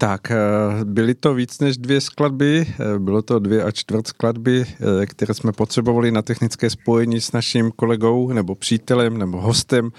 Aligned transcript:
Tak, 0.00 0.30
eh, 0.30 0.36
byly 0.84 1.14
to 1.14 1.34
víc 1.34 1.58
než 1.60 1.78
dvě 1.78 2.00
skladby, 2.00 2.66
eh, 2.68 2.98
bylo 2.98 3.22
to 3.22 3.38
dvě 3.38 3.62
a 3.62 3.70
čtvrt 3.70 4.06
skladby, 4.06 4.66
eh, 5.02 5.06
které 5.06 5.34
jsme 5.34 5.52
potřebovali 5.52 6.10
na 6.10 6.22
technické 6.22 6.70
spojení 6.70 7.20
s 7.20 7.32
naším 7.32 7.70
kolegou 7.76 8.32
nebo 8.32 8.54
přítelem 8.54 9.18
nebo 9.18 9.40
hostem 9.40 9.90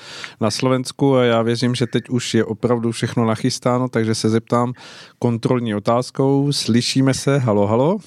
na 0.41 0.51
Slovensku 0.51 1.15
a 1.15 1.23
já 1.23 1.41
věřím, 1.41 1.75
že 1.75 1.87
teď 1.87 2.09
už 2.09 2.33
je 2.33 2.45
opravdu 2.45 2.91
všechno 2.91 3.25
nachystáno, 3.25 3.89
takže 3.89 4.15
se 4.15 4.29
zeptám 4.29 4.73
kontrolní 5.19 5.75
otázkou. 5.75 6.51
Slyšíme 6.51 7.13
se? 7.13 7.37
Halo, 7.37 7.67
halo? 7.67 7.97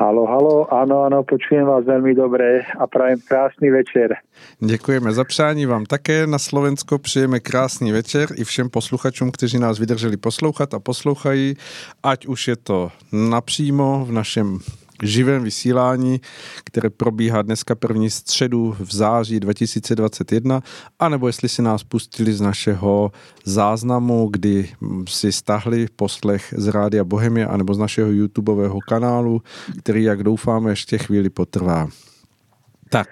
Halo, 0.00 0.24
halo, 0.24 0.64
áno, 0.72 1.04
áno, 1.04 1.20
počujem 1.28 1.68
vás 1.68 1.84
veľmi 1.84 2.16
dobre 2.16 2.64
a 2.64 2.88
prajem 2.88 3.20
krásný 3.20 3.68
večer. 3.68 4.16
Děkujeme 4.56 5.12
za 5.12 5.24
přání 5.24 5.66
vám 5.66 5.84
také. 5.84 6.26
Na 6.26 6.38
Slovensko 6.38 6.98
přijeme 6.98 7.40
krásný 7.40 7.92
večer 7.92 8.28
i 8.36 8.44
všem 8.44 8.70
posluchačům, 8.70 9.30
kteří 9.30 9.58
nás 9.58 9.78
vydrželi 9.78 10.16
poslouchat 10.16 10.74
a 10.74 10.80
poslouchají, 10.80 11.54
ať 12.02 12.26
už 12.26 12.48
je 12.48 12.56
to 12.56 12.88
napřímo 13.12 14.04
v 14.08 14.12
našem 14.12 14.58
živém 15.02 15.44
vysílání, 15.44 16.20
které 16.64 16.90
probíhá 16.90 17.42
dneska 17.42 17.74
první 17.74 18.10
středu 18.10 18.76
v 18.80 18.94
září 18.94 19.40
2021, 19.40 20.62
anebo 20.98 21.26
jestli 21.26 21.48
si 21.48 21.62
nás 21.62 21.84
pustili 21.84 22.32
z 22.32 22.40
našeho 22.40 23.12
záznamu, 23.44 24.28
kdy 24.30 24.68
si 25.08 25.32
stahli 25.32 25.86
poslech 25.96 26.54
z 26.56 26.68
Rádia 26.68 27.04
Bohemia, 27.04 27.48
anebo 27.48 27.74
z 27.74 27.78
našeho 27.78 28.10
YouTubeového 28.10 28.78
kanálu, 28.88 29.42
který, 29.78 30.02
jak 30.04 30.22
doufáme, 30.22 30.72
ještě 30.72 30.98
chvíli 30.98 31.30
potrvá. 31.30 31.88
Tak, 32.88 33.08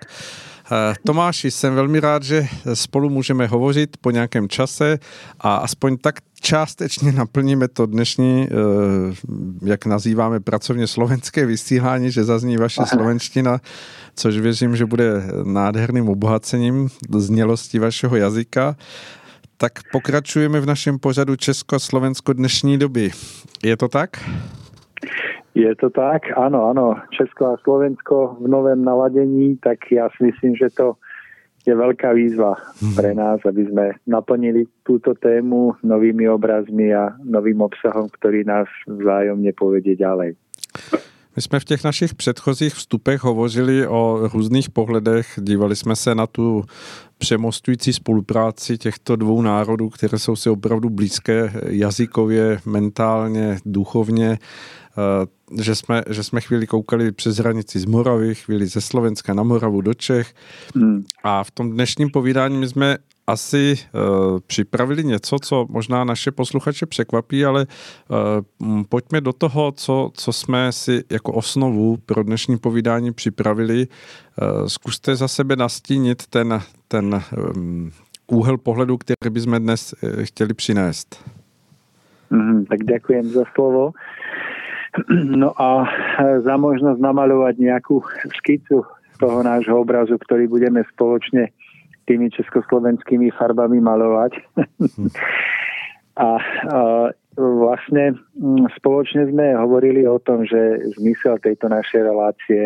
Eh, 0.72 0.94
Tomáši, 1.06 1.50
jsem 1.50 1.74
velmi 1.74 2.00
rád, 2.00 2.22
že 2.22 2.48
spolu 2.74 3.10
můžeme 3.10 3.46
hovořit 3.46 3.96
po 3.96 4.10
nějakém 4.10 4.48
čase 4.48 4.98
a 5.40 5.56
aspoň 5.56 5.96
tak 5.96 6.14
částečně 6.40 7.12
naplníme 7.12 7.68
to 7.68 7.86
dnešní, 7.86 8.48
eh, 8.50 8.54
jak 9.62 9.86
nazýváme 9.86 10.40
pracovně 10.40 10.86
slovenské 10.86 11.46
vysílání, 11.46 12.10
že 12.10 12.24
zazní 12.24 12.56
vaše 12.56 12.86
slovenština, 12.86 13.58
což 14.14 14.36
věřím, 14.38 14.76
že 14.76 14.86
bude 14.86 15.22
nádherným 15.44 16.08
obohacením 16.08 16.88
znělosti 17.16 17.78
vašeho 17.78 18.16
jazyka. 18.16 18.76
Tak 19.56 19.72
pokračujeme 19.92 20.60
v 20.60 20.66
našem 20.66 20.98
pořadu 20.98 21.36
Česko-Slovensko 21.36 22.32
dnešní 22.32 22.78
doby. 22.78 23.10
Je 23.64 23.76
to 23.76 23.88
tak? 23.88 24.10
Je 25.58 25.74
to 25.74 25.90
tak? 25.90 26.30
Áno, 26.38 26.70
áno. 26.70 27.02
Česko 27.10 27.50
a 27.50 27.58
Slovensko 27.66 28.38
v 28.38 28.46
novém 28.46 28.78
naladení, 28.78 29.58
tak 29.58 29.90
ja 29.90 30.06
si 30.14 30.30
myslím, 30.30 30.54
že 30.54 30.70
to 30.70 30.94
je 31.66 31.74
veľká 31.74 32.14
výzva 32.14 32.54
mhm. 32.80 32.94
pre 32.94 33.10
nás, 33.14 33.38
aby 33.42 33.66
sme 33.66 33.84
naplnili 34.06 34.66
túto 34.84 35.14
tému 35.18 35.76
novými 35.82 36.28
obrazmi 36.28 36.94
a 36.94 37.16
novým 37.24 37.60
obsahom, 37.64 38.08
ktorý 38.08 38.44
nás 38.46 38.68
vzájomne 38.86 39.52
povedie 39.56 39.98
ďalej. 39.98 40.36
My 41.38 41.42
jsme 41.42 41.60
v 41.60 41.64
těch 41.64 41.84
našich 41.84 42.14
předchozích 42.14 42.74
vstupech 42.74 43.22
hovořili 43.22 43.86
o 43.86 44.28
různých 44.34 44.70
pohledech, 44.70 45.26
dívali 45.38 45.76
jsme 45.76 45.96
se 45.96 46.14
na 46.14 46.26
tu 46.26 46.64
přemostující 47.18 47.92
spolupráci 47.92 48.78
těchto 48.78 49.16
dvou 49.16 49.42
národů, 49.42 49.88
které 49.88 50.18
jsou 50.18 50.36
si 50.36 50.50
opravdu 50.50 50.90
blízké 50.90 51.52
jazykově, 51.66 52.58
mentálně, 52.66 53.58
duchovně. 53.66 54.38
Eh, 54.98 55.62
že 55.62 55.74
jsme, 55.74 56.02
že 56.10 56.22
jsme 56.22 56.40
chvíli 56.40 56.66
koukali 56.66 57.12
přes 57.12 57.36
hranici 57.36 57.78
z 57.78 57.84
Moravy, 57.84 58.34
chvíli 58.34 58.66
ze 58.66 58.80
Slovenska 58.80 59.34
na 59.34 59.42
Moravu 59.42 59.80
do 59.80 59.94
Čech. 59.94 60.34
Hmm. 60.74 61.04
A 61.22 61.44
v 61.44 61.50
tom 61.50 61.70
dnešním 61.70 62.10
povídání 62.10 62.58
my 62.58 62.68
jsme 62.68 62.96
asi 63.26 63.74
uh, 63.74 64.38
připravili 64.46 65.04
něco, 65.04 65.38
co 65.38 65.66
možná 65.70 66.04
naše 66.04 66.30
posluchače 66.30 66.86
překvapí, 66.86 67.44
ale 67.44 67.66
uh, 68.08 68.82
pojďme 68.88 69.20
do 69.20 69.32
toho, 69.32 69.72
co, 69.72 70.10
co 70.14 70.32
jsme 70.32 70.72
si 70.72 71.04
jako 71.10 71.32
osnovu 71.32 71.96
pro 71.96 72.22
dnešní 72.22 72.58
povídání 72.58 73.12
připravili. 73.12 73.86
Uh, 73.86 74.66
zkuste 74.66 75.16
za 75.16 75.28
sebe 75.28 75.56
nastínit 75.56 76.26
ten, 76.26 76.60
ten 76.88 77.22
um, 77.56 77.90
úhel 78.26 78.58
pohledu, 78.58 78.98
který 78.98 79.30
bychom 79.30 79.58
dnes 79.58 79.94
uh, 80.02 80.22
chtěli 80.22 80.54
přinést. 80.54 81.24
Mm, 82.30 82.64
tak 82.64 82.78
děkujem 82.78 83.24
za 83.24 83.42
slovo. 83.54 83.92
No 85.12 85.52
a 85.56 85.84
za 86.40 86.56
možnosť 86.56 86.96
namaľovať 86.96 87.54
nejakú 87.60 88.00
skicu 88.40 88.88
toho 89.20 89.38
nášho 89.44 89.76
obrazu, 89.76 90.16
ktorý 90.16 90.48
budeme 90.48 90.80
spoločne 90.94 91.52
tými 92.08 92.32
československými 92.32 93.28
farbami 93.36 93.84
malovať. 93.84 94.32
a, 96.24 96.28
a 96.28 96.28
vlastne 97.36 98.16
spoločne 98.80 99.28
sme 99.28 99.52
hovorili 99.54 100.08
o 100.08 100.16
tom, 100.16 100.48
že 100.48 100.80
zmysel 100.96 101.36
tejto 101.38 101.68
našej 101.68 102.00
relácie 102.00 102.62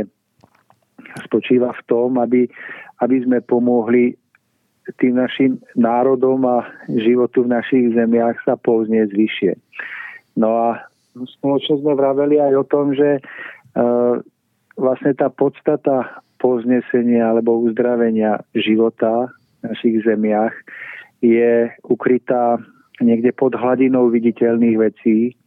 spočíva 1.26 1.74
v 1.74 1.82
tom, 1.90 2.22
aby, 2.22 2.46
aby 3.02 3.16
sme 3.26 3.42
pomohli 3.42 4.14
tým 4.98 5.18
našim 5.18 5.62
národom 5.78 6.42
a 6.46 6.66
životu 6.90 7.46
v 7.46 7.52
našich 7.54 7.94
zemiach 7.94 8.38
sa 8.42 8.58
povznieť 8.58 9.14
vyššie. 9.14 9.52
No 10.38 10.72
a 10.72 10.91
spoločne 11.14 11.80
sme 11.80 11.92
vraveli 11.96 12.40
aj 12.40 12.52
o 12.56 12.64
tom, 12.64 12.96
že 12.96 13.20
uh, 13.20 14.16
vlastne 14.76 15.12
tá 15.12 15.28
podstata 15.28 16.22
poznesenia 16.40 17.30
alebo 17.30 17.62
uzdravenia 17.62 18.42
života 18.56 19.30
v 19.62 19.70
našich 19.70 20.02
zemiach 20.02 20.54
je 21.22 21.70
ukrytá 21.86 22.58
niekde 22.98 23.30
pod 23.30 23.54
hladinou 23.54 24.10
viditeľných 24.10 24.76
vecí 24.78 25.38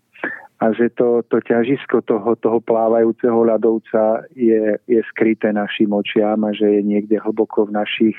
a 0.64 0.72
že 0.72 0.88
to, 0.96 1.20
to 1.28 1.44
ťažisko 1.44 2.00
toho, 2.08 2.40
toho 2.40 2.64
plávajúceho 2.64 3.44
ľadovca 3.44 4.24
je, 4.32 4.80
je 4.88 5.02
skryté 5.12 5.52
našim 5.52 5.92
očiam 5.92 6.40
a 6.48 6.56
že 6.56 6.80
je 6.80 6.82
niekde 6.82 7.20
hlboko 7.20 7.68
v 7.68 7.76
našich 7.76 8.16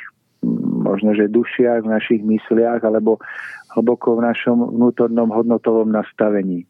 možno, 0.87 1.17
že 1.17 1.33
dušiach, 1.33 1.83
v 1.83 1.93
našich 1.97 2.23
mysliach 2.23 2.85
alebo 2.85 3.19
hlboko 3.75 4.21
v 4.21 4.31
našom 4.31 4.77
vnútornom 4.77 5.33
hodnotovom 5.33 5.89
nastavení. 5.91 6.69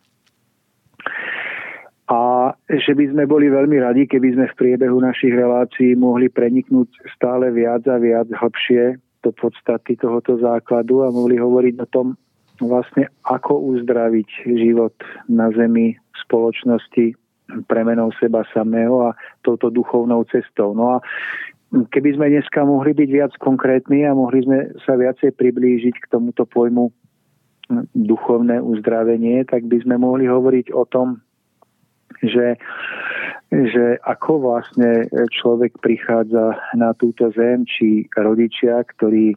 A 2.07 2.55
že 2.71 2.95
by 2.95 3.11
sme 3.11 3.27
boli 3.27 3.51
veľmi 3.51 3.83
radi, 3.83 4.07
keby 4.07 4.39
sme 4.39 4.47
v 4.47 4.59
priebehu 4.59 5.03
našich 5.03 5.35
relácií 5.35 5.99
mohli 5.99 6.31
preniknúť 6.31 6.87
stále 7.11 7.51
viac 7.51 7.83
a 7.91 7.99
viac 7.99 8.31
hlbšie 8.31 9.03
do 9.27 9.35
podstaty 9.35 9.99
tohoto 9.99 10.39
základu 10.39 11.03
a 11.03 11.11
mohli 11.11 11.35
hovoriť 11.35 11.75
o 11.83 11.87
tom 11.91 12.07
vlastne, 12.63 13.11
ako 13.27 13.59
uzdraviť 13.75 14.47
život 14.47 14.95
na 15.27 15.51
Zemi 15.51 15.99
v 15.99 16.17
spoločnosti 16.23 17.19
premenou 17.67 18.15
seba 18.23 18.47
samého 18.55 19.11
a 19.11 19.19
touto 19.43 19.71
duchovnou 19.71 20.23
cestou. 20.31 20.75
No 20.79 20.99
a 20.99 21.03
keby 21.91 22.15
sme 22.15 22.31
dneska 22.31 22.63
mohli 22.63 22.95
byť 22.95 23.09
viac 23.11 23.33
konkrétni 23.43 24.07
a 24.07 24.15
mohli 24.15 24.47
sme 24.47 24.59
sa 24.87 24.95
viacej 24.95 25.35
priblížiť 25.35 25.95
k 26.07 26.11
tomuto 26.11 26.47
pojmu 26.47 26.91
duchovné 27.95 28.63
uzdravenie, 28.63 29.43
tak 29.47 29.67
by 29.67 29.83
sme 29.83 29.99
mohli 29.99 30.31
hovoriť 30.31 30.71
o 30.71 30.87
tom, 30.87 31.19
že, 32.23 32.57
že 33.51 33.99
ako 34.07 34.33
vlastne 34.41 35.11
človek 35.11 35.79
prichádza 35.83 36.57
na 36.79 36.95
túto 36.95 37.29
zem, 37.35 37.67
či 37.67 38.07
rodičia, 38.15 38.81
ktorí 38.87 39.35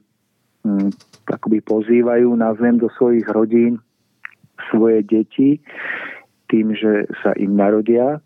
hm, 0.64 0.90
akoby 1.28 1.60
pozývajú 1.66 2.30
na 2.38 2.54
zem 2.62 2.78
do 2.78 2.88
svojich 2.94 3.26
rodín 3.30 3.82
svoje 4.70 5.02
deti 5.08 5.60
tým, 6.50 6.74
že 6.74 7.06
sa 7.22 7.32
im 7.38 7.54
narodia, 7.54 8.18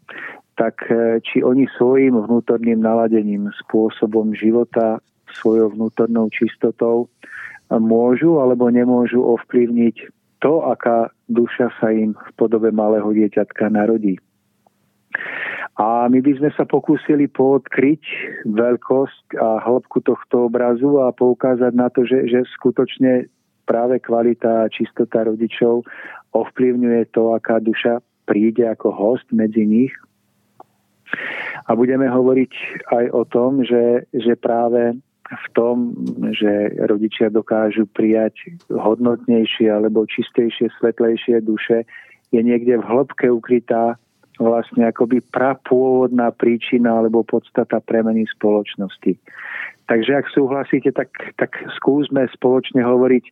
tak 0.56 0.80
e, 0.88 1.20
či 1.20 1.44
oni 1.44 1.68
svojim 1.76 2.16
vnútorným 2.16 2.80
naladením, 2.80 3.52
spôsobom 3.68 4.32
života, 4.32 5.04
svojou 5.36 5.76
vnútornou 5.76 6.32
čistotou 6.32 7.12
môžu 7.80 8.42
alebo 8.42 8.70
nemôžu 8.70 9.22
ovplyvniť 9.22 9.96
to, 10.44 10.54
aká 10.68 11.08
duša 11.32 11.72
sa 11.80 11.90
im 11.96 12.14
v 12.14 12.30
podobe 12.36 12.70
malého 12.70 13.08
dieťatka 13.16 13.72
narodí. 13.72 14.20
A 15.74 16.06
my 16.06 16.20
by 16.22 16.32
sme 16.38 16.50
sa 16.54 16.70
pokúsili 16.70 17.26
poodkryť 17.26 18.04
veľkosť 18.46 19.42
a 19.42 19.58
hĺbku 19.64 20.06
tohto 20.06 20.52
obrazu 20.52 21.02
a 21.02 21.16
poukázať 21.16 21.74
na 21.74 21.90
to, 21.90 22.06
že, 22.06 22.30
že 22.30 22.46
skutočne 22.60 23.26
práve 23.66 23.98
kvalita 24.04 24.68
a 24.68 24.72
čistota 24.74 25.26
rodičov 25.26 25.88
ovplyvňuje 26.36 27.10
to, 27.16 27.34
aká 27.34 27.58
duša 27.58 28.04
príde 28.30 28.68
ako 28.68 28.94
host 28.94 29.26
medzi 29.34 29.66
nich. 29.66 29.94
A 31.66 31.78
budeme 31.78 32.10
hovoriť 32.10 32.54
aj 32.90 33.06
o 33.14 33.24
tom, 33.26 33.66
že, 33.66 34.10
že 34.14 34.34
práve 34.38 34.98
v 35.34 35.48
tom, 35.58 35.76
že 36.34 36.78
rodičia 36.86 37.34
dokážu 37.34 37.90
prijať 37.90 38.54
hodnotnejšie 38.70 39.70
alebo 39.70 40.06
čistejšie, 40.06 40.70
svetlejšie 40.78 41.42
duše, 41.42 41.84
je 42.34 42.42
niekde 42.42 42.82
v 42.82 42.88
hĺbke 42.88 43.30
ukrytá 43.30 43.98
vlastne 44.42 44.90
akoby 44.90 45.22
prapôvodná 45.30 46.34
príčina 46.34 46.98
alebo 46.98 47.22
podstata 47.22 47.78
premeny 47.78 48.26
spoločnosti. 48.34 49.14
Takže 49.86 50.12
ak 50.16 50.26
súhlasíte, 50.34 50.90
tak, 50.96 51.12
tak 51.38 51.54
skúsme 51.78 52.26
spoločne 52.34 52.82
hovoriť 52.82 53.26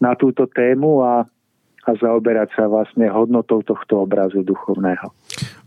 na 0.00 0.16
túto 0.16 0.48
tému 0.48 1.04
a, 1.04 1.26
a 1.84 1.90
zaoberať 1.98 2.56
sa 2.56 2.70
vlastne 2.70 3.10
hodnotou 3.10 3.60
tohto 3.66 4.06
obrazu 4.06 4.40
duchovného. 4.40 5.12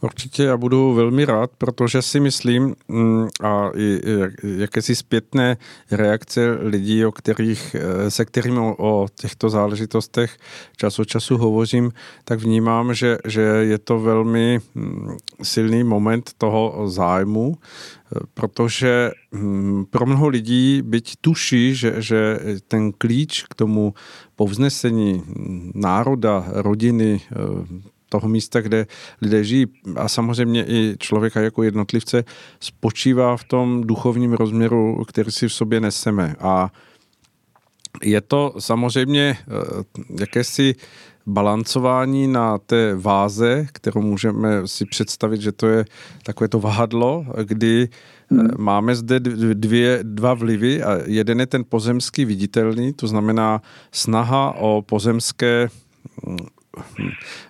Určitě 0.02 0.44
já 0.44 0.58
budu 0.58 0.94
velmi 0.94 1.26
rád, 1.26 1.52
protože 1.58 2.02
si 2.02 2.20
myslím 2.20 2.76
mm, 2.88 3.28
a 3.44 3.70
i 3.76 4.02
jakési 4.42 4.96
zpětné 4.96 5.58
reakce 5.92 6.58
lidí, 6.62 7.06
o 7.06 7.12
kterých, 7.12 7.76
eh, 7.76 8.12
se 8.12 8.26
kterými 8.26 8.60
o 8.78 9.08
těchto 9.22 9.50
záležitostech 9.50 10.38
čas 10.78 11.00
od 11.00 11.06
času 11.06 11.38
hovořím, 11.38 11.92
tak 12.24 12.40
vnímám, 12.40 12.94
že, 12.94 13.18
že 13.26 13.42
je 13.42 13.78
to 13.78 14.00
velmi 14.00 14.60
mm, 14.76 15.18
silný 15.44 15.84
moment 15.84 16.32
toho 16.38 16.90
zájmu, 16.90 17.58
eh, 17.58 18.20
protože 18.34 19.12
mm, 19.32 19.86
pro 19.90 20.06
mnoho 20.06 20.28
lidí, 20.28 20.82
byť 20.82 21.16
tuší, 21.22 21.76
že, 21.76 22.02
že 22.02 22.40
ten 22.68 22.92
klíč 22.92 23.44
k 23.50 23.56
tomu 23.56 23.94
povznesení 24.36 25.24
národa, 25.74 26.46
rodiny, 26.48 27.22
eh, 27.32 27.99
toho 28.10 28.28
místa, 28.28 28.62
kde 28.62 28.88
lidé 29.22 29.44
žijí 29.44 29.66
a 29.96 30.08
samozřejmě 30.08 30.66
i 30.68 30.96
člověka 31.00 31.42
jako 31.42 31.64
jednotlivce 31.64 32.24
spočívá 32.60 33.38
v 33.38 33.44
tom 33.44 33.82
duchovním 33.82 34.34
rozměru, 34.34 35.06
který 35.08 35.32
si 35.32 35.48
v 35.48 35.54
sobě 35.54 35.80
neseme. 35.80 36.36
A 36.40 36.72
je 38.04 38.22
to 38.22 38.54
samozřejmě 38.60 39.38
eh, 39.40 39.46
jakési 40.20 40.76
balancování 41.28 42.28
na 42.28 42.58
té 42.58 42.96
váze, 42.96 43.68
kterou 43.72 44.02
můžeme 44.02 44.68
si 44.68 44.86
představit, 44.86 45.42
že 45.42 45.52
to 45.52 45.68
je 45.68 45.86
takové 46.24 46.48
to 46.48 46.60
vahadlo, 46.60 47.26
kdy 47.44 47.90
eh, 47.92 48.36
hmm. 48.36 48.50
máme 48.58 48.96
zde 48.96 49.20
dvě, 49.54 50.00
dva 50.04 50.34
vlivy 50.34 50.84
a 50.84 51.00
jeden 51.06 51.40
je 51.40 51.48
ten 51.48 51.64
pozemský 51.70 52.26
viditelný, 52.26 52.94
to 52.94 53.08
znamená 53.08 53.62
snaha 53.92 54.56
o 54.58 54.82
pozemské 54.82 55.70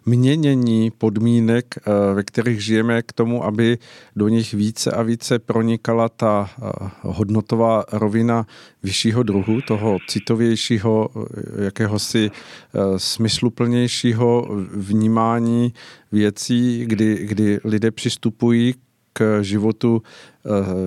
měnění 0.05 0.91
podmínek, 0.91 1.65
eh, 1.77 2.13
ve 2.13 2.23
kterých 2.23 2.65
žijeme, 2.65 3.01
k 3.01 3.13
tomu, 3.13 3.43
aby 3.43 3.77
do 4.15 4.27
nich 4.27 4.53
více 4.53 4.91
a 4.91 5.01
více 5.01 5.39
pronikala 5.39 6.09
ta 6.09 6.49
eh, 6.49 6.69
hodnotová 7.01 7.83
rovina 7.91 8.45
vyššího 8.83 9.23
druhu, 9.23 9.61
toho 9.61 9.97
citovějšího, 10.07 11.09
eh, 11.15 11.63
jakéhosi 11.63 12.31
smysluplnějšího 12.97 14.47
vnímání 14.71 15.73
věcí, 16.11 16.85
kdy, 16.85 17.15
kdy 17.27 17.59
lidé 17.63 17.91
přistupují 17.91 18.75
k 19.13 19.41
životu 19.41 20.01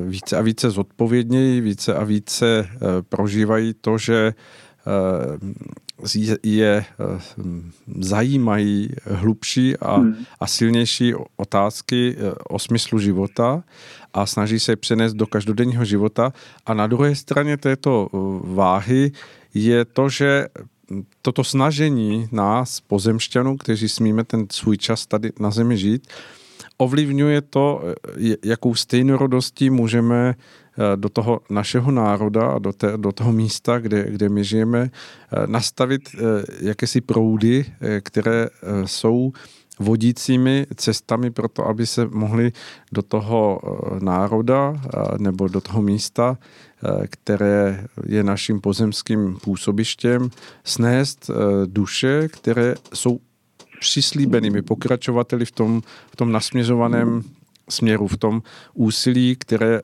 více 0.06 0.36
a 0.36 0.40
více 0.40 0.70
zodpovědněji, 0.70 1.60
více 1.60 1.94
a 1.94 2.04
více 2.04 2.68
prožívají 3.08 3.74
to, 3.80 3.98
že 3.98 4.34
je 6.42 6.84
eh, 6.84 6.84
zajímají 8.00 8.90
hlubší 9.04 9.76
a, 9.76 9.96
hmm. 9.96 10.16
a 10.40 10.46
silnější 10.46 11.14
otázky 11.36 12.16
eh, 12.18 12.32
o 12.48 12.58
smyslu 12.58 12.98
života 12.98 13.62
a 14.14 14.26
snaží 14.26 14.60
se 14.60 14.76
přenést 14.76 15.14
do 15.14 15.26
každodenního 15.26 15.84
života. 15.84 16.32
A 16.66 16.74
na 16.74 16.86
druhé 16.86 17.14
straně 17.14 17.56
této 17.56 18.08
eh, 18.12 18.16
váhy 18.54 19.12
je 19.54 19.84
to, 19.84 20.08
že 20.08 20.48
toto 21.22 21.44
snažení 21.44 22.28
nás, 22.32 22.80
pozemšťanů, 22.80 23.56
kteří 23.56 23.88
smíme 23.88 24.24
ten 24.24 24.46
svůj 24.50 24.78
čas 24.78 25.06
tady 25.06 25.32
na 25.40 25.50
zemi 25.50 25.78
žít, 25.78 26.06
ovlivňuje 26.76 27.40
to, 27.40 27.82
jakou 28.44 28.74
stejnorodostí 28.74 29.70
můžeme 29.70 30.34
do 30.96 31.08
toho 31.08 31.40
našeho 31.50 31.90
národa 31.90 32.46
a 32.46 32.58
do, 32.58 32.72
té, 32.72 32.96
do 32.96 33.12
toho 33.12 33.32
místa, 33.32 33.78
kde, 33.78 34.10
kde 34.10 34.28
my 34.28 34.44
žijeme, 34.44 34.90
eh, 34.90 35.46
nastavit 35.46 36.08
eh, 36.14 36.18
jakési 36.60 37.00
proudy, 37.00 37.64
které 38.00 38.48
jsou 38.84 39.32
vodícími 39.78 40.66
cestami 40.76 41.30
pro 41.30 41.48
to, 41.48 41.66
aby 41.66 41.86
se 41.86 42.06
mohli 42.06 42.52
do 42.92 43.02
toho 43.02 43.60
národa 44.00 44.82
nebo 45.18 45.48
do 45.48 45.60
toho 45.60 45.82
místa, 45.82 46.38
které 47.06 47.86
je 48.06 48.22
naším 48.22 48.60
pozemským 48.60 49.38
působištěm, 49.44 50.30
snést 50.64 51.30
duše, 51.66 52.28
které 52.28 52.74
jsou 52.94 53.18
přislíbenými 53.80 54.62
pokračovateli 54.62 55.44
v 55.44 55.50
tom, 55.50 55.82
v 56.12 56.16
tom 56.16 56.32
nasměřovaném 56.32 57.22
směru, 57.68 58.06
v 58.06 58.16
tom 58.16 58.42
úsilí, 58.74 59.36
které 59.36 59.80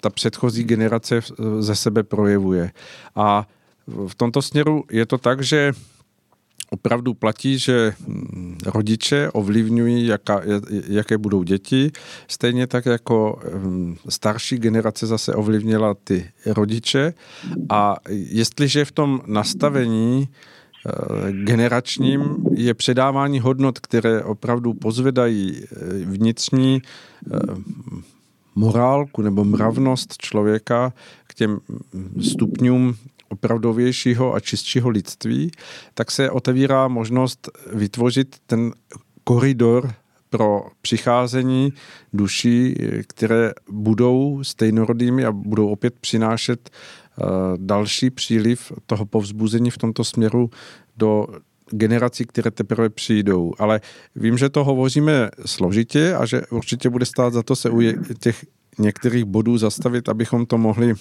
ta 0.00 0.10
předchozí 0.10 0.64
generace 0.64 1.20
ze 1.60 1.74
sebe 1.76 2.02
projevuje. 2.02 2.70
A 3.14 3.46
v 4.06 4.14
tomto 4.14 4.42
směru 4.42 4.84
je 4.90 5.06
to 5.06 5.18
tak, 5.18 5.42
že 5.42 5.72
opravdu 6.70 7.14
platí, 7.14 7.58
že 7.58 7.94
hm, 8.00 8.58
rodiče 8.66 9.30
ovlivňují, 9.30 10.06
jaká, 10.06 10.42
jaké 10.88 11.18
budou 11.18 11.42
děti, 11.42 11.90
stejně 12.28 12.66
tak 12.66 12.86
jako 12.86 13.40
hm, 13.54 13.96
starší 14.08 14.58
generace 14.58 15.06
zase 15.06 15.34
ovlivnila 15.34 15.94
ty 15.94 16.30
rodiče 16.46 17.14
a 17.68 17.96
jestliže 18.08 18.84
v 18.84 18.92
tom 18.92 19.20
nastavení 19.26 20.28
Eh, 20.28 20.59
generačním 21.44 22.36
je 22.54 22.74
předávání 22.74 23.40
hodnot, 23.40 23.78
které 23.78 24.24
opravdu 24.24 24.74
pozvedají 24.74 25.62
eh, 25.62 25.76
vnitřní 26.04 26.82
eh, 26.82 27.38
morálku 28.54 29.22
nebo 29.22 29.44
mravnost 29.44 30.16
člověka 30.16 30.92
k 31.26 31.34
těm 31.34 31.60
stupňům 32.20 32.94
opravdovějšího 33.28 34.34
a 34.34 34.40
čistšího 34.40 34.88
lidství, 34.88 35.50
tak 35.94 36.10
se 36.10 36.30
otevírá 36.30 36.88
možnost 36.88 37.48
vytvořit 37.72 38.36
ten 38.46 38.72
koridor 39.24 39.94
pro 40.30 40.66
přicházení 40.82 41.72
duší, 42.12 42.74
které 43.06 43.52
budou 43.70 44.44
stejnorodými 44.44 45.24
a 45.24 45.32
budou 45.32 45.68
opět 45.68 45.94
přinášet 46.00 46.70
Eh, 47.20 47.24
další 47.56 48.10
příliv 48.10 48.72
toho 48.86 49.06
povzbuzení 49.06 49.70
v 49.70 49.78
tomto 49.78 50.04
směru 50.04 50.50
do 50.96 51.26
generací, 51.70 52.24
které 52.24 52.50
teprve 52.50 52.90
přijdou. 52.90 53.52
Ale 53.58 53.80
vím, 54.16 54.38
že 54.38 54.48
to 54.48 54.64
hovoříme 54.64 55.30
složitě 55.46 56.14
a 56.14 56.26
že 56.26 56.42
určitě 56.50 56.90
bude 56.90 57.06
stát 57.06 57.32
za 57.32 57.42
to 57.42 57.56
se 57.56 57.70
u 57.70 57.80
těch 58.20 58.44
některých 58.78 59.24
bodů 59.24 59.58
zastavit, 59.58 60.08
abychom 60.08 60.46
to 60.46 60.58
mohli 60.58 60.94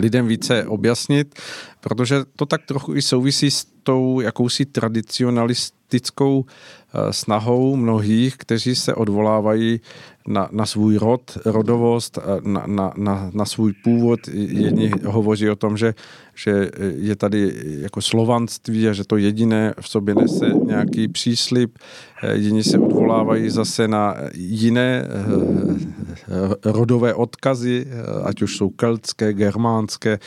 lidem 0.00 0.26
více 0.26 0.66
objasnit, 0.66 1.34
protože 1.80 2.16
to 2.36 2.46
tak 2.46 2.66
trochu 2.66 2.96
i 2.96 3.02
souvisí 3.02 3.50
s 3.50 3.66
tou 3.82 4.20
jakousi 4.20 4.64
tradicionalistickou 4.64 6.44
eh, 6.44 7.12
snahou 7.12 7.76
mnohých, 7.76 8.36
kteří 8.36 8.74
se 8.74 8.94
odvolávají 8.94 9.80
na, 10.28 10.48
na 10.52 10.66
svůj 10.66 10.96
rod, 10.96 11.38
rodovost, 11.44 12.18
na, 12.44 12.64
na, 12.66 12.92
na, 12.96 13.30
na 13.34 13.44
svůj 13.44 13.72
původ. 13.84 14.20
Jedni 14.32 14.90
hovoří 15.06 15.50
o 15.50 15.56
tom, 15.56 15.76
že, 15.76 15.94
že 16.34 16.70
je 16.96 17.16
tady 17.16 17.52
jako 17.64 18.00
slovanství 18.02 18.88
a 18.88 18.92
že 18.92 19.04
to 19.04 19.16
jediné 19.16 19.74
v 19.80 19.88
sobě 19.88 20.14
nese 20.14 20.46
nějaký 20.66 21.08
příslip. 21.08 21.78
Jiní 22.32 22.62
se 22.64 22.78
odvolávají 22.78 23.50
zase 23.50 23.88
na 23.88 24.16
jiné 24.34 25.04
eh, 25.04 25.99
rodové 26.64 27.14
odkazy, 27.14 27.86
ať 28.24 28.42
už 28.42 28.56
jsou 28.56 28.70
keltské, 28.70 29.32
germánské. 29.32 30.18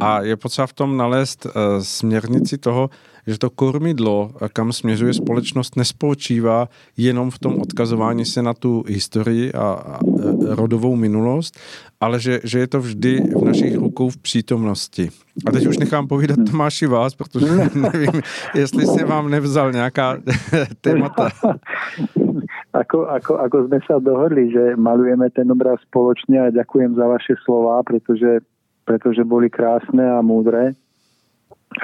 A 0.00 0.22
je 0.22 0.36
potřeba 0.36 0.66
v 0.66 0.72
tom 0.72 0.96
nalézt 0.96 1.46
eh, 1.46 1.50
směrnici 1.84 2.58
toho, 2.58 2.90
že 3.26 3.38
to 3.38 3.50
kormidlo, 3.50 4.30
kam 4.52 4.72
směřuje 4.72 5.14
společnost, 5.14 5.76
nespočívá 5.76 6.68
jenom 6.96 7.30
v 7.30 7.38
tom 7.38 7.60
odkazování 7.60 8.24
se 8.24 8.42
na 8.42 8.54
tu 8.54 8.84
historii 8.86 9.52
a, 9.52 9.62
a 9.62 9.98
rodovou 10.40 10.96
minulost, 10.96 11.58
ale 12.00 12.20
že, 12.20 12.40
že 12.44 12.58
je 12.58 12.66
to 12.66 12.80
vždy 12.80 13.22
v 13.36 13.44
našich 13.44 13.76
rukou 13.76 14.10
v 14.10 14.16
přítomnosti. 14.16 15.08
A 15.46 15.52
teď 15.52 15.66
už 15.66 15.78
nechám 15.78 16.08
povídat 16.08 16.38
Tomáši 16.50 16.86
vás, 16.86 17.14
protože 17.14 17.46
nevím, 17.74 18.22
jestli 18.54 18.86
si 18.86 19.04
vám 19.04 19.30
nevzal 19.30 19.72
nějaká 19.72 20.18
témata. 20.80 21.30
Ako, 22.72 23.04
ako, 23.04 23.36
ako 23.36 23.56
sme 23.68 23.78
sa 23.84 24.00
dohodli, 24.00 24.48
že 24.48 24.80
malujeme 24.80 25.28
ten 25.28 25.44
obraz 25.52 25.76
spoločne 25.84 26.40
a 26.40 26.54
ďakujem 26.56 26.96
za 26.96 27.04
vaše 27.04 27.36
slova, 27.44 27.84
pretože, 27.84 28.40
pretože 28.88 29.28
boli 29.28 29.52
krásne 29.52 30.00
a 30.00 30.24
múdre. 30.24 30.72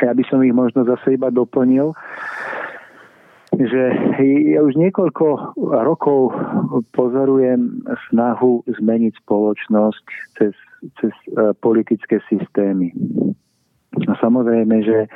Ja 0.01 0.17
by 0.17 0.25
som 0.33 0.41
ich 0.41 0.57
možno 0.57 0.89
zase 0.89 1.21
iba 1.21 1.29
doplnil, 1.29 1.93
že 3.53 3.83
ja 4.53 4.61
už 4.65 4.81
niekoľko 4.81 5.57
rokov 5.85 6.33
pozorujem 6.97 7.85
snahu 8.09 8.65
zmeniť 8.69 9.13
spoločnosť 9.25 10.05
cez, 10.41 10.55
cez 11.01 11.13
e, 11.33 11.53
politické 11.57 12.21
systémy. 12.29 12.93
A 13.89 14.13
samozrejme, 14.21 14.85
že 14.85 15.09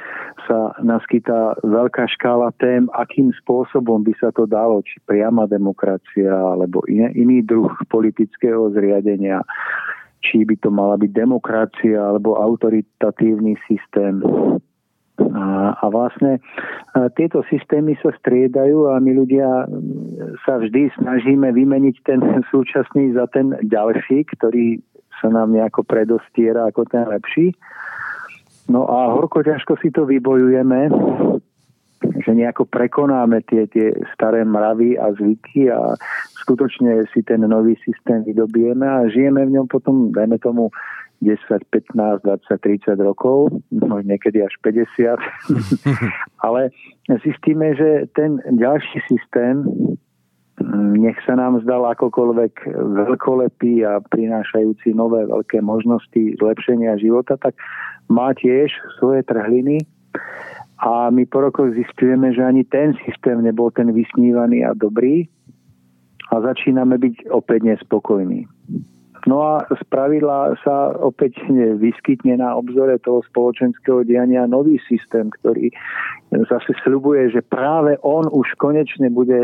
sa 0.49 0.73
naskytá 0.81 1.61
veľká 1.61 2.09
škála 2.17 2.57
tém, 2.57 2.88
akým 2.97 3.29
spôsobom 3.45 4.00
by 4.00 4.17
sa 4.17 4.33
to 4.33 4.49
dalo, 4.49 4.81
či 4.81 4.97
priama 5.05 5.45
demokracia, 5.45 6.33
alebo 6.33 6.81
iný, 6.88 7.12
iný 7.12 7.38
druh 7.45 7.71
politického 7.93 8.73
zriadenia 8.73 9.45
či 10.23 10.47
by 10.47 10.55
to 10.62 10.71
mala 10.71 10.95
byť 10.97 11.11
demokracia 11.11 11.99
alebo 11.99 12.38
autoritatívny 12.38 13.59
systém. 13.67 14.23
A, 15.19 15.76
a 15.76 15.85
vlastne 15.93 16.41
a 16.97 17.11
tieto 17.12 17.45
systémy 17.50 17.99
sa 18.00 18.14
striedajú 18.17 18.88
a 18.91 19.02
my 19.02 19.12
ľudia 19.12 19.69
sa 20.47 20.62
vždy 20.62 20.88
snažíme 20.97 21.52
vymeniť 21.52 21.97
ten 22.07 22.23
súčasný 22.55 23.12
za 23.19 23.29
ten 23.29 23.52
ďalší, 23.67 24.25
ktorý 24.33 24.81
sa 25.21 25.29
nám 25.29 25.52
nejako 25.52 25.85
predostiera 25.85 26.71
ako 26.71 26.88
ten 26.88 27.05
lepší. 27.07 27.52
No 28.71 28.87
a 28.87 29.11
horko 29.11 29.42
ťažko 29.42 29.78
si 29.83 29.90
to 29.90 30.07
vybojujeme, 30.07 30.90
že 32.02 32.31
nejako 32.35 32.66
prekonáme 32.66 33.42
tie, 33.47 33.66
tie 33.71 33.95
staré 34.14 34.42
mravy 34.42 34.99
a 34.99 35.14
zvyky 35.14 35.71
a 35.71 35.95
skutočne 36.42 37.07
si 37.14 37.23
ten 37.23 37.42
nový 37.47 37.78
systém 37.83 38.23
vydobijeme 38.26 38.87
a 38.87 39.07
žijeme 39.11 39.47
v 39.47 39.54
ňom 39.59 39.66
potom, 39.71 40.11
dajme 40.11 40.38
tomu, 40.38 40.71
10, 41.23 41.38
15, 41.71 42.23
20, 42.26 42.59
30 42.59 42.99
rokov, 42.99 43.54
možno 43.71 44.02
niekedy 44.02 44.42
až 44.42 44.50
50. 44.66 45.23
Ale 46.47 46.75
zistíme, 47.23 47.78
že 47.78 48.11
ten 48.19 48.42
ďalší 48.50 48.99
systém, 49.07 49.62
nech 50.97 51.16
sa 51.25 51.35
nám 51.35 51.64
zdal 51.64 51.88
akokoľvek 51.97 52.76
veľkolepý 52.76 53.82
a 53.88 54.04
prinášajúci 54.04 54.92
nové 54.92 55.25
veľké 55.25 55.64
možnosti 55.64 56.37
zlepšenia 56.38 57.00
života, 57.00 57.40
tak 57.40 57.56
má 58.12 58.37
tiež 58.37 58.68
svoje 59.00 59.25
trhliny. 59.25 59.80
A 60.82 61.09
my 61.14 61.25
po 61.30 61.47
rokoch 61.47 61.73
zistujeme, 61.78 62.35
že 62.35 62.42
ani 62.42 62.66
ten 62.66 62.92
systém 63.06 63.38
nebol 63.38 63.71
ten 63.71 63.94
vysnívaný 63.94 64.66
a 64.66 64.75
dobrý 64.75 65.30
a 66.35 66.42
začíname 66.42 66.99
byť 66.99 67.30
opäť 67.30 67.61
nespokojní. 67.76 68.50
No 69.23 69.38
a 69.38 69.62
z 69.71 69.83
pravidla 69.87 70.59
sa 70.67 70.99
opäť 70.99 71.38
vyskytne 71.79 72.43
na 72.43 72.59
obzore 72.59 72.99
toho 72.99 73.23
spoločenského 73.31 74.02
diania 74.02 74.50
nový 74.50 74.83
systém, 74.91 75.31
ktorý 75.31 75.71
zase 76.50 76.75
slubuje, 76.83 77.31
že 77.31 77.47
práve 77.47 77.95
on 78.02 78.26
už 78.26 78.59
konečne 78.59 79.07
bude 79.14 79.38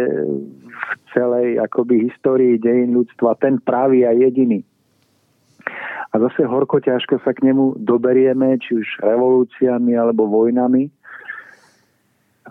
v 0.67 0.83
celej 1.15 1.63
akoby 1.63 2.11
histórii 2.11 2.59
dejín 2.59 2.99
ľudstva 2.99 3.39
ten 3.39 3.63
pravý 3.63 4.03
a 4.03 4.11
jediný. 4.11 4.67
A 6.11 6.15
zase 6.27 6.43
horko 6.43 6.81
ťažko 6.83 7.21
sa 7.23 7.31
k 7.37 7.47
nemu 7.47 7.79
doberieme, 7.79 8.59
či 8.59 8.83
už 8.83 9.05
revolúciami 9.05 9.95
alebo 9.95 10.27
vojnami 10.27 10.91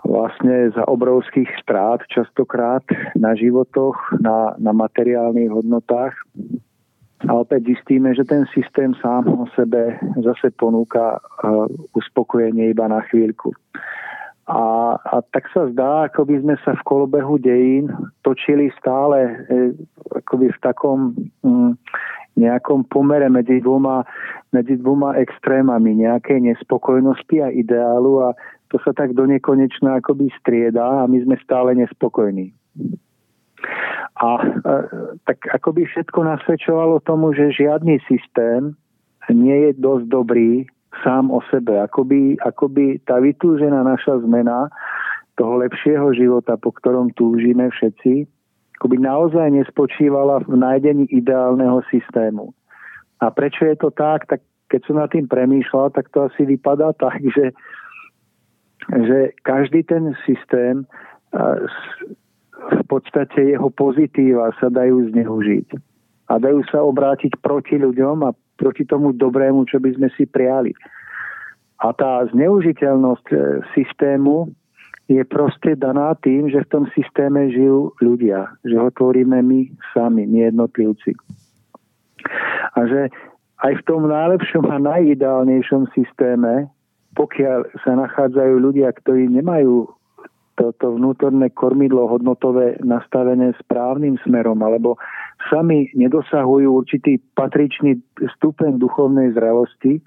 vlastne 0.06 0.70
za 0.70 0.86
obrovských 0.86 1.50
strát 1.58 1.98
častokrát 2.06 2.86
na 3.18 3.34
životoch, 3.34 3.98
na, 4.22 4.54
na 4.56 4.70
materiálnych 4.70 5.50
hodnotách. 5.50 6.14
A 7.26 7.34
opäť 7.34 7.74
zistíme, 7.74 8.14
že 8.14 8.22
ten 8.22 8.46
systém 8.54 8.94
sám 9.02 9.26
o 9.26 9.50
sebe 9.58 9.98
zase 10.22 10.54
ponúka 10.54 11.18
uh, 11.18 11.66
uspokojenie 11.98 12.70
iba 12.70 12.86
na 12.86 13.02
chvíľku. 13.10 13.50
A, 14.48 14.94
a 14.96 15.20
tak 15.34 15.50
sa 15.52 15.68
zdá, 15.68 16.08
ako 16.08 16.24
by 16.24 16.36
sme 16.40 16.54
sa 16.64 16.72
v 16.78 16.86
kolobehu 16.88 17.36
dejín 17.36 17.92
točili 18.24 18.72
stále 18.80 19.44
e, 19.44 19.76
akoby 20.24 20.48
v 20.48 20.58
takom 20.64 21.12
mm, 21.44 21.76
nejakom 22.40 22.88
pomere 22.88 23.28
medzi 23.28 23.60
dvoma, 23.60 24.08
medzi 24.56 24.80
dvoma 24.80 25.20
extrémami 25.20 26.00
nejakej 26.00 26.48
nespokojnosti 26.48 27.36
a 27.44 27.52
ideálu 27.52 28.24
a 28.24 28.32
to 28.72 28.80
sa 28.80 28.96
tak 28.96 29.12
do 29.12 29.28
nekonečna 29.28 30.00
akoby 30.00 30.32
strieda 30.40 31.04
a 31.04 31.04
my 31.04 31.20
sme 31.28 31.36
stále 31.44 31.76
nespokojní. 31.76 32.48
A 34.18 34.28
e, 34.38 34.46
tak 35.26 35.38
akoby 35.54 35.86
všetko 35.86 36.18
nasvedčovalo 36.26 37.02
tomu, 37.06 37.34
že 37.34 37.54
žiadny 37.54 38.02
systém 38.10 38.74
nie 39.30 39.68
je 39.68 39.72
dosť 39.78 40.04
dobrý 40.10 40.66
sám 41.04 41.30
o 41.30 41.38
sebe. 41.52 41.78
Akoby, 41.78 42.40
akoby 42.42 42.98
tá 43.06 43.20
vytúžená 43.22 43.84
naša 43.84 44.18
zmena 44.24 44.72
toho 45.38 45.62
lepšieho 45.62 46.10
života, 46.18 46.58
po 46.58 46.74
ktorom 46.74 47.14
túžime 47.14 47.70
všetci, 47.70 48.26
akoby 48.80 48.96
naozaj 48.98 49.54
nespočívala 49.54 50.42
v 50.46 50.58
nájdení 50.58 51.06
ideálneho 51.14 51.82
systému. 51.90 52.50
A 53.22 53.30
prečo 53.30 53.66
je 53.66 53.76
to 53.78 53.90
tak? 53.94 54.26
Tak 54.26 54.42
keď 54.70 54.80
som 54.86 54.96
nad 54.98 55.10
tým 55.10 55.26
premýšľal, 55.26 55.94
tak 55.94 56.10
to 56.10 56.26
asi 56.26 56.46
vypadá 56.46 56.94
tak, 56.98 57.18
že, 57.22 57.54
že 58.90 59.18
každý 59.42 59.82
ten 59.86 60.14
systém 60.26 60.86
v 62.58 62.82
podstate 62.90 63.54
jeho 63.54 63.70
pozitíva 63.70 64.50
sa 64.58 64.68
dajú 64.68 65.10
zneužiť. 65.14 65.68
A 66.28 66.36
dajú 66.36 66.60
sa 66.68 66.84
obrátiť 66.84 67.40
proti 67.40 67.80
ľuďom 67.80 68.26
a 68.26 68.36
proti 68.58 68.84
tomu 68.84 69.14
dobrému, 69.14 69.64
čo 69.70 69.80
by 69.80 69.94
sme 69.96 70.08
si 70.18 70.28
prijali. 70.28 70.74
A 71.78 71.94
tá 71.94 72.26
zneužiteľnosť 72.34 73.26
e, 73.30 73.36
systému 73.72 74.50
je 75.08 75.22
proste 75.24 75.78
daná 75.78 76.12
tým, 76.20 76.50
že 76.50 76.66
v 76.66 76.70
tom 76.74 76.84
systéme 76.92 77.48
žijú 77.48 77.94
ľudia, 78.02 78.50
že 78.66 78.76
ho 78.76 78.90
tvoríme 78.92 79.40
my 79.40 79.60
sami, 79.94 80.28
my 80.28 80.52
jednotlivci. 80.52 81.16
A 82.76 82.78
že 82.84 83.08
aj 83.64 83.72
v 83.78 83.86
tom 83.88 84.04
najlepšom 84.10 84.68
a 84.68 84.76
najideálnejšom 84.76 85.88
systéme, 85.96 86.68
pokiaľ 87.16 87.72
sa 87.82 87.96
nachádzajú 87.96 88.54
ľudia, 88.60 88.92
ktorí 89.00 89.32
nemajú 89.32 89.88
toto 90.58 90.98
vnútorné 90.98 91.54
kormidlo 91.54 92.10
hodnotové 92.10 92.74
nastavené 92.82 93.54
správnym 93.62 94.18
smerom, 94.26 94.58
alebo 94.58 94.98
sami 95.46 95.86
nedosahujú 95.94 96.66
určitý 96.66 97.22
patričný 97.38 98.02
stupeň 98.18 98.82
duchovnej 98.82 99.30
zrelosti, 99.38 100.02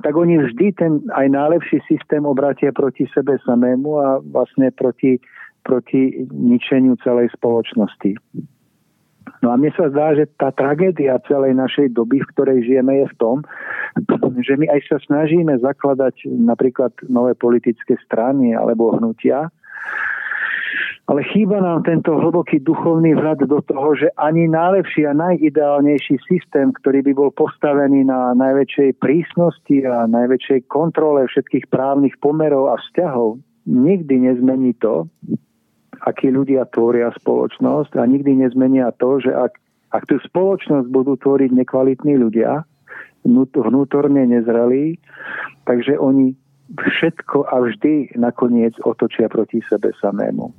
tak 0.00 0.16
oni 0.16 0.40
vždy 0.40 0.66
ten 0.80 1.04
aj 1.12 1.28
najlepší 1.28 1.84
systém 1.84 2.24
obratia 2.24 2.72
proti 2.72 3.04
sebe 3.12 3.36
samému 3.44 3.90
a 4.00 4.08
vlastne 4.24 4.72
proti, 4.72 5.20
proti 5.60 6.24
ničeniu 6.32 6.96
celej 7.04 7.36
spoločnosti. 7.36 8.16
No 9.44 9.52
a 9.52 9.60
mne 9.60 9.74
sa 9.76 9.92
zdá, 9.92 10.16
že 10.16 10.30
tá 10.40 10.48
tragédia 10.54 11.20
celej 11.28 11.52
našej 11.52 11.92
doby, 11.92 12.24
v 12.24 12.30
ktorej 12.32 12.58
žijeme, 12.64 13.04
je 13.04 13.06
v 13.12 13.16
tom, 13.20 13.36
že 14.40 14.56
my 14.56 14.70
aj 14.70 14.80
sa 14.88 14.96
snažíme 15.04 15.52
zakladať 15.60 16.30
napríklad 16.30 16.94
nové 17.10 17.36
politické 17.36 17.98
strany 18.06 18.56
alebo 18.56 18.96
hnutia, 18.96 19.52
ale 21.06 21.22
chýba 21.30 21.62
nám 21.62 21.86
tento 21.86 22.18
hlboký 22.18 22.58
duchovný 22.66 23.14
vhľad 23.14 23.46
do 23.46 23.62
toho, 23.62 23.94
že 23.94 24.10
ani 24.18 24.50
najlepší 24.50 25.06
a 25.06 25.14
najideálnejší 25.14 26.18
systém, 26.26 26.74
ktorý 26.82 27.06
by 27.06 27.12
bol 27.14 27.30
postavený 27.30 28.02
na 28.10 28.34
najväčšej 28.34 28.98
prísnosti 28.98 29.86
a 29.86 30.10
najväčšej 30.10 30.66
kontrole 30.66 31.30
všetkých 31.30 31.70
právnych 31.70 32.18
pomerov 32.18 32.74
a 32.74 32.82
vzťahov, 32.82 33.38
nikdy 33.70 34.26
nezmení 34.26 34.74
to, 34.82 35.06
akí 36.02 36.26
ľudia 36.26 36.66
tvoria 36.74 37.14
spoločnosť 37.14 37.94
a 37.98 38.02
nikdy 38.02 38.42
nezmenia 38.42 38.90
to, 38.98 39.22
že 39.22 39.30
ak, 39.30 39.54
ak 39.94 40.02
tú 40.10 40.18
spoločnosť 40.26 40.90
budú 40.90 41.14
tvoriť 41.22 41.54
nekvalitní 41.54 42.18
ľudia, 42.18 42.66
vnútorne 43.26 44.22
nezrelí, 44.26 44.98
takže 45.66 45.98
oni 45.98 46.34
všetko 46.74 47.46
a 47.46 47.62
vždy 47.62 48.18
nakoniec 48.18 48.74
otočia 48.82 49.30
proti 49.30 49.62
sebe 49.70 49.94
samému. 50.02 50.50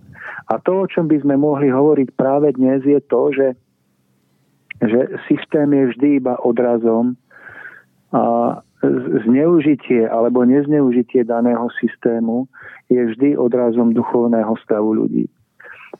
A 0.47 0.59
to, 0.63 0.83
o 0.83 0.87
čom 0.87 1.11
by 1.11 1.19
sme 1.19 1.35
mohli 1.35 1.67
hovoriť 1.67 2.15
práve 2.15 2.55
dnes, 2.55 2.79
je 2.87 2.99
to, 3.11 3.35
že, 3.35 3.47
že 4.79 4.99
systém 5.27 5.67
je 5.75 5.83
vždy 5.91 6.07
iba 6.23 6.39
odrazom 6.39 7.19
a 8.15 8.63
zneužitie 9.27 10.07
alebo 10.07 10.47
nezneužitie 10.47 11.27
daného 11.27 11.67
systému 11.81 12.47
je 12.87 13.03
vždy 13.03 13.35
odrazom 13.35 13.91
duchovného 13.91 14.53
stavu 14.63 14.95
ľudí. 14.95 15.27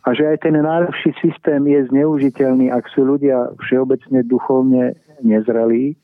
A 0.08 0.16
že 0.16 0.24
aj 0.24 0.48
ten 0.48 0.56
najlepší 0.56 1.12
systém 1.20 1.68
je 1.68 1.84
zneužiteľný, 1.92 2.72
ak 2.72 2.88
sú 2.96 3.04
ľudia 3.04 3.52
všeobecne 3.60 4.24
duchovne 4.24 4.96
nezrelí, 5.26 6.00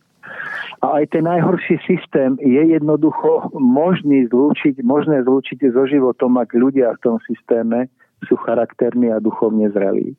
a 0.84 1.00
aj 1.00 1.16
ten 1.16 1.24
najhorší 1.24 1.80
systém 1.88 2.36
je 2.44 2.60
jednoducho 2.60 3.52
možný 3.56 4.28
zlúčiť, 4.28 4.84
možné 4.84 5.24
zlúčiť 5.24 5.72
so 5.72 5.88
životom, 5.88 6.36
ak 6.36 6.52
ľudia 6.52 6.92
v 7.00 7.02
tom 7.04 7.16
systéme 7.24 7.88
sú 8.28 8.36
charakterní 8.44 9.12
a 9.12 9.24
duchovne 9.24 9.72
zrelí. 9.72 10.16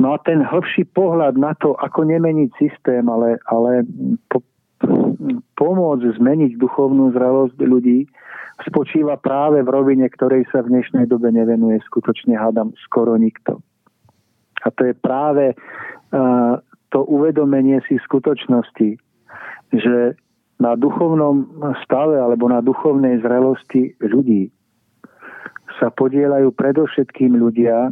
No 0.00 0.16
a 0.16 0.18
ten 0.18 0.42
hĺbší 0.42 0.88
pohľad 0.96 1.38
na 1.38 1.54
to, 1.54 1.76
ako 1.78 2.08
nemeniť 2.08 2.50
systém, 2.58 3.04
ale, 3.06 3.38
ale 3.46 3.86
po, 4.26 4.42
pomôcť 5.54 6.18
zmeniť 6.18 6.58
duchovnú 6.58 7.12
zrelosť 7.14 7.58
ľudí, 7.60 8.08
spočíva 8.66 9.20
práve 9.20 9.62
v 9.62 9.68
rovine, 9.68 10.06
ktorej 10.08 10.48
sa 10.50 10.64
v 10.64 10.74
dnešnej 10.76 11.06
dobe 11.06 11.30
nevenuje 11.30 11.80
skutočne, 11.86 12.34
hádam, 12.36 12.74
skoro 12.84 13.14
nikto. 13.16 13.60
A 14.62 14.70
to 14.70 14.86
je 14.90 14.94
práve 14.94 15.54
uh, 15.54 16.56
to 16.92 17.08
uvedomenie 17.08 17.80
si 17.88 17.96
skutočnosti, 18.04 19.00
že 19.72 19.96
na 20.60 20.78
duchovnom 20.78 21.64
stave 21.82 22.20
alebo 22.20 22.46
na 22.46 22.60
duchovnej 22.60 23.18
zrelosti 23.24 23.96
ľudí 24.04 24.52
sa 25.80 25.88
podielajú 25.90 26.52
predovšetkým 26.54 27.34
ľudia, 27.34 27.90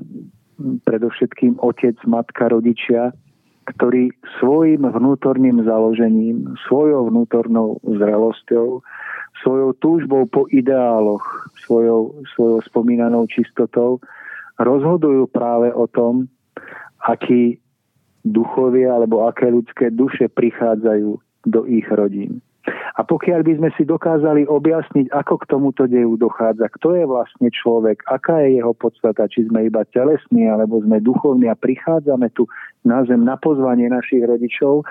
predovšetkým 0.85 1.59
otec, 1.65 1.97
matka, 2.05 2.53
rodičia, 2.53 3.11
ktorí 3.75 4.13
svojim 4.39 4.85
vnútorným 4.85 5.65
založením, 5.65 6.55
svojou 6.69 7.09
vnútornou 7.09 7.81
zrelosťou, 7.83 8.85
svojou 9.41 9.71
túžbou 9.81 10.29
po 10.29 10.45
ideáloch, 10.53 11.25
svojou, 11.65 12.21
svojou 12.37 12.61
spomínanou 12.69 13.25
čistotou 13.33 13.99
rozhodujú 14.61 15.33
práve 15.33 15.73
o 15.73 15.89
tom, 15.89 16.29
akí 17.09 17.57
duchovia 18.25 18.97
alebo 18.97 19.25
aké 19.27 19.49
ľudské 19.49 19.89
duše 19.89 20.29
prichádzajú 20.29 21.11
do 21.49 21.61
ich 21.69 21.89
rodín. 21.89 22.45
A 22.69 23.01
pokiaľ 23.01 23.41
by 23.41 23.53
sme 23.57 23.71
si 23.81 23.89
dokázali 23.89 24.45
objasniť, 24.45 25.09
ako 25.17 25.35
k 25.41 25.49
tomuto 25.49 25.89
deju 25.89 26.21
dochádza, 26.21 26.69
kto 26.77 26.93
je 26.93 27.05
vlastne 27.09 27.49
človek, 27.49 28.05
aká 28.05 28.45
je 28.45 28.61
jeho 28.61 28.77
podstata, 28.77 29.25
či 29.33 29.49
sme 29.49 29.65
iba 29.65 29.81
telesní, 29.89 30.45
alebo 30.45 30.85
sme 30.85 31.01
duchovní 31.01 31.49
a 31.49 31.57
prichádzame 31.57 32.29
tu 32.37 32.45
na 32.85 33.01
zem 33.09 33.25
na 33.25 33.41
pozvanie 33.41 33.89
našich 33.89 34.21
rodičov, 34.21 34.85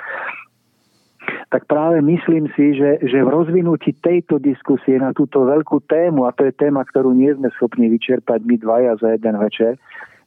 tak 1.54 1.70
práve 1.70 2.02
myslím 2.02 2.50
si, 2.58 2.74
že, 2.74 3.06
že 3.06 3.22
v 3.22 3.30
rozvinutí 3.30 3.94
tejto 4.02 4.42
diskusie 4.42 4.98
na 4.98 5.14
túto 5.14 5.46
veľkú 5.46 5.86
tému, 5.86 6.26
a 6.26 6.34
to 6.34 6.50
je 6.50 6.54
téma, 6.58 6.82
ktorú 6.90 7.14
nie 7.14 7.30
sme 7.38 7.54
schopní 7.54 7.86
vyčerpať 7.94 8.42
my 8.50 8.56
dvaja 8.58 8.98
za 8.98 9.14
jeden 9.14 9.38
večer, 9.38 9.78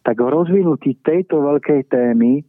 tak 0.06 0.18
v 0.18 0.28
rozvinutí 0.30 0.98
tejto 1.02 1.42
veľkej 1.42 1.90
témy 1.90 2.46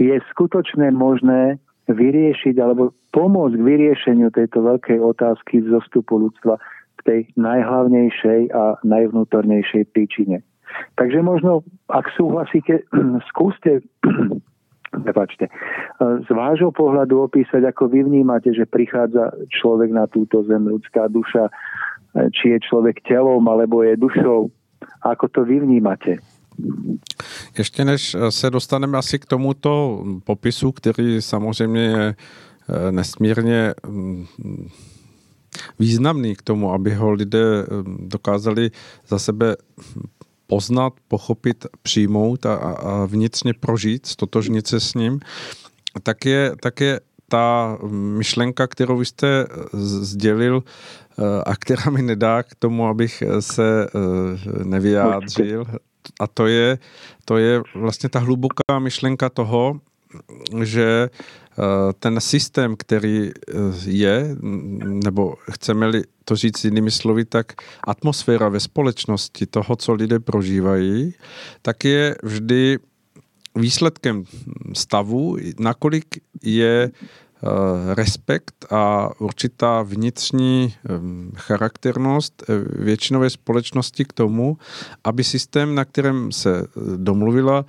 je 0.00 0.16
skutočne 0.32 0.90
možné 0.94 1.60
vyriešiť 1.90 2.54
alebo 2.60 2.94
pomôcť 3.10 3.54
k 3.58 3.66
vyriešeniu 3.66 4.30
tejto 4.30 4.62
veľkej 4.62 4.98
otázky 5.02 5.66
zostupu 5.66 6.22
ľudstva 6.22 6.56
v 6.60 7.00
tej 7.02 7.20
najhlavnejšej 7.34 8.54
a 8.54 8.78
najvnútornejšej 8.86 9.84
príčine. 9.90 10.44
Takže 10.94 11.18
možno, 11.24 11.66
ak 11.90 12.06
súhlasíte, 12.14 12.86
skúste 13.30 13.82
Prepačte. 14.90 15.46
Z 16.02 16.28
vášho 16.34 16.74
pohľadu 16.74 17.22
opísať, 17.22 17.62
ako 17.62 17.94
vy 17.94 18.10
vnímate, 18.10 18.50
že 18.50 18.66
prichádza 18.66 19.30
človek 19.46 19.94
na 19.94 20.10
túto 20.10 20.42
zem, 20.50 20.66
ľudská 20.66 21.06
duša, 21.06 21.46
či 22.34 22.58
je 22.58 22.58
človek 22.66 22.98
telom, 23.06 23.46
alebo 23.46 23.86
je 23.86 23.94
dušou. 23.94 24.50
Ako 25.06 25.30
to 25.30 25.46
vy 25.46 25.62
vnímate? 25.62 26.18
Ještě 27.58 27.84
než 27.84 28.16
se 28.30 28.50
dostaneme 28.50 28.98
asi 28.98 29.18
k 29.18 29.26
tomuto 29.26 30.04
popisu, 30.24 30.72
který 30.72 31.22
samozřejmě 31.22 31.80
je 31.80 32.14
eh, 32.14 32.92
nesmírně 32.92 33.74
mm, 33.86 34.26
významný 35.78 36.36
k 36.36 36.42
tomu, 36.42 36.72
aby 36.72 36.94
ho 36.94 37.12
lidé 37.12 37.66
mm, 37.70 38.08
dokázali 38.08 38.70
za 39.08 39.18
sebe 39.18 39.56
poznat, 40.46 40.92
pochopit, 41.08 41.66
přijmout 41.82 42.46
a, 42.46 42.54
a 42.54 43.06
vnitřně 43.06 43.54
prožít, 43.54 44.06
stotožnit 44.06 44.66
se 44.66 44.80
s 44.80 44.94
ním, 44.94 45.20
tak 46.02 46.26
je, 46.26 46.52
tak 46.62 46.80
je 46.80 47.00
ta 47.28 47.78
myšlenka, 47.90 48.66
kterou 48.66 49.00
jste 49.00 49.46
sdělil 50.02 50.62
eh, 50.62 51.22
a 51.46 51.56
která 51.56 51.90
mi 51.90 52.02
nedá 52.02 52.42
k 52.42 52.54
tomu, 52.54 52.86
abych 52.86 53.22
se 53.40 53.86
eh, 53.86 54.64
nevyjádřil, 54.64 55.64
a 56.20 56.26
to 56.26 56.46
je, 56.46 56.78
to 57.24 57.36
je 57.36 57.62
vlastně 57.74 58.08
ta 58.08 58.18
hluboká 58.18 58.78
myšlenka 58.78 59.28
toho, 59.28 59.80
že 60.62 61.10
eh, 61.10 61.92
ten 61.98 62.20
systém, 62.20 62.76
který 62.76 63.30
eh, 63.30 63.52
je, 63.86 64.36
nebo 65.04 65.34
chceme-li 65.50 66.02
to 66.24 66.36
říct 66.36 66.64
jinými 66.64 66.90
slovy, 66.90 67.24
tak 67.24 67.52
atmosféra 67.84 68.48
ve 68.48 68.60
společnosti 68.60 69.46
toho, 69.46 69.76
co 69.76 69.92
lidé 69.92 70.20
prožívají, 70.20 71.14
tak 71.62 71.84
je 71.84 72.16
vždy 72.22 72.78
výsledkem 73.54 74.24
stavu, 74.72 75.36
nakolik 75.58 76.06
je 76.42 76.90
respekt 77.94 78.66
a 78.70 79.10
určitá 79.18 79.82
vnitřní 79.82 80.74
charakternost 81.36 82.42
eh, 82.42 82.54
většinové 82.84 83.30
společnosti 83.30 84.04
k 84.04 84.12
tomu, 84.12 84.58
aby 85.04 85.24
systém, 85.24 85.74
na 85.74 85.84
kterém 85.84 86.32
se 86.32 86.60
eh, 86.60 86.80
domluvila, 86.96 87.64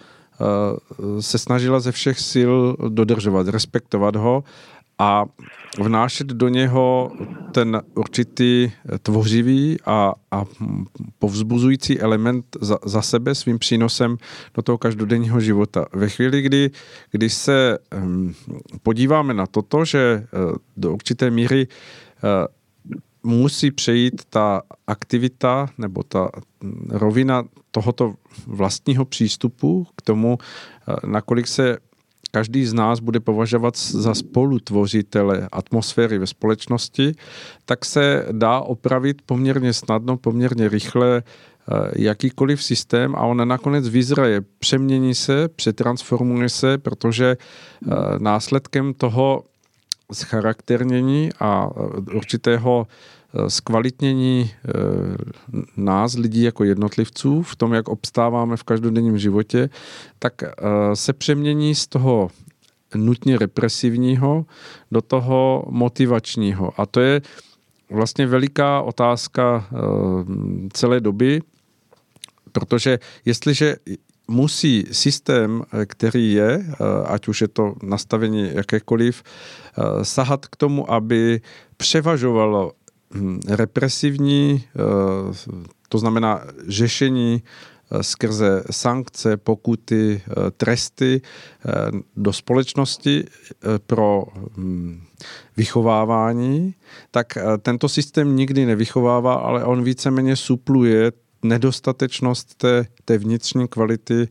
se 1.20 1.38
snažila 1.38 1.80
ze 1.80 1.92
všech 1.92 2.20
sil 2.32 2.52
dodržovat, 2.90 3.48
respektovat 3.48 4.16
ho 4.16 4.44
a 5.00 5.26
vnášet 5.80 6.28
do 6.28 6.48
něho 6.48 7.12
ten 7.52 7.82
určitý 7.96 8.72
tvořivý 9.02 9.78
a, 9.86 10.14
a 10.32 10.46
povzbuzující 11.20 12.00
element 12.00 12.46
za, 12.62 12.78
za 12.86 13.02
sebe 13.02 13.36
svým 13.36 13.60
přínosem 13.60 14.18
do 14.54 14.62
toho 14.62 14.78
každodenního 14.78 15.40
života. 15.40 15.86
Ve 15.94 16.10
chvíli, 16.10 16.42
kdy, 16.42 16.72
kdy 17.12 17.30
se 17.30 17.78
um, 18.04 18.34
podíváme 18.84 19.34
na 19.34 19.48
toto, 19.48 19.86
že 19.86 20.28
uh, 20.34 20.56
do 20.78 20.94
určité 20.94 21.30
míry 21.30 21.68
uh, 21.68 22.30
musí 23.24 23.72
přejít 23.72 24.22
ta 24.30 24.62
aktivita 24.88 25.70
nebo 25.78 26.04
ta 26.04 26.30
rovina 26.90 27.44
tohoto 27.72 28.14
vlastního 28.48 29.06
přístupu 29.06 29.88
k 29.96 30.02
tomu, 30.02 30.38
nakolik 31.06 31.48
se 31.48 31.78
každý 32.32 32.66
z 32.66 32.74
nás 32.74 33.00
bude 33.00 33.20
považovat 33.20 33.78
za 33.78 34.16
spolutvořitele 34.16 35.48
atmosféry 35.52 36.18
ve 36.18 36.28
společnosti, 36.28 37.16
tak 37.66 37.86
se 37.86 38.26
dá 38.32 38.60
opravit 38.60 39.22
poměrně 39.26 39.74
snadno, 39.74 40.18
poměrně 40.18 40.70
rychle 40.70 41.18
eh, 41.18 41.92
jakýkoliv 41.96 42.64
systém 42.64 43.16
a 43.16 43.22
on 43.22 43.48
nakonec 43.48 43.88
vyzraje, 43.88 44.42
přemění 44.60 45.16
se, 45.16 45.48
přetransformuje 45.48 46.50
se, 46.50 46.78
protože 46.78 47.38
eh, 47.38 47.90
následkem 48.20 48.94
toho 48.94 49.44
zcharakternění 50.12 51.30
a 51.40 51.70
eh, 51.70 52.16
určitého 52.16 52.88
zkvalitnění 53.48 54.52
eh, 54.52 54.72
nás, 55.78 56.14
lidí 56.14 56.44
jako 56.44 56.64
jednotlivců, 56.64 57.42
v 57.44 57.56
tom, 57.56 57.74
jak 57.74 57.90
obstáváme 57.90 58.58
v 58.58 58.64
každodenním 58.64 59.18
životě, 59.18 59.70
tak 60.20 60.44
eh, 60.44 60.52
se 60.94 61.14
přemění 61.14 61.76
z 61.76 61.88
toho 61.88 62.30
nutně 62.96 63.38
represivního 63.38 64.46
do 64.92 65.02
toho 65.02 65.66
motivačního. 65.70 66.82
A 66.82 66.86
to 66.86 67.00
je 67.00 67.22
vlastně 67.90 68.28
veliká 68.28 68.82
otázka 68.82 69.68
eh, 69.72 69.78
celé 70.74 71.00
doby, 71.00 71.42
protože 72.52 73.00
jestliže 73.26 73.76
musí 74.28 74.86
systém, 74.92 75.64
který 75.86 76.34
je, 76.34 76.66
ať 77.06 77.28
už 77.28 77.42
je 77.42 77.48
to 77.48 77.76
nastavení 77.84 78.50
jakékoliv, 78.54 79.24
sahat 80.04 80.46
k 80.46 80.56
tomu, 80.56 80.92
aby 80.92 81.42
převažovalo 81.78 82.72
represivní, 83.48 84.64
eh, 84.64 84.80
to 85.90 85.98
znamená 85.98 86.44
řešení 86.68 87.44
eh, 87.92 88.04
skrze 88.04 88.64
sankce, 88.72 89.38
pokuty, 89.38 90.22
eh, 90.28 90.52
tresty 90.52 91.22
do 92.16 92.34
společnosti 92.34 93.26
pro 93.88 94.24
hm, 94.58 95.04
vychovávání, 95.58 96.76
tak 97.12 97.38
tento 97.62 97.90
systém 97.90 98.36
nikdy 98.36 98.66
nevychovává, 98.66 99.34
ale 99.34 99.66
on 99.66 99.84
víceméně 99.84 100.36
supluje 100.36 101.12
nedostatečnost 101.44 102.56
té, 102.56 102.86
té 103.06 103.18
vnitřní 103.18 103.68
kvality 103.68 104.28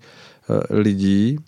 lidí 0.71 1.39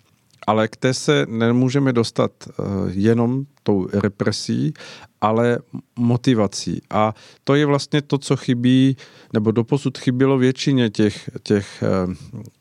ale 0.47 0.67
k 0.67 0.75
té 0.75 0.93
se 0.93 1.25
nemůžeme 1.29 1.93
dostat 1.93 2.31
eh, 2.47 2.53
jenom 2.89 3.45
tou 3.63 3.87
represí, 3.93 4.73
ale 5.21 5.57
motivací. 5.95 6.81
A 6.89 7.13
to 7.43 7.55
je 7.55 7.65
vlastně 7.65 8.01
to, 8.01 8.17
co 8.17 8.35
chybí, 8.35 8.97
nebo 9.33 9.51
doposud 9.51 9.97
chybělo 9.97 10.37
většině 10.37 10.89
těch, 10.89 11.29
těch 11.43 11.83
eh, 11.83 12.15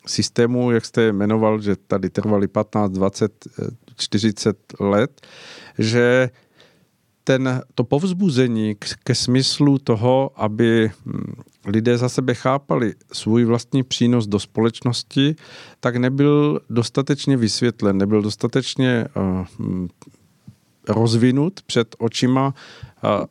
systémů, 0.07 0.71
jak 0.71 0.85
jste 0.85 1.13
jmenoval, 1.13 1.61
že 1.61 1.77
tady 1.77 2.11
trvali 2.11 2.49
15, 2.49 2.91
20, 2.91 3.49
40 3.97 4.57
let, 4.81 5.21
že 5.79 6.31
ten, 7.25 7.63
to 7.75 7.85
povzbuzení 7.85 8.75
k, 8.75 8.87
ke 9.05 9.15
smyslu 9.15 9.79
toho, 9.79 10.31
aby 10.37 10.91
hm, 11.07 11.33
lidé 11.67 11.99
za 11.99 12.09
sebe 12.09 12.35
chápali 12.35 12.95
svůj 13.13 13.45
vlastní 13.45 13.83
přínos 13.83 14.27
do 14.27 14.39
společnosti, 14.39 15.37
tak 15.81 15.97
nebyl 15.97 16.61
dostatečně 16.71 17.37
vysvětlen, 17.37 17.99
nebyl 17.99 18.23
dostatečně 18.23 19.05
uh, 19.17 19.47
rozvinut 20.89 21.61
před 21.67 21.97
očima 21.99 22.55
uh, 23.05 23.25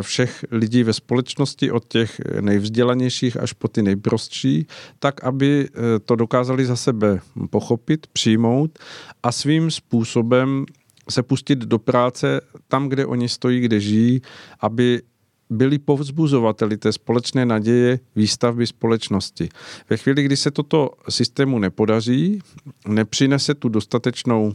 všech 0.00 0.44
lidí 0.50 0.82
ve 0.82 0.92
společnosti, 0.92 1.70
od 1.70 1.84
těch 1.88 2.20
nejvzdělanějších 2.40 3.40
až 3.40 3.52
po 3.52 3.68
ty 3.68 3.82
nejprostší, 3.82 4.66
tak, 4.98 5.24
aby 5.24 5.68
to 6.04 6.16
dokázali 6.16 6.66
za 6.66 6.76
sebe 6.76 7.20
pochopit, 7.50 8.06
přijmout 8.06 8.78
a 9.22 9.32
svým 9.32 9.70
způsobem 9.70 10.64
se 11.10 11.22
pustit 11.22 11.58
do 11.58 11.78
práce 11.78 12.40
tam, 12.68 12.88
kde 12.88 13.06
oni 13.06 13.28
stojí, 13.28 13.60
kde 13.60 13.80
žijí, 13.80 14.22
aby 14.60 15.02
byli 15.50 15.78
povzbuzovateli 15.78 16.76
té 16.76 16.92
společné 16.92 17.46
naděje 17.46 18.00
výstavby 18.16 18.66
společnosti. 18.66 19.48
Ve 19.90 19.96
chvíli, 19.96 20.22
kdy 20.22 20.36
se 20.36 20.50
toto 20.50 20.90
systému 21.08 21.58
nepodaří, 21.58 22.40
nepřinese 22.88 23.54
tu 23.54 23.68
dostatečnou 23.68 24.52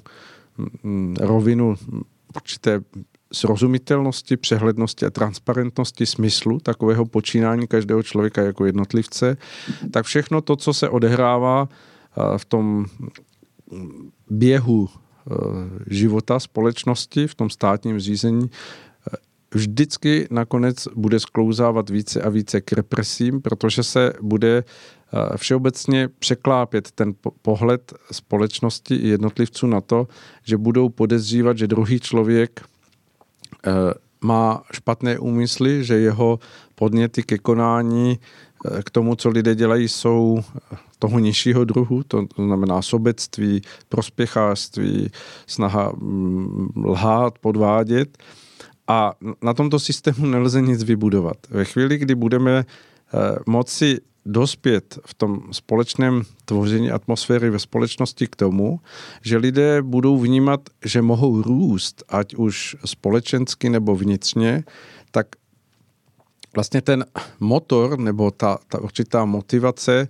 mm, 0.83 1.15
rovinu 1.19 1.75
určité 2.35 2.81
srozumitelnosti, 3.33 4.37
přehlednosti 4.37 5.05
a 5.05 5.09
transparentnosti 5.09 6.05
smyslu 6.05 6.59
takového 6.59 7.05
počínání 7.05 7.67
každého 7.67 8.03
člověka 8.03 8.41
jako 8.41 8.65
jednotlivce, 8.65 9.37
tak 9.91 10.05
všechno 10.05 10.41
to, 10.41 10.55
co 10.55 10.73
se 10.73 10.89
odehrává 10.89 11.69
v 12.37 12.45
tom 12.45 12.85
běhu 14.29 14.89
života 15.87 16.39
společnosti, 16.39 17.27
v 17.27 17.35
tom 17.35 17.49
státním 17.49 17.99
řízení, 17.99 18.49
vždycky 19.53 20.27
nakonec 20.31 20.87
bude 20.95 21.19
sklouzávat 21.19 21.89
více 21.89 22.21
a 22.21 22.29
více 22.29 22.61
k 22.61 22.73
represím, 22.73 23.41
protože 23.41 23.83
se 23.83 24.13
bude 24.21 24.63
všeobecně 25.35 26.09
překlápět 26.19 26.91
ten 26.91 27.13
pohled 27.41 27.93
společnosti 28.11 28.95
i 28.95 29.07
jednotlivců 29.07 29.67
na 29.67 29.81
to, 29.81 30.07
že 30.43 30.57
budou 30.57 30.89
podezřívat, 30.89 31.57
že 31.57 31.67
druhý 31.67 31.99
člověk 31.99 32.61
eh, 33.67 33.71
má 34.21 34.63
špatné 34.73 35.19
úmysly, 35.19 35.83
že 35.83 35.97
jeho 35.99 36.39
podněty 36.75 37.23
ke 37.23 37.37
konání, 37.37 38.19
eh, 38.19 38.83
k 38.83 38.89
tomu, 38.89 39.15
co 39.15 39.29
lidé 39.29 39.55
dělají, 39.55 39.87
jsou 39.87 40.43
toho 40.99 41.19
nižšího 41.19 41.65
druhu, 41.65 42.03
to 42.03 42.25
znamená 42.35 42.81
sobectví, 42.81 43.61
prospěchářství, 43.89 45.09
snaha 45.47 45.91
mm, 45.97 46.69
lhát, 46.85 47.39
podvádět. 47.39 48.17
A 48.87 49.13
na 49.43 49.53
tomto 49.53 49.79
systému 49.79 50.25
nelze 50.25 50.61
nic 50.61 50.83
vybudovat. 50.83 51.37
Ve 51.49 51.65
chvíli, 51.65 51.97
kdy 51.97 52.15
budeme 52.15 52.65
eh, 53.13 53.35
moci 53.47 53.99
dospět 54.25 54.99
v 55.05 55.13
tom 55.13 55.41
společném 55.51 56.23
tvoření 56.45 56.91
atmosféry 56.91 57.49
ve 57.49 57.59
společnosti 57.59 58.27
k 58.27 58.35
tomu, 58.35 58.79
že 59.21 59.37
lidé 59.37 59.81
budou 59.81 60.19
vnímat, 60.19 60.59
že 60.85 61.01
mohou 61.01 61.41
růst, 61.41 62.03
ať 62.09 62.35
už 62.35 62.75
společensky 62.85 63.69
nebo 63.69 63.95
vnitřně, 63.95 64.63
tak 65.11 65.27
vlastně 66.55 66.81
ten 66.81 67.05
motor 67.39 67.99
nebo 67.99 68.31
ta, 68.31 68.57
ta 68.67 68.79
určitá 68.81 69.25
motivace 69.25 70.07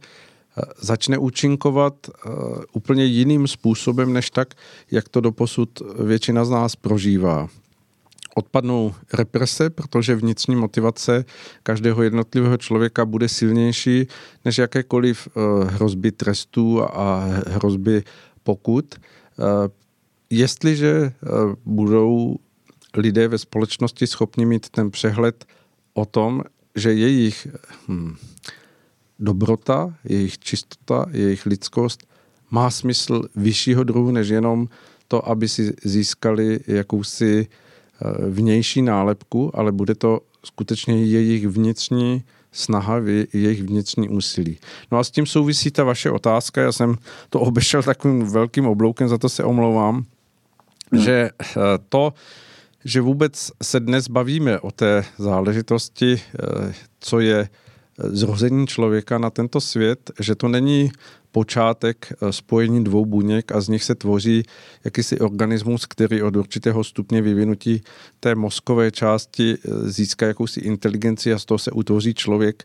začne 0.81 1.17
účinkovat 1.17 1.93
uh, 2.07 2.33
úplně 2.73 3.05
jiným 3.05 3.47
způsobem, 3.47 4.13
než 4.13 4.29
tak, 4.29 4.53
jak 4.91 5.09
to 5.09 5.21
doposud 5.21 5.69
většina 5.99 6.45
z 6.45 6.49
nás 6.49 6.75
prožívá 6.75 7.47
odpadnou 8.39 8.95
represe, 9.13 9.69
protože 9.69 10.15
vnitřní 10.15 10.55
motivace 10.55 11.25
každého 11.63 12.03
jednotlivého 12.03 12.57
člověka 12.57 13.05
bude 13.05 13.29
silnější 13.29 14.07
než 14.45 14.57
jakékoliv 14.57 15.27
eh, 15.27 15.39
hrozby 15.65 16.11
trestů 16.11 16.83
a 16.83 17.25
hrozby 17.47 18.03
pokut. 18.43 18.95
Eh, 18.95 19.69
jestliže 20.29 20.91
eh, 20.91 21.27
budou 21.65 22.35
lidé 22.97 23.27
ve 23.27 23.37
společnosti 23.37 24.07
schopni 24.07 24.45
mít 24.45 24.69
ten 24.69 24.91
přehled 24.91 25.45
o 25.93 26.05
tom, 26.05 26.41
že 26.75 26.93
jejich 26.93 27.47
hm, 27.87 28.15
dobrota, 29.19 29.95
jejich 30.03 30.39
čistota, 30.39 31.05
jejich 31.11 31.45
lidskost 31.45 32.07
má 32.51 32.69
smysl 32.69 33.21
vyššího 33.35 33.83
druhu, 33.83 34.11
než 34.11 34.27
jenom 34.27 34.67
to, 35.07 35.29
aby 35.29 35.49
si 35.49 35.73
získali 35.83 36.59
jakousi 36.67 37.47
Eh, 38.01 38.29
vnější 38.29 38.81
nálepku, 38.81 39.51
ale 39.53 39.71
bude 39.71 39.95
to 39.95 40.19
skutečně 40.45 41.05
jejich 41.05 41.47
vnitřní 41.47 42.23
snaha, 42.51 42.97
jejich 43.33 43.63
vnitřní 43.63 44.09
úsilí. 44.09 44.57
No 44.91 44.97
a 44.97 45.03
s 45.03 45.11
tím 45.11 45.25
souvisí 45.25 45.71
ta 45.71 45.83
vaše 45.83 46.11
otázka, 46.11 46.61
já 46.61 46.71
jsem 46.71 46.95
to 47.29 47.39
obešel 47.39 47.83
takovým 47.83 48.25
velkým 48.25 48.65
obloukem, 48.65 49.07
za 49.07 49.17
to 49.17 49.29
se 49.29 49.43
omlouvám, 49.43 49.95
hmm. 50.91 51.01
že 51.01 51.29
eh, 51.41 51.55
to, 51.89 52.13
že 52.85 53.01
vůbec 53.01 53.51
se 53.63 53.79
dnes 53.79 54.07
bavíme 54.07 54.59
o 54.59 54.71
té 54.71 55.05
záležitosti, 55.17 56.21
eh, 56.21 56.73
co 56.99 57.19
je 57.19 57.49
zrození 58.03 58.67
člověka 58.67 59.17
na 59.17 59.29
tento 59.29 59.61
svět, 59.61 60.11
že 60.19 60.35
to 60.35 60.47
není 60.47 60.91
počátek 61.31 62.13
eh, 62.13 62.33
spojení 62.33 62.83
dvou 62.83 63.05
buněk 63.05 63.51
a 63.51 63.61
z 63.61 63.69
nich 63.69 63.83
se 63.83 63.95
tvoří 63.95 64.43
jakýsi 64.83 65.19
organismus, 65.19 65.85
který 65.85 66.21
od 66.21 66.35
určitého 66.35 66.83
stupně 66.83 67.21
vyvinutí 67.21 67.81
té 68.19 68.35
mozkové 68.35 68.91
části 68.91 69.57
eh, 69.57 69.89
získá 69.89 70.25
jakousi 70.25 70.59
inteligenci 70.59 71.33
a 71.33 71.39
z 71.39 71.45
toho 71.45 71.57
se 71.57 71.71
utvoří 71.71 72.13
člověk 72.13 72.63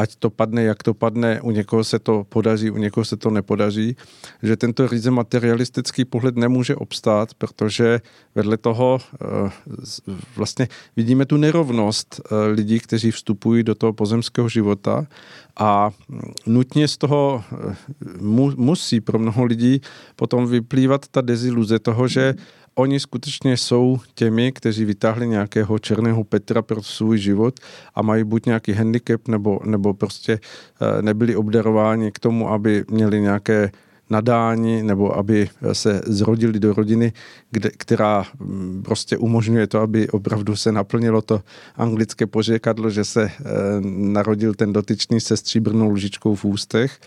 ať 0.00 0.16
to 0.16 0.32
padne, 0.32 0.64
jak 0.64 0.80
to 0.82 0.94
padne, 0.96 1.40
u 1.44 1.50
někoho 1.50 1.84
se 1.84 1.98
to 1.98 2.24
podaří, 2.24 2.70
u 2.70 2.76
někoho 2.76 3.04
se 3.04 3.16
to 3.16 3.30
nepodaří, 3.30 3.96
že 4.42 4.56
tento 4.56 4.88
ryze 4.88 5.10
materialistický 5.10 6.04
pohled 6.04 6.36
nemůže 6.36 6.76
obstát, 6.76 7.34
protože 7.34 8.00
vedle 8.34 8.56
toho 8.56 8.98
eh, 8.98 9.50
vlastně 10.36 10.68
vidíme 10.96 11.26
tu 11.26 11.36
nerovnost 11.36 12.20
eh, 12.20 12.46
lidí, 12.46 12.80
kteří 12.80 13.10
vstupují 13.10 13.62
do 13.62 13.74
toho 13.74 13.92
pozemského 13.92 14.48
života 14.48 15.06
a 15.56 15.90
nutně 16.46 16.88
z 16.88 16.96
toho 16.96 17.44
eh, 17.52 17.76
musí 18.56 19.00
pro 19.00 19.18
mnoho 19.18 19.44
lidí 19.44 19.80
potom 20.16 20.46
vyplývat 20.46 21.08
ta 21.08 21.20
deziluze 21.20 21.78
toho, 21.78 22.08
že 22.08 22.34
oni 22.80 23.00
skutečně 23.00 23.56
jsou 23.56 23.98
těmi, 24.14 24.52
kteří 24.52 24.84
vytáhli 24.84 25.28
nějakého 25.28 25.78
černého 25.78 26.24
Petra 26.24 26.62
pro 26.62 26.82
svůj 26.82 27.18
život 27.18 27.60
a 27.94 28.02
mají 28.02 28.24
buď 28.24 28.46
nějaký 28.46 28.72
handicap, 28.72 29.28
nebo, 29.28 29.60
nebo 29.64 29.94
prostě 29.94 30.40
eh, 30.80 31.02
nebyli 31.02 31.36
obdarováni 31.36 32.12
k 32.12 32.18
tomu, 32.18 32.50
aby 32.50 32.84
měli 32.90 33.20
nějaké 33.20 33.70
nadání 34.10 34.82
nebo 34.82 35.16
aby 35.16 35.48
se 35.72 36.02
zrodili 36.06 36.60
do 36.60 36.72
rodiny, 36.72 37.12
kde, 37.50 37.70
která 37.70 38.24
mm, 38.38 38.82
prostě 38.84 39.18
umožňuje 39.18 39.66
to, 39.66 39.80
aby 39.80 40.08
opravdu 40.08 40.56
se 40.56 40.72
naplnilo 40.72 41.22
to 41.22 41.42
anglické 41.76 42.26
pořekadlo, 42.26 42.90
že 42.90 43.04
se 43.04 43.22
e, 43.22 43.32
narodil 43.90 44.54
ten 44.54 44.72
dotyčný 44.72 45.20
se 45.20 45.36
stříbrnou 45.36 45.90
lžičkou 45.90 46.34
v 46.34 46.44
ústech. 46.44 46.98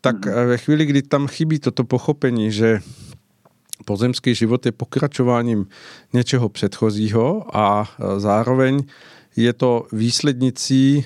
Tak 0.00 0.26
mhm. 0.26 0.34
eh, 0.38 0.46
ve 0.46 0.58
chvíli, 0.58 0.86
kdy 0.86 1.02
tam 1.02 1.26
chybí 1.26 1.58
toto 1.58 1.84
pochopení, 1.84 2.52
že 2.52 2.80
pozemský 3.84 4.34
život 4.34 4.66
je 4.66 4.72
pokračováním 4.72 5.66
něčeho 6.12 6.48
předchozího 6.48 7.56
a 7.56 7.84
e, 7.84 8.20
zároveň 8.20 8.82
je 9.36 9.52
to 9.52 9.86
výslednicí 9.92 10.98
e, 10.98 11.04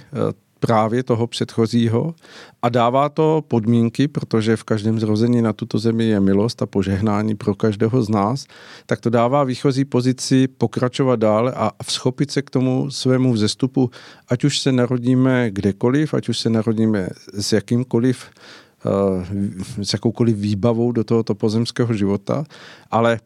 právě 0.67 1.03
toho 1.03 1.27
předchozího 1.27 2.15
a 2.63 2.69
dává 2.69 3.09
to 3.09 3.45
podmínky, 3.49 4.09
protože 4.09 4.57
v 4.57 4.65
každém 4.65 5.01
zrození 5.01 5.43
na 5.43 5.53
tuto 5.53 5.79
zemi 5.79 6.05
je 6.05 6.21
milost 6.21 6.63
a 6.63 6.67
požehnání 6.67 7.35
pro 7.35 7.55
každého 7.55 8.03
z 8.03 8.09
nás, 8.09 8.47
tak 8.87 9.01
to 9.01 9.11
dává 9.11 9.45
výchozí 9.45 9.85
pozici 9.85 10.49
pokračovat 10.49 11.21
dále 11.21 11.53
a 11.53 11.71
vzchopit 11.85 12.31
se 12.31 12.43
k 12.43 12.51
tomu 12.51 12.91
svému 12.91 13.33
vzestupu, 13.33 13.91
ať 14.29 14.45
už 14.45 14.59
se 14.59 14.73
narodíme 14.73 15.51
kdekoliv, 15.51 16.15
ať 16.15 16.29
už 16.29 16.39
se 16.39 16.51
narodíme 16.51 17.09
s 17.33 17.53
jakýmkoliv 17.53 18.25
s 19.83 19.93
jakoukoliv 19.93 20.37
výbavou 20.37 20.93
do 20.93 21.05
tohoto 21.05 21.35
pozemského 21.35 21.95
života, 21.95 22.45
ale 22.91 23.21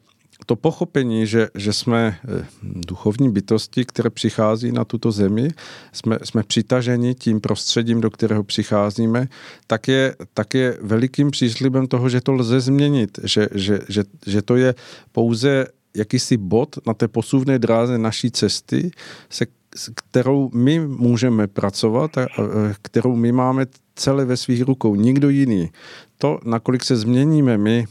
to 0.47 0.57
pochopení, 0.57 1.27
že, 1.27 1.49
že 1.55 1.73
jsme 1.73 2.19
eh, 2.25 2.47
duchovní 2.63 3.31
bytosti, 3.31 3.85
které 3.85 4.11
přichází 4.11 4.73
na 4.73 4.85
tuto 4.85 5.13
zemi, 5.13 5.51
jsme, 5.93 6.19
jsme 6.25 6.43
přitaženi 6.43 7.15
tím 7.15 7.41
prostředím, 7.41 8.01
do 8.01 8.11
kterého 8.11 8.45
přicházíme, 8.45 9.29
tak 9.67 9.89
je, 9.89 10.17
tak 10.35 10.55
je 10.55 10.79
velikým 10.81 11.31
příslibem 11.31 11.87
toho, 11.87 12.09
že 12.09 12.21
to 12.21 12.33
lze 12.33 12.61
změnit, 12.61 13.19
že, 13.23 13.49
že, 13.55 13.81
že, 13.89 14.05
že 14.27 14.43
to 14.43 14.57
je 14.57 14.75
pouze 15.13 15.67
jakýsi 15.97 16.37
bod 16.37 16.79
na 16.87 16.95
té 16.95 17.09
posuvné 17.09 17.59
dráze 17.59 17.99
naší 17.99 18.31
cesty, 18.31 18.91
se 19.31 19.47
kterou 19.95 20.51
my 20.55 20.81
můžeme 20.81 21.47
pracovat 21.47 22.19
a 22.19 22.27
kterou 22.83 23.17
my 23.17 23.33
máme 23.33 23.67
celé 23.99 24.25
ve 24.25 24.37
svých 24.37 24.63
rukou, 24.63 24.95
nikdo 24.95 25.29
jiný. 25.29 25.71
To, 26.19 26.39
nakolik 26.45 26.85
se 26.85 26.97
změníme 26.97 27.59
my 27.59 27.87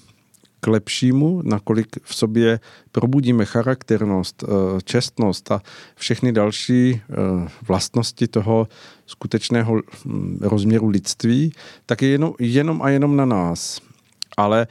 k 0.59 0.67
lepšímu, 0.67 1.41
nakolik 1.43 1.87
v 2.03 2.15
sobě 2.15 2.59
probudíme 2.91 3.45
charakternost, 3.45 4.43
eh, 4.43 4.47
čestnost 4.83 5.51
a 5.51 5.61
všechny 5.95 6.31
další 6.31 7.01
eh, 7.01 7.13
vlastnosti 7.67 8.27
toho 8.27 8.67
skutečného 9.05 9.81
hm, 10.05 10.39
rozměru 10.41 10.87
lidství, 10.87 11.53
tak 11.85 12.01
je 12.01 12.09
jenom, 12.09 12.33
jenom 12.39 12.81
a 12.81 12.89
jenom 12.89 13.15
na 13.15 13.25
nás. 13.25 13.81
Ale 14.37 14.67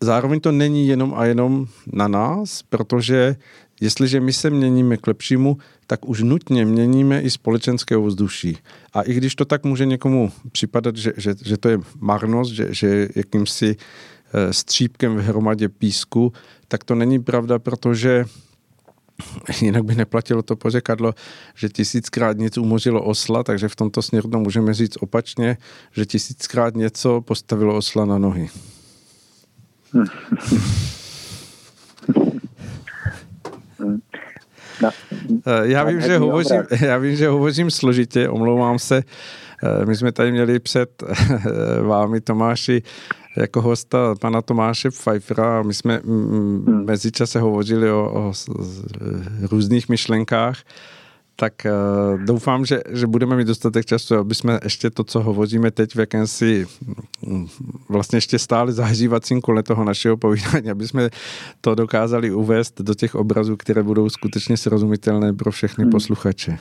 zároveň 0.00 0.40
to 0.40 0.52
není 0.52 0.88
jenom 0.88 1.14
a 1.16 1.24
jenom 1.24 1.66
na 1.92 2.08
nás, 2.08 2.62
protože 2.62 3.36
jestliže 3.80 4.20
my 4.20 4.32
se 4.32 4.50
měníme 4.50 4.96
k 4.96 5.06
lepšímu, 5.06 5.58
tak 5.86 6.08
už 6.08 6.22
nutně 6.22 6.64
měníme 6.64 7.20
i 7.20 7.30
společenské 7.30 7.96
ovzduší. 7.96 8.58
A 8.92 9.02
i 9.02 9.14
když 9.14 9.34
to 9.34 9.44
tak 9.44 9.64
může 9.64 9.86
někomu 9.86 10.32
připadat, 10.52 10.96
že, 10.96 11.12
že, 11.16 11.34
že 11.44 11.56
to 11.56 11.68
je 11.68 11.78
marnost, 12.00 12.52
že, 12.52 12.74
že 12.74 12.86
je 12.86 13.08
jakýmsi 13.16 13.76
eh, 13.76 14.52
střípkem 14.52 15.16
v 15.16 15.20
hromadě 15.20 15.68
písku, 15.68 16.32
tak 16.68 16.84
to 16.84 16.94
není 16.94 17.22
pravda, 17.22 17.58
protože 17.58 18.24
jinak 19.60 19.84
by 19.84 19.94
neplatilo 19.94 20.42
to 20.42 20.56
pořekadlo, 20.56 21.14
že 21.54 21.68
tisíckrát 21.68 22.38
něco 22.38 22.62
umožilo 22.62 23.04
osla, 23.04 23.42
takže 23.42 23.68
v 23.68 23.76
tomto 23.76 24.02
směru 24.02 24.30
to 24.30 24.38
můžeme 24.38 24.74
říct 24.74 24.96
opačně, 25.00 25.56
že 25.92 26.06
tisíckrát 26.06 26.74
něco 26.74 27.20
postavilo 27.20 27.76
osla 27.76 28.04
na 28.04 28.18
nohy. 28.18 28.48
Já 35.62 35.84
vím, 35.84 36.00
že 36.00 36.18
hovořím, 36.18 36.62
já 36.80 36.98
vím, 36.98 37.16
že 37.16 37.28
hovořím 37.28 37.70
složitě, 37.70 38.28
omlouvám 38.28 38.78
se. 38.78 39.02
My 39.86 39.96
jsme 39.96 40.12
tady 40.12 40.32
měli 40.32 40.58
před 40.58 41.02
vámi 41.82 42.20
Tomáši 42.20 42.82
jako 43.36 43.62
hosta 43.62 44.14
pana 44.20 44.42
Tomáše 44.42 44.90
Pfeiffera. 44.90 45.62
My 45.62 45.74
jsme 45.74 46.00
hmm. 46.04 46.84
mezičase 46.86 47.40
hovořili 47.40 47.90
o, 47.90 48.12
o 48.14 48.32
různých 49.50 49.88
myšlenkách 49.88 50.56
tak 51.36 51.52
uh, 51.64 52.20
doufám, 52.24 52.64
že, 52.64 52.80
že 52.90 53.06
budeme 53.06 53.36
mít 53.36 53.46
dostatek 53.46 53.86
času, 53.86 54.16
aby 54.16 54.34
jsme 54.34 54.58
ještě 54.64 54.90
to, 54.90 55.04
co 55.04 55.20
hovoříme 55.20 55.70
teď 55.70 55.94
v 55.94 55.98
jakémsi 55.98 56.66
mm, 57.26 57.46
vlastně 57.88 58.16
ještě 58.16 58.38
stále 58.38 58.72
zahřívacím 58.72 59.40
kole 59.40 59.62
toho 59.62 59.84
našeho 59.84 60.16
povídání, 60.16 60.70
aby 60.70 60.88
jsme 60.88 61.10
to 61.60 61.74
dokázali 61.74 62.30
uvést 62.32 62.80
do 62.80 62.94
těch 62.94 63.14
obrazů, 63.14 63.56
které 63.56 63.82
budou 63.82 64.10
skutečně 64.10 64.56
srozumitelné 64.56 65.32
pro 65.32 65.50
všechny 65.50 65.84
hmm. 65.84 65.92
posluchače. 65.92 66.58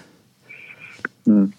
Hmm. 1.28 1.52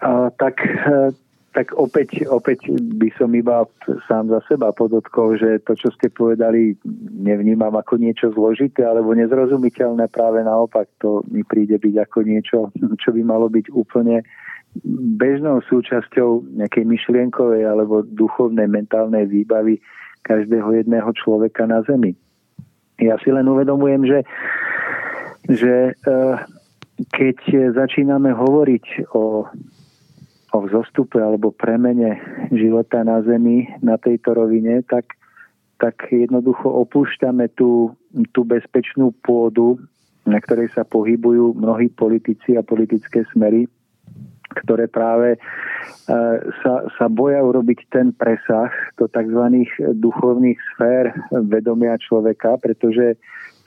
A, 0.00 0.30
tak 0.30 0.54
eh, 0.66 1.10
tak 1.50 1.74
opäť, 1.74 2.30
opäť 2.30 2.70
by 2.70 3.10
som 3.18 3.34
iba 3.34 3.66
sám 4.06 4.30
za 4.30 4.38
seba 4.46 4.70
podotkol, 4.70 5.34
že 5.34 5.58
to, 5.66 5.74
čo 5.74 5.90
ste 5.90 6.06
povedali, 6.06 6.78
nevnímam 7.18 7.74
ako 7.74 7.98
niečo 7.98 8.30
zložité 8.30 8.86
alebo 8.86 9.18
nezrozumiteľné, 9.18 10.06
práve 10.14 10.46
naopak 10.46 10.86
to 11.02 11.26
mi 11.26 11.42
príde 11.42 11.74
byť 11.82 11.94
ako 12.06 12.18
niečo, 12.22 12.58
čo 13.02 13.10
by 13.10 13.22
malo 13.26 13.50
byť 13.50 13.66
úplne 13.74 14.22
bežnou 15.18 15.58
súčasťou 15.66 16.54
nejakej 16.54 16.86
myšlienkovej 16.86 17.66
alebo 17.66 18.06
duchovnej, 18.06 18.70
mentálnej 18.70 19.26
výbavy 19.26 19.82
každého 20.22 20.70
jedného 20.78 21.10
človeka 21.18 21.66
na 21.66 21.82
Zemi. 21.82 22.14
Ja 23.02 23.18
si 23.18 23.34
len 23.34 23.50
uvedomujem, 23.50 24.06
že, 24.06 24.20
že 25.50 25.74
eh, 25.98 26.34
keď 27.10 27.38
začíname 27.74 28.30
hovoriť 28.30 29.10
o 29.16 29.50
o 30.50 30.58
vzostupe 30.66 31.22
alebo 31.22 31.54
premene 31.54 32.18
života 32.50 33.06
na 33.06 33.22
Zemi 33.22 33.70
na 33.80 33.94
tejto 33.96 34.34
rovine, 34.34 34.82
tak, 34.86 35.14
tak 35.78 36.10
jednoducho 36.10 36.66
opúšťame 36.66 37.54
tú, 37.54 37.94
tú 38.34 38.42
bezpečnú 38.42 39.14
pôdu, 39.22 39.78
na 40.26 40.42
ktorej 40.42 40.74
sa 40.74 40.82
pohybujú 40.82 41.54
mnohí 41.54 41.88
politici 41.94 42.58
a 42.58 42.66
politické 42.66 43.22
smery, 43.30 43.70
ktoré 44.66 44.90
práve 44.90 45.38
e, 45.38 45.38
sa, 46.62 46.74
sa 46.98 47.06
boja 47.06 47.38
urobiť 47.38 47.86
ten 47.94 48.10
presah 48.10 48.70
do 48.98 49.06
tzv. 49.06 49.64
duchovných 49.94 50.58
sfér 50.74 51.14
vedomia 51.46 51.94
človeka, 52.02 52.58
pretože 52.58 53.14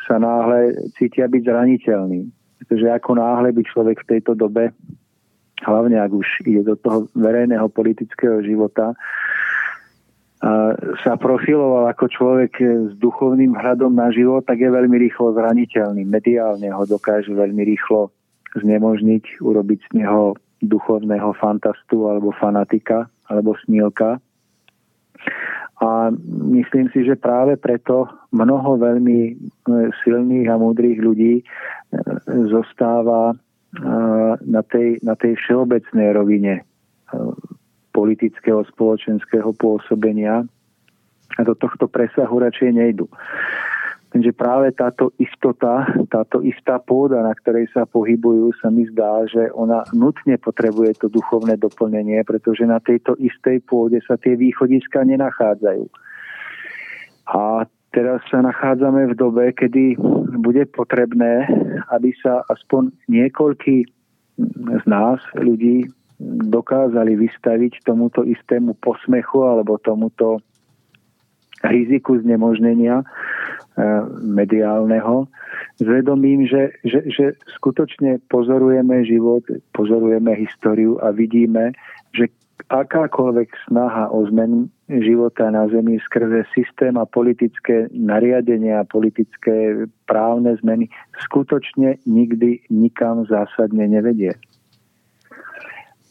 sa 0.03 0.19
náhle 0.19 0.91
cítia 0.99 1.31
byť 1.31 1.41
zraniteľný. 1.47 2.27
Pretože 2.59 2.87
ako 2.91 3.11
náhle 3.15 3.55
by 3.55 3.63
človek 3.63 4.03
v 4.03 4.09
tejto 4.19 4.35
dobe 4.35 4.75
hlavne 5.63 5.97
ak 5.99 6.12
už 6.12 6.28
ide 6.47 6.63
do 6.67 6.76
toho 6.76 7.08
verejného 7.15 7.67
politického 7.71 8.43
života, 8.43 8.93
sa 10.99 11.15
profiloval 11.15 11.88
ako 11.95 12.06
človek 12.12 12.54
s 12.60 12.91
duchovným 12.99 13.56
hľadom 13.56 13.95
na 13.95 14.12
život, 14.12 14.43
tak 14.43 14.60
je 14.60 14.67
veľmi 14.67 14.99
rýchlo 14.99 15.32
zraniteľný. 15.39 16.04
Mediálne 16.04 16.67
ho 16.67 16.84
dokáže 16.84 17.32
veľmi 17.32 17.63
rýchlo 17.63 18.12
znemožniť, 18.60 19.39
urobiť 19.39 19.80
z 19.88 20.04
neho 20.04 20.36
duchovného 20.60 21.32
fantastu 21.39 22.12
alebo 22.12 22.36
fanatika 22.36 23.08
alebo 23.32 23.56
snílka. 23.63 24.19
A 25.80 26.12
myslím 26.52 26.91
si, 26.91 27.08
že 27.08 27.19
práve 27.19 27.56
preto 27.60 28.08
mnoho 28.32 28.80
veľmi 28.80 29.19
e, 29.28 29.34
silných 30.04 30.47
a 30.47 30.56
múdrych 30.56 30.99
ľudí 30.99 31.39
e, 31.39 31.43
zostáva 32.47 33.36
na 34.43 34.62
tej, 34.62 35.01
na 35.01 35.17
tej 35.17 35.33
všeobecnej 35.41 36.13
rovine 36.13 36.62
politického, 37.93 38.65
spoločenského 38.69 39.53
pôsobenia 39.57 40.45
a 41.38 41.41
do 41.41 41.53
tohto 41.57 41.89
presahu 41.89 42.41
radšej 42.41 42.69
nejdu. 42.73 43.09
Takže 44.13 44.29
práve 44.38 44.69
táto 44.77 45.09
istota, 45.17 45.89
táto 46.13 46.45
istá 46.45 46.77
pôda, 46.77 47.25
na 47.25 47.33
ktorej 47.33 47.65
sa 47.73 47.89
pohybujú, 47.89 48.53
sa 48.62 48.69
mi 48.69 48.86
zdá, 48.86 49.25
že 49.25 49.49
ona 49.57 49.81
nutne 49.89 50.38
potrebuje 50.38 51.01
to 51.01 51.07
duchovné 51.09 51.57
doplnenie, 51.57 52.21
pretože 52.21 52.62
na 52.69 52.77
tejto 52.77 53.17
istej 53.17 53.65
pôde 53.65 53.97
sa 54.05 54.13
tie 54.21 54.38
východiska 54.38 55.01
nenachádzajú. 55.01 55.89
A 57.25 57.65
Teraz 57.93 58.25
sa 58.34 58.41
nachádzame 58.41 59.13
v 59.13 59.17
dobe, 59.17 59.53
kedy 59.53 60.01
bude 60.41 60.65
potrebné, 60.73 61.45
aby 61.93 62.10
sa 62.17 62.41
aspoň 62.49 62.89
niekoľký 63.06 63.86
z 64.82 64.84
nás, 64.89 65.21
ľudí, 65.38 65.86
dokázali 66.49 67.13
vystaviť 67.19 67.86
tomuto 67.86 68.25
istému 68.25 68.73
posmechu 68.82 69.45
alebo 69.45 69.77
tomuto 69.77 70.41
riziku 71.63 72.19
znemožnenia 72.19 73.01
e, 73.01 73.06
mediálneho 74.19 75.27
s 75.79 75.86
vedomím, 75.86 76.43
že, 76.47 76.75
že, 76.84 77.08
že 77.08 77.25
skutočne 77.60 78.19
pozorujeme 78.27 79.03
život, 79.08 79.43
pozorujeme 79.71 80.36
históriu 80.36 80.99
a 80.99 81.15
vidíme, 81.15 81.71
že 82.12 82.27
akákoľvek 82.69 83.49
snaha 83.67 84.09
o 84.09 84.25
zmenu 84.29 84.69
života 84.89 85.49
na 85.49 85.67
Zemi 85.69 85.99
skrze 86.05 86.45
systém 86.53 86.93
a 86.97 87.05
politické 87.05 87.89
nariadenia 87.93 88.81
a 88.81 88.89
politické 88.89 89.87
právne 90.05 90.53
zmeny 90.61 90.89
skutočne 91.29 91.97
nikdy 92.05 92.61
nikam 92.69 93.25
zásadne 93.25 93.89
nevedie. 93.89 94.37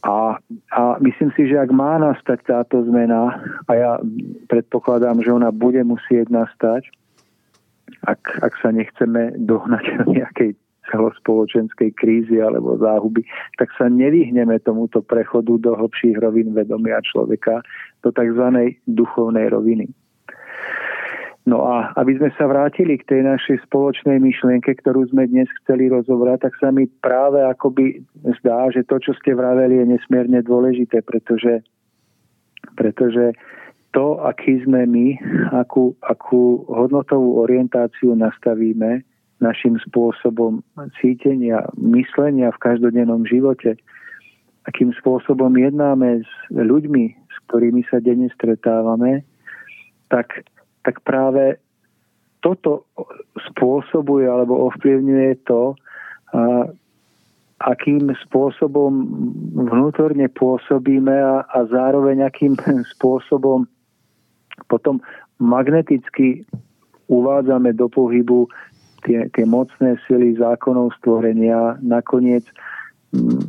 A, 0.03 0.35
a 0.75 0.83
myslím 0.99 1.31
si, 1.39 1.47
že 1.47 1.63
ak 1.63 1.71
má 1.71 1.95
nastať 2.03 2.43
táto 2.43 2.83
zmena, 2.91 3.39
a 3.71 3.73
ja 3.79 3.93
predpokladám, 4.51 5.23
že 5.23 5.31
ona 5.31 5.55
bude 5.55 5.79
musieť 5.87 6.27
nastať, 6.27 6.91
ak, 8.03 8.43
ak 8.43 8.53
sa 8.59 8.75
nechceme 8.75 9.39
dohnať 9.39 9.85
nejakej 10.19 10.59
celospoločenskej 10.91 11.95
krízy 11.95 12.43
alebo 12.43 12.75
záhuby, 12.81 13.23
tak 13.61 13.71
sa 13.79 13.87
nevyhneme 13.87 14.59
tomuto 14.67 14.99
prechodu 15.05 15.55
do 15.61 15.79
hlbších 15.79 16.19
rovín 16.19 16.57
vedomia 16.57 16.99
človeka, 17.07 17.63
do 18.03 18.11
tzv. 18.11 18.75
duchovnej 18.91 19.47
roviny. 19.53 19.87
No 21.43 21.67
a 21.67 21.91
aby 21.99 22.23
sme 22.23 22.31
sa 22.39 22.47
vrátili 22.47 23.03
k 23.03 23.09
tej 23.11 23.21
našej 23.27 23.67
spoločnej 23.67 24.23
myšlienke, 24.23 24.79
ktorú 24.79 25.11
sme 25.11 25.27
dnes 25.27 25.51
chceli 25.63 25.91
rozobrať, 25.91 26.47
tak 26.47 26.55
sa 26.63 26.71
mi 26.71 26.87
práve 27.03 27.43
akoby 27.43 27.99
zdá, 28.39 28.71
že 28.71 28.87
to, 28.87 29.03
čo 29.03 29.11
ste 29.19 29.35
vraveli, 29.35 29.83
je 29.83 29.87
nesmierne 29.99 30.39
dôležité, 30.47 31.03
pretože, 31.03 31.67
pretože 32.79 33.35
to, 33.91 34.23
aký 34.23 34.63
sme 34.63 34.87
my, 34.87 35.07
akú, 35.51 35.99
akú 36.07 36.63
hodnotovú 36.71 37.43
orientáciu 37.43 38.15
nastavíme, 38.15 39.03
našim 39.43 39.75
spôsobom 39.83 40.63
cítenia, 41.03 41.67
myslenia 41.75 42.55
v 42.55 42.63
každodennom 42.63 43.27
živote, 43.27 43.75
akým 44.71 44.95
spôsobom 44.95 45.51
jednáme 45.59 46.23
s 46.23 46.31
ľuďmi, 46.55 47.05
s 47.11 47.37
ktorými 47.51 47.83
sa 47.91 47.99
denne 47.99 48.31
stretávame, 48.39 49.27
tak, 50.07 50.47
tak 50.87 51.03
práve 51.03 51.59
toto 52.39 52.87
spôsobuje 53.51 54.31
alebo 54.31 54.71
ovplyvňuje 54.71 55.31
to, 55.47 55.75
a, 56.35 56.71
akým 57.63 58.11
spôsobom 58.27 58.91
vnútorne 59.55 60.27
pôsobíme 60.31 61.15
a, 61.15 61.47
a 61.47 61.59
zároveň 61.71 62.27
akým 62.27 62.59
spôsobom 62.95 63.67
potom 64.67 64.99
magneticky 65.39 66.43
uvádzame 67.07 67.75
do 67.75 67.87
pohybu 67.91 68.47
tie, 69.05 69.29
tie 69.31 69.45
mocné 69.47 69.99
sily 70.09 70.39
zákonov 70.39 70.95
stvorenia 71.03 71.79
nakoniec 71.83 72.47
m, 73.13 73.31
mm, 73.31 73.47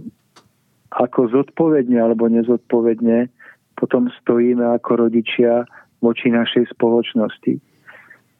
ako 0.93 1.33
zodpovedne 1.33 1.97
alebo 1.97 2.29
nezodpovedne 2.29 3.29
potom 3.73 4.13
stojíme 4.21 4.61
ako 4.77 5.09
rodičia 5.09 5.65
voči 5.97 6.29
našej 6.29 6.69
spoločnosti. 6.77 7.57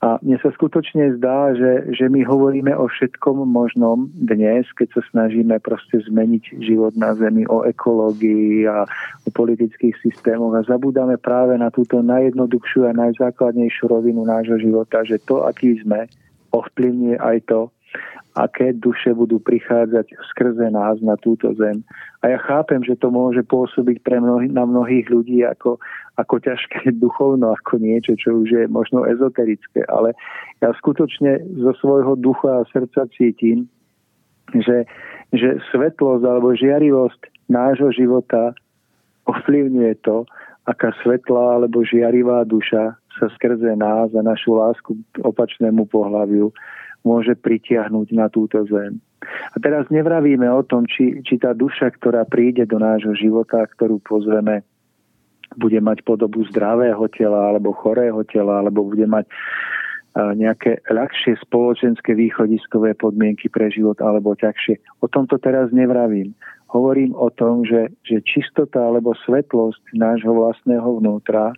A 0.03 0.19
mne 0.19 0.35
sa 0.43 0.51
skutočne 0.51 1.15
zdá, 1.15 1.55
že, 1.55 1.95
že 1.95 2.11
my 2.11 2.27
hovoríme 2.27 2.75
o 2.75 2.91
všetkom 2.91 3.47
možnom 3.47 4.11
dnes, 4.11 4.67
keď 4.75 4.99
sa 4.99 5.01
snažíme 5.15 5.55
proste 5.63 6.03
zmeniť 6.03 6.59
život 6.59 6.91
na 6.99 7.15
Zemi, 7.15 7.47
o 7.47 7.63
ekológii 7.63 8.67
a 8.67 8.83
o 9.23 9.29
politických 9.31 9.95
systémoch 10.03 10.59
a 10.59 10.67
zabúdame 10.67 11.15
práve 11.15 11.55
na 11.55 11.71
túto 11.71 12.03
najjednoduchšiu 12.03 12.91
a 12.91 12.99
najzákladnejšiu 12.99 13.87
rovinu 13.87 14.27
nášho 14.27 14.59
života, 14.59 15.07
že 15.07 15.23
to, 15.23 15.47
aký 15.47 15.79
sme, 15.79 16.11
ovplyvňuje 16.53 17.17
aj 17.17 17.37
to, 17.49 17.73
aké 18.33 18.73
duše 18.73 19.13
budú 19.13 19.37
prichádzať 19.37 20.09
skrze 20.33 20.73
nás 20.73 20.97
na 21.05 21.13
túto 21.21 21.53
zem. 21.53 21.85
A 22.25 22.33
ja 22.33 22.39
chápem, 22.41 22.81
že 22.81 22.97
to 22.97 23.13
môže 23.13 23.45
pôsobiť 23.45 24.01
pre 24.01 24.17
mnohý, 24.17 24.49
na 24.49 24.65
mnohých 24.65 25.05
ľudí 25.13 25.45
ako, 25.45 25.77
ako 26.17 26.35
ťažké 26.41 26.93
duchovno, 27.03 27.53
ako 27.53 27.77
niečo, 27.77 28.17
čo 28.17 28.41
už 28.41 28.49
je 28.49 28.65
možno 28.65 29.05
ezoterické, 29.05 29.85
ale 29.85 30.17
ja 30.65 30.73
skutočne 30.73 31.45
zo 31.61 31.77
svojho 31.77 32.17
ducha 32.17 32.65
a 32.65 32.67
srdca 32.73 33.05
cítim, 33.13 33.69
že, 34.57 34.89
že 35.29 35.61
svetlosť 35.69 36.25
alebo 36.25 36.57
žiarivosť 36.57 37.49
nášho 37.53 37.93
života 37.93 38.57
ovplyvňuje 39.29 39.93
to, 40.01 40.25
aká 40.65 40.95
svetlá 41.05 41.61
alebo 41.61 41.85
žiarivá 41.85 42.47
duša 42.49 42.97
sa 43.19 43.27
skrze 43.33 43.75
nás 43.77 44.09
a 44.13 44.21
našu 44.21 44.57
lásku 44.57 44.97
k 45.13 45.15
opačnému 45.21 45.85
pohľaviu 45.89 46.53
môže 47.03 47.35
pritiahnuť 47.35 48.07
na 48.15 48.31
túto 48.31 48.63
zem. 48.67 49.03
A 49.53 49.57
teraz 49.59 49.87
nevravíme 49.87 50.47
o 50.51 50.63
tom, 50.63 50.87
či, 50.87 51.23
či 51.23 51.39
tá 51.39 51.55
duša, 51.55 51.95
ktorá 51.99 52.27
príde 52.27 52.67
do 52.67 52.79
nášho 52.79 53.15
života, 53.15 53.63
ktorú 53.75 53.99
pozveme, 54.03 54.63
bude 55.55 55.77
mať 55.79 56.01
podobu 56.03 56.43
zdravého 56.49 57.05
tela 57.13 57.53
alebo 57.53 57.75
chorého 57.77 58.25
tela, 58.25 58.63
alebo 58.63 58.89
bude 58.89 59.05
mať 59.05 59.29
nejaké 60.13 60.85
ľahšie 60.93 61.41
spoločenské 61.41 62.13
východiskové 62.13 62.93
podmienky 62.93 63.49
pre 63.49 63.73
život 63.73 63.97
alebo 63.97 64.37
ťažšie. 64.37 65.01
O 65.01 65.09
tomto 65.09 65.41
teraz 65.41 65.73
nevravím. 65.73 66.37
Hovorím 66.69 67.17
o 67.17 67.33
tom, 67.33 67.65
že, 67.65 67.89
že 68.05 68.21
čistota 68.21 68.81
alebo 68.81 69.17
svetlosť 69.25 69.93
nášho 69.97 70.33
vlastného 70.33 71.01
vnútra 71.01 71.53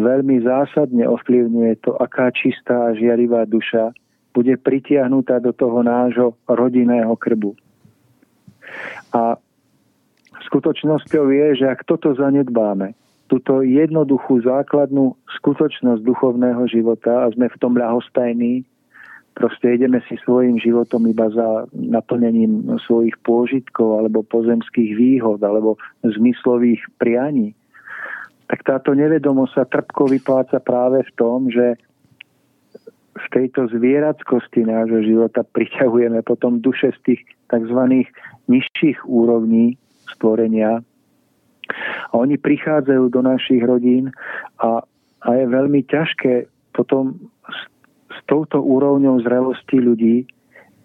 veľmi 0.00 0.42
zásadne 0.42 1.04
ovplyvňuje 1.06 1.84
to, 1.84 1.94
aká 2.00 2.32
čistá 2.34 2.90
a 2.90 2.96
žiarivá 2.96 3.44
duša 3.46 3.94
bude 4.34 4.58
pritiahnutá 4.58 5.38
do 5.38 5.54
toho 5.54 5.86
nášho 5.86 6.34
rodinného 6.50 7.14
krbu. 7.14 7.54
A 9.14 9.38
skutočnosťou 10.50 11.30
je, 11.30 11.46
že 11.62 11.66
ak 11.70 11.86
toto 11.86 12.10
zanedbáme, 12.18 12.98
túto 13.30 13.62
jednoduchú 13.62 14.42
základnú 14.42 15.16
skutočnosť 15.40 16.02
duchovného 16.02 16.66
života 16.68 17.24
a 17.24 17.30
sme 17.32 17.48
v 17.48 17.60
tom 17.62 17.78
ľahostajní, 17.78 18.66
proste 19.34 19.74
ideme 19.74 20.02
si 20.06 20.18
svojim 20.22 20.58
životom 20.60 21.06
iba 21.08 21.30
za 21.30 21.66
naplnením 21.74 22.78
svojich 22.84 23.14
pôžitkov 23.26 24.02
alebo 24.02 24.26
pozemských 24.26 24.94
výhod 24.94 25.40
alebo 25.42 25.80
zmyslových 26.04 26.84
prianí, 27.00 27.56
tak 28.46 28.60
táto 28.62 28.92
nevedomosť 28.92 29.52
sa 29.54 29.64
trpko 29.64 30.10
vypláca 30.10 30.60
práve 30.60 31.02
v 31.04 31.12
tom, 31.16 31.48
že 31.48 31.80
v 33.14 33.26
tejto 33.30 33.70
zvieratskosti 33.70 34.66
nášho 34.66 35.00
života 35.06 35.46
priťahujeme 35.46 36.20
potom 36.26 36.58
duše 36.58 36.90
z 36.98 37.00
tých 37.06 37.20
tzv. 37.46 38.10
nižších 38.50 39.06
úrovní 39.06 39.78
stvorenia. 40.10 40.82
A 42.10 42.12
oni 42.12 42.36
prichádzajú 42.36 43.04
do 43.08 43.20
našich 43.22 43.62
rodín 43.62 44.10
a, 44.60 44.82
a 45.24 45.28
je 45.32 45.44
veľmi 45.46 45.86
ťažké 45.86 46.50
potom 46.74 47.16
s, 47.46 47.60
s 48.12 48.18
touto 48.26 48.60
úrovňou 48.60 49.22
zrelosti 49.22 49.78
ľudí 49.78 50.26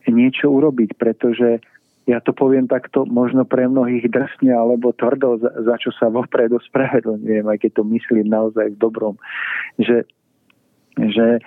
niečo 0.10 0.50
urobiť, 0.50 0.98
pretože 0.98 1.62
ja 2.08 2.18
to 2.24 2.34
poviem 2.34 2.66
takto, 2.66 3.06
možno 3.06 3.46
pre 3.46 3.68
mnohých 3.70 4.10
drsne 4.10 4.56
alebo 4.56 4.96
tvrdo, 4.96 5.38
za, 5.42 5.52
za 5.62 5.76
čo 5.78 5.92
sa 5.98 6.10
vopred 6.10 6.50
ospravedlňujem, 6.50 7.46
aj 7.46 7.58
keď 7.62 7.72
to 7.80 7.84
myslím 7.92 8.26
naozaj 8.30 8.74
v 8.74 8.82
dobrom, 8.82 9.16
že, 9.78 10.08
že 10.98 11.44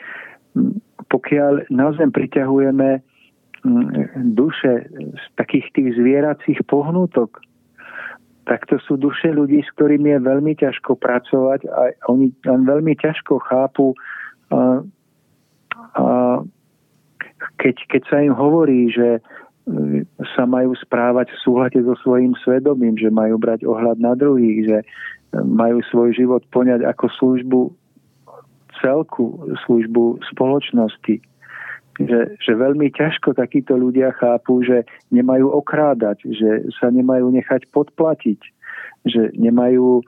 pokiaľ 1.08 1.72
na 1.72 1.90
zem 1.96 2.12
priťahujeme 2.12 3.02
duše 4.34 4.72
z 4.90 5.24
takých 5.38 5.66
tých 5.74 5.88
zvieracích 5.94 6.58
pohnutok, 6.66 7.38
tak 8.42 8.66
to 8.66 8.78
sú 8.82 8.98
duše 8.98 9.30
ľudí, 9.30 9.62
s 9.62 9.70
ktorými 9.78 10.18
je 10.18 10.20
veľmi 10.26 10.52
ťažko 10.58 10.98
pracovať 10.98 11.62
a 11.70 11.94
oni 12.10 12.34
len 12.42 12.66
veľmi 12.66 12.98
ťažko 12.98 13.38
chápu, 13.38 13.94
a, 14.50 14.82
a, 15.94 16.04
keď, 17.62 17.76
keď 17.86 18.02
sa 18.10 18.18
im 18.18 18.34
hovorí, 18.34 18.90
že 18.90 19.22
sa 20.34 20.44
majú 20.44 20.74
správať 20.74 21.30
v 21.30 21.40
súhľade 21.46 21.78
so 21.86 21.94
svojím 22.02 22.34
svedomím, 22.42 22.98
že 22.98 23.14
majú 23.14 23.38
brať 23.38 23.62
ohľad 23.62 24.02
na 24.02 24.18
druhých, 24.18 24.66
že 24.66 24.78
majú 25.38 25.78
svoj 25.86 26.12
život 26.12 26.42
poňať 26.50 26.82
ako 26.82 27.04
službu 27.16 27.60
celku, 28.82 29.38
službu 29.64 30.18
spoločnosti. 30.34 31.22
Že, 32.00 32.20
že 32.40 32.52
veľmi 32.56 32.88
ťažko 32.90 33.36
takíto 33.36 33.76
ľudia 33.76 34.16
chápu, 34.16 34.64
že 34.64 34.88
nemajú 35.12 35.52
okrádať, 35.52 36.24
že 36.24 36.72
sa 36.80 36.88
nemajú 36.88 37.28
nechať 37.30 37.68
podplatiť, 37.68 38.40
že 39.06 39.30
nemajú 39.36 40.00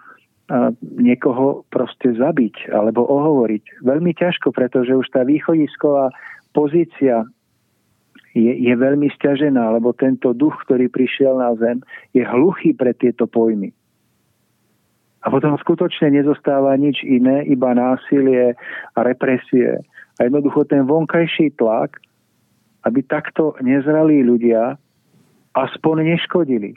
a, 0.49 0.73
niekoho 0.81 1.63
proste 1.69 2.17
zabiť 2.17 2.73
alebo 2.73 3.05
ohovoriť. 3.05 3.85
Veľmi 3.85 4.17
ťažko, 4.17 4.57
pretože 4.57 4.97
už 4.97 5.07
tá 5.13 5.29
východisková 5.29 6.09
pozícia 6.57 7.29
je, 8.35 8.51
je 8.51 8.75
veľmi 8.75 9.07
stiažená, 9.15 9.79
lebo 9.79 9.95
tento 9.95 10.35
duch, 10.35 10.59
ktorý 10.67 10.91
prišiel 10.91 11.39
na 11.39 11.55
zem, 11.55 11.81
je 12.11 12.27
hluchý 12.27 12.75
pre 12.75 12.91
tieto 12.93 13.31
pojmy. 13.31 13.71
A 15.25 15.33
potom 15.33 15.57
skutočne 15.57 16.13
nezostáva 16.13 16.77
nič 16.77 17.01
iné, 17.01 17.49
iba 17.49 17.73
násilie 17.73 18.53
a 18.93 18.99
represie. 19.01 19.81
A 20.21 20.29
jednoducho 20.29 20.69
ten 20.69 20.85
vonkajší 20.85 21.57
tlak, 21.57 21.97
aby 22.85 23.01
takto 23.01 23.57
nezralí 23.65 24.21
ľudia 24.21 24.77
aspoň 25.57 26.13
neškodili. 26.13 26.77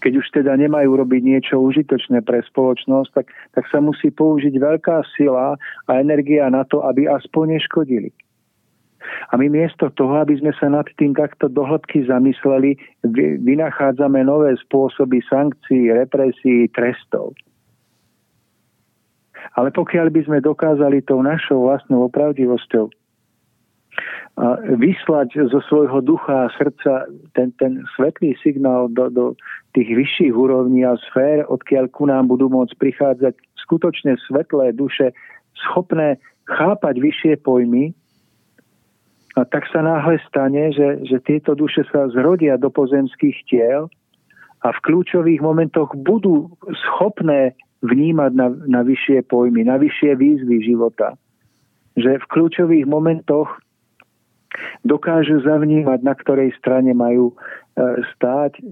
Keď 0.00 0.12
už 0.20 0.26
teda 0.32 0.56
nemajú 0.56 0.96
robiť 0.96 1.22
niečo 1.24 1.60
užitočné 1.60 2.24
pre 2.24 2.40
spoločnosť, 2.44 3.10
tak, 3.12 3.26
tak 3.52 3.64
sa 3.68 3.84
musí 3.84 4.08
použiť 4.08 4.56
veľká 4.56 5.04
sila 5.16 5.56
a 5.60 5.90
energia 6.00 6.48
na 6.48 6.64
to, 6.64 6.80
aby 6.88 7.04
aspoň 7.08 7.60
neškodili. 7.60 8.12
A 9.32 9.36
my 9.36 9.46
miesto 9.52 9.92
toho, 9.92 10.24
aby 10.24 10.38
sme 10.40 10.52
sa 10.56 10.68
nad 10.72 10.88
tým 10.96 11.12
takto 11.12 11.48
dohlbky 11.48 12.08
zamysleli, 12.08 12.76
vynachádzame 13.44 14.24
nové 14.24 14.56
spôsoby 14.60 15.20
sankcií, 15.28 15.92
represí, 15.92 16.68
trestov. 16.72 17.36
Ale 19.54 19.70
pokiaľ 19.70 20.08
by 20.08 20.20
sme 20.24 20.38
dokázali 20.40 21.04
tou 21.04 21.20
našou 21.20 21.68
vlastnou 21.68 22.08
opravdivosťou 22.08 22.88
vyslať 24.74 25.46
zo 25.46 25.62
svojho 25.70 26.02
ducha 26.02 26.50
a 26.50 26.52
srdca 26.58 27.06
ten, 27.38 27.54
ten 27.62 27.86
svetlý 27.94 28.34
signál 28.42 28.90
do, 28.90 29.06
do 29.06 29.24
tých 29.78 29.94
vyšších 29.94 30.34
úrovní 30.34 30.82
a 30.82 30.98
sfér, 30.98 31.46
odkiaľ 31.46 31.86
ku 31.94 32.10
nám 32.10 32.26
budú 32.26 32.50
môcť 32.50 32.74
prichádzať 32.74 33.34
skutočne 33.62 34.18
svetlé 34.26 34.74
duše, 34.74 35.14
schopné 35.54 36.18
chápať 36.50 36.98
vyššie 36.98 37.32
pojmy, 37.46 37.94
a 39.34 39.42
tak 39.42 39.66
sa 39.74 39.82
náhle 39.82 40.22
stane, 40.30 40.70
že, 40.70 41.02
že 41.10 41.18
tieto 41.18 41.58
duše 41.58 41.82
sa 41.90 42.06
zrodia 42.14 42.54
do 42.54 42.70
pozemských 42.70 43.36
tiel 43.50 43.90
a 44.62 44.68
v 44.70 44.78
kľúčových 44.86 45.42
momentoch 45.42 45.90
budú 45.98 46.54
schopné 46.70 47.58
vnímať 47.82 48.32
na, 48.32 48.48
na 48.64 48.80
vyššie 48.86 49.26
pojmy, 49.26 49.66
na 49.66 49.76
vyššie 49.76 50.14
výzvy 50.16 50.62
života. 50.62 51.18
Že 51.98 52.22
v 52.22 52.30
kľúčových 52.30 52.86
momentoch 52.86 53.50
dokážu 54.86 55.42
zavnímať, 55.42 56.00
na 56.06 56.14
ktorej 56.14 56.54
strane 56.54 56.94
majú 56.94 57.34
e, 57.34 57.36
stáť, 58.14 58.62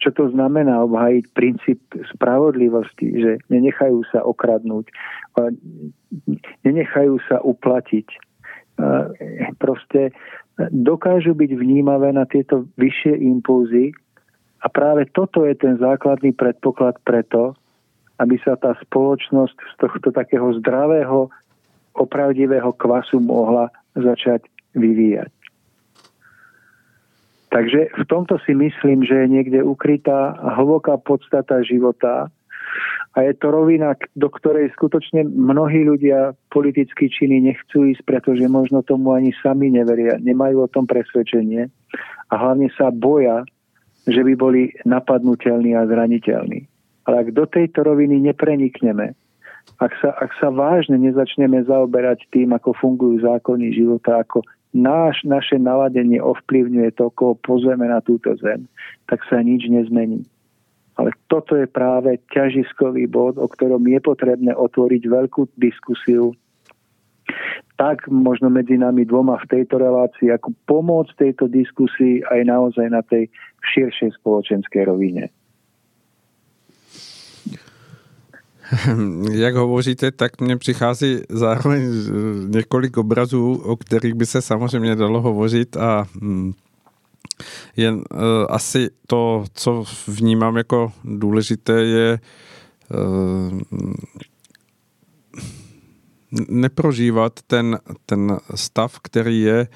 čo 0.00 0.10
to 0.10 0.32
znamená 0.34 0.82
obhájiť 0.88 1.24
princíp 1.36 1.78
spravodlivosti, 2.16 3.12
že 3.12 3.32
nenechajú 3.52 4.02
sa 4.10 4.24
okradnúť, 4.26 4.90
nenechajú 6.66 7.22
sa 7.30 7.38
uplatiť, 7.44 8.08
proste 9.58 10.10
dokážu 10.70 11.32
byť 11.32 11.50
vnímavé 11.56 12.12
na 12.12 12.28
tieto 12.28 12.68
vyššie 12.76 13.14
impulzy 13.18 13.92
a 14.62 14.66
práve 14.70 15.10
toto 15.10 15.42
je 15.42 15.58
ten 15.58 15.74
základný 15.80 16.32
predpoklad 16.36 17.00
preto, 17.02 17.58
aby 18.22 18.38
sa 18.46 18.54
tá 18.54 18.78
spoločnosť 18.78 19.56
z 19.58 19.74
tohto 19.82 20.08
takého 20.14 20.54
zdravého, 20.62 21.32
opravdivého 21.98 22.72
kvasu 22.78 23.18
mohla 23.18 23.68
začať 23.98 24.46
vyvíjať. 24.78 25.32
Takže 27.52 27.80
v 27.92 28.04
tomto 28.08 28.40
si 28.48 28.56
myslím, 28.56 29.04
že 29.04 29.12
je 29.12 29.26
niekde 29.28 29.60
ukrytá 29.60 30.40
hlboká 30.56 30.96
podstata 30.96 31.60
života, 31.60 32.32
a 33.12 33.18
je 33.28 33.32
to 33.36 33.52
rovina, 33.52 33.92
do 34.16 34.32
ktorej 34.32 34.72
skutočne 34.72 35.28
mnohí 35.28 35.84
ľudia 35.84 36.32
politicky 36.48 37.12
činy 37.12 37.44
nechcú 37.44 37.84
ísť, 37.92 38.08
pretože 38.08 38.48
možno 38.48 38.80
tomu 38.80 39.12
ani 39.12 39.36
sami 39.44 39.68
neveria, 39.68 40.16
nemajú 40.16 40.64
o 40.64 40.72
tom 40.72 40.88
presvedčenie 40.88 41.68
a 42.32 42.34
hlavne 42.40 42.72
sa 42.72 42.88
boja, 42.88 43.44
že 44.08 44.24
by 44.24 44.32
boli 44.32 44.72
napadnutelní 44.88 45.76
a 45.76 45.84
zraniteľní. 45.84 46.64
Ale 47.04 47.28
ak 47.28 47.28
do 47.36 47.44
tejto 47.44 47.84
roviny 47.84 48.16
neprenikneme, 48.32 49.12
ak 49.78 49.92
sa, 50.00 50.16
ak 50.16 50.32
sa 50.40 50.48
vážne 50.48 50.96
nezačneme 50.98 51.62
zaoberať 51.68 52.26
tým, 52.32 52.56
ako 52.56 52.74
fungujú 52.74 53.22
zákony 53.22 53.76
života, 53.76 54.24
ako 54.24 54.42
náš, 54.72 55.20
naše 55.28 55.60
naladenie 55.60 56.18
ovplyvňuje 56.18 56.96
to, 56.96 57.12
koho 57.12 57.36
pozveme 57.38 57.86
na 57.86 58.00
túto 58.00 58.34
zem, 58.40 58.66
tak 59.06 59.20
sa 59.28 59.38
nič 59.44 59.68
nezmení. 59.68 60.24
Ale 61.02 61.10
toto 61.26 61.58
je 61.58 61.66
práve 61.66 62.22
ťažiskový 62.30 63.10
bod, 63.10 63.34
o 63.34 63.50
ktorom 63.50 63.82
je 63.90 63.98
potrebné 63.98 64.54
otvoriť 64.54 65.02
veľkú 65.10 65.50
diskusiu. 65.58 66.30
tak 67.76 68.06
možno 68.06 68.46
medzi 68.50 68.78
nami 68.78 69.02
dvoma 69.02 69.42
v 69.42 69.50
tejto 69.58 69.82
relácii, 69.82 70.30
ako 70.30 70.54
pomôcť 70.70 71.18
tejto 71.18 71.50
diskusii 71.50 72.22
aj 72.30 72.46
naozaj 72.46 72.86
na 72.86 73.02
tej 73.02 73.26
širšej 73.74 74.22
spoločenskej 74.22 74.86
rovine. 74.86 75.26
Jak 79.32 79.54
hovoříte, 79.54 80.10
tak 80.10 80.40
mně 80.40 80.56
přichází 80.56 81.18
zároveň 81.28 81.82
několik 82.48 82.96
obrazů, 82.96 83.54
o 83.64 83.76
kterých 83.76 84.14
by 84.14 84.26
se 84.26 84.42
samozřejmě 84.42 84.96
dalo 84.96 85.20
hovořit 85.20 85.76
a 85.76 86.04
hm, 86.22 86.52
jen 87.76 87.94
uh, 87.94 88.20
asi 88.48 88.90
to, 89.06 89.44
co 89.54 89.84
vnímám 90.06 90.56
jako 90.56 90.92
důležité, 91.04 91.72
je 91.72 92.20
uh, 92.94 93.60
neprožívat 96.48 97.40
ten, 97.46 97.78
ten 98.06 98.38
stav, 98.54 98.98
který 99.02 99.40
je 99.40 99.68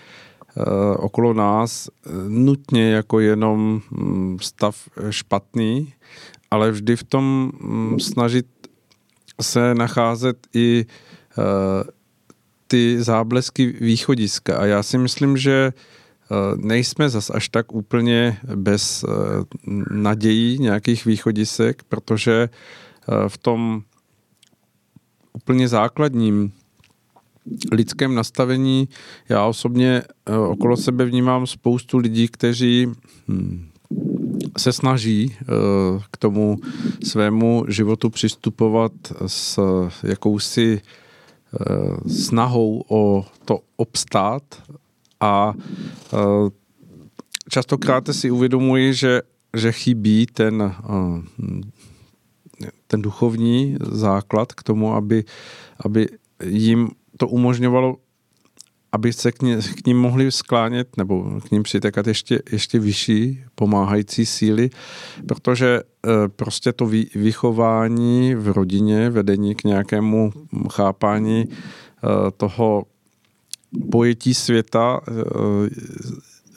uh, 0.56 0.64
okolo 0.98 1.34
nás, 1.34 1.88
nutně 2.28 2.90
jako 2.90 3.20
jenom 3.20 3.80
um, 3.90 4.38
stav 4.40 4.88
špatný, 5.10 5.92
ale 6.50 6.70
vždy 6.70 6.96
v 6.96 7.04
tom 7.04 7.52
um, 7.60 8.00
snažit 8.00 8.46
se 9.40 9.74
nacházet 9.74 10.46
i 10.54 10.86
uh, 11.38 11.44
ty 12.66 13.02
záblesky 13.02 13.66
východiska. 13.80 14.56
A 14.56 14.64
já 14.64 14.82
si 14.82 14.98
myslím, 14.98 15.36
že 15.36 15.72
uh, 15.74 15.80
nejsme 16.56 17.08
zas 17.08 17.30
až 17.30 17.48
tak 17.48 17.72
úplně 17.72 18.38
bez 18.54 19.04
uh, 19.04 19.12
nadějí 19.90 20.58
nějakých 20.58 21.04
východisek, 21.04 21.82
protože 21.82 22.48
uh, 23.08 23.28
v 23.28 23.38
tom 23.38 23.82
úplně 25.32 25.68
základním 25.68 26.52
lidském 27.72 28.14
nastavení 28.14 28.88
já 29.28 29.46
osobně 29.46 30.02
okolo 30.48 30.76
sebe 30.76 31.04
vnímám 31.04 31.46
spoustu 31.46 31.98
lidí, 31.98 32.28
kteří 32.28 32.86
hm, 33.28 33.68
se 34.58 34.72
snaží 34.72 35.36
eh, 35.40 35.44
k 36.10 36.16
tomu 36.16 36.56
svému 37.04 37.64
životu 37.68 38.10
přistupovat 38.10 38.92
s 39.26 39.60
jakousi 40.02 40.80
eh, 40.80 42.10
snahou 42.10 42.84
o 42.88 43.24
to 43.44 43.60
obstát 43.76 44.42
a 45.20 45.52
eh, 46.12 46.16
častokrát 47.50 48.04
si 48.12 48.30
uvědomuji, 48.30 48.94
že, 48.94 49.22
že 49.56 49.72
chybí 49.72 50.26
ten, 50.26 50.74
ten 52.86 53.02
duchovní 53.02 53.76
základ 53.80 54.52
k 54.52 54.62
tomu, 54.62 54.94
aby, 54.94 55.24
aby 55.84 56.08
jim 56.42 56.90
to 57.16 57.28
umožňovalo 57.28 57.96
aby 58.96 59.12
se 59.12 59.32
k, 59.32 59.42
ně, 59.42 59.56
k 59.56 59.86
ním 59.86 59.98
mohli 59.98 60.32
sklánět 60.32 60.96
nebo 60.96 61.40
k 61.40 61.50
ním 61.50 61.62
přitekat 61.62 62.06
ještě, 62.06 62.42
ještě 62.52 62.78
vyšší 62.78 63.44
pomáhající 63.54 64.26
síly, 64.26 64.70
protože 65.28 65.68
e, 65.76 65.82
prostě 66.28 66.72
to 66.72 66.86
vy, 66.86 67.06
vychování 67.14 68.34
v 68.34 68.48
rodině, 68.48 69.10
vedení 69.10 69.54
k 69.54 69.64
nějakému 69.64 70.32
chápání 70.72 71.44
e, 71.44 71.50
toho 72.36 72.84
pojetí 73.90 74.34
světa 74.34 75.00
e, 75.08 75.12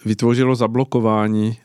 vytvořilo 0.05 0.55
zablokování 0.55 1.57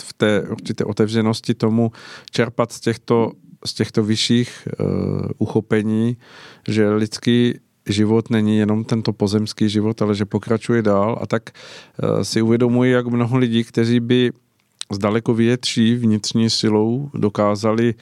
v 0.00 0.12
té 0.12 0.42
určité 0.42 0.84
otevřenosti 0.84 1.54
tomu 1.54 1.92
čerpat 2.30 2.72
z 2.72 2.80
těchto, 2.80 3.32
z 3.64 3.74
těchto 3.74 4.04
vyšších 4.04 4.68
uh, 4.80 4.86
uchopení, 5.38 6.16
že 6.68 6.90
lidský 6.90 7.54
život 7.86 8.30
není 8.30 8.58
jenom 8.58 8.84
tento 8.84 9.12
pozemský 9.12 9.68
život, 9.68 10.02
ale 10.02 10.14
že 10.14 10.24
pokračuje 10.24 10.82
dál. 10.82 11.18
A 11.20 11.26
tak 11.26 11.50
eh, 11.50 12.24
si 12.24 12.42
uvědomuji, 12.42 12.92
jak 12.92 13.06
mnoho 13.06 13.38
lidí, 13.38 13.64
kteří 13.64 14.00
by 14.00 14.32
s 14.92 14.98
daleko 14.98 15.34
větší 15.34 15.94
vnitřní 15.94 16.50
silou 16.50 17.10
dokázali 17.14 17.94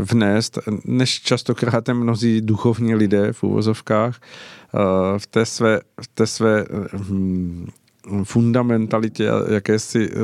vnést, 0.00 0.58
než 0.84 1.20
častokrát 1.20 1.88
mnozí 1.88 2.40
duchovní 2.40 2.94
lidé 2.94 3.32
v 3.32 3.42
úvozovkách, 3.42 4.20
eh, 4.20 5.18
v 5.18 5.26
té 5.26 5.46
své, 5.46 5.80
v 6.02 6.08
té 6.14 6.26
své 6.26 6.64
hm, 6.92 7.66
fundamentalitě 8.24 9.30
a 9.30 9.52
jakési 9.52 10.10
eh, 10.12 10.16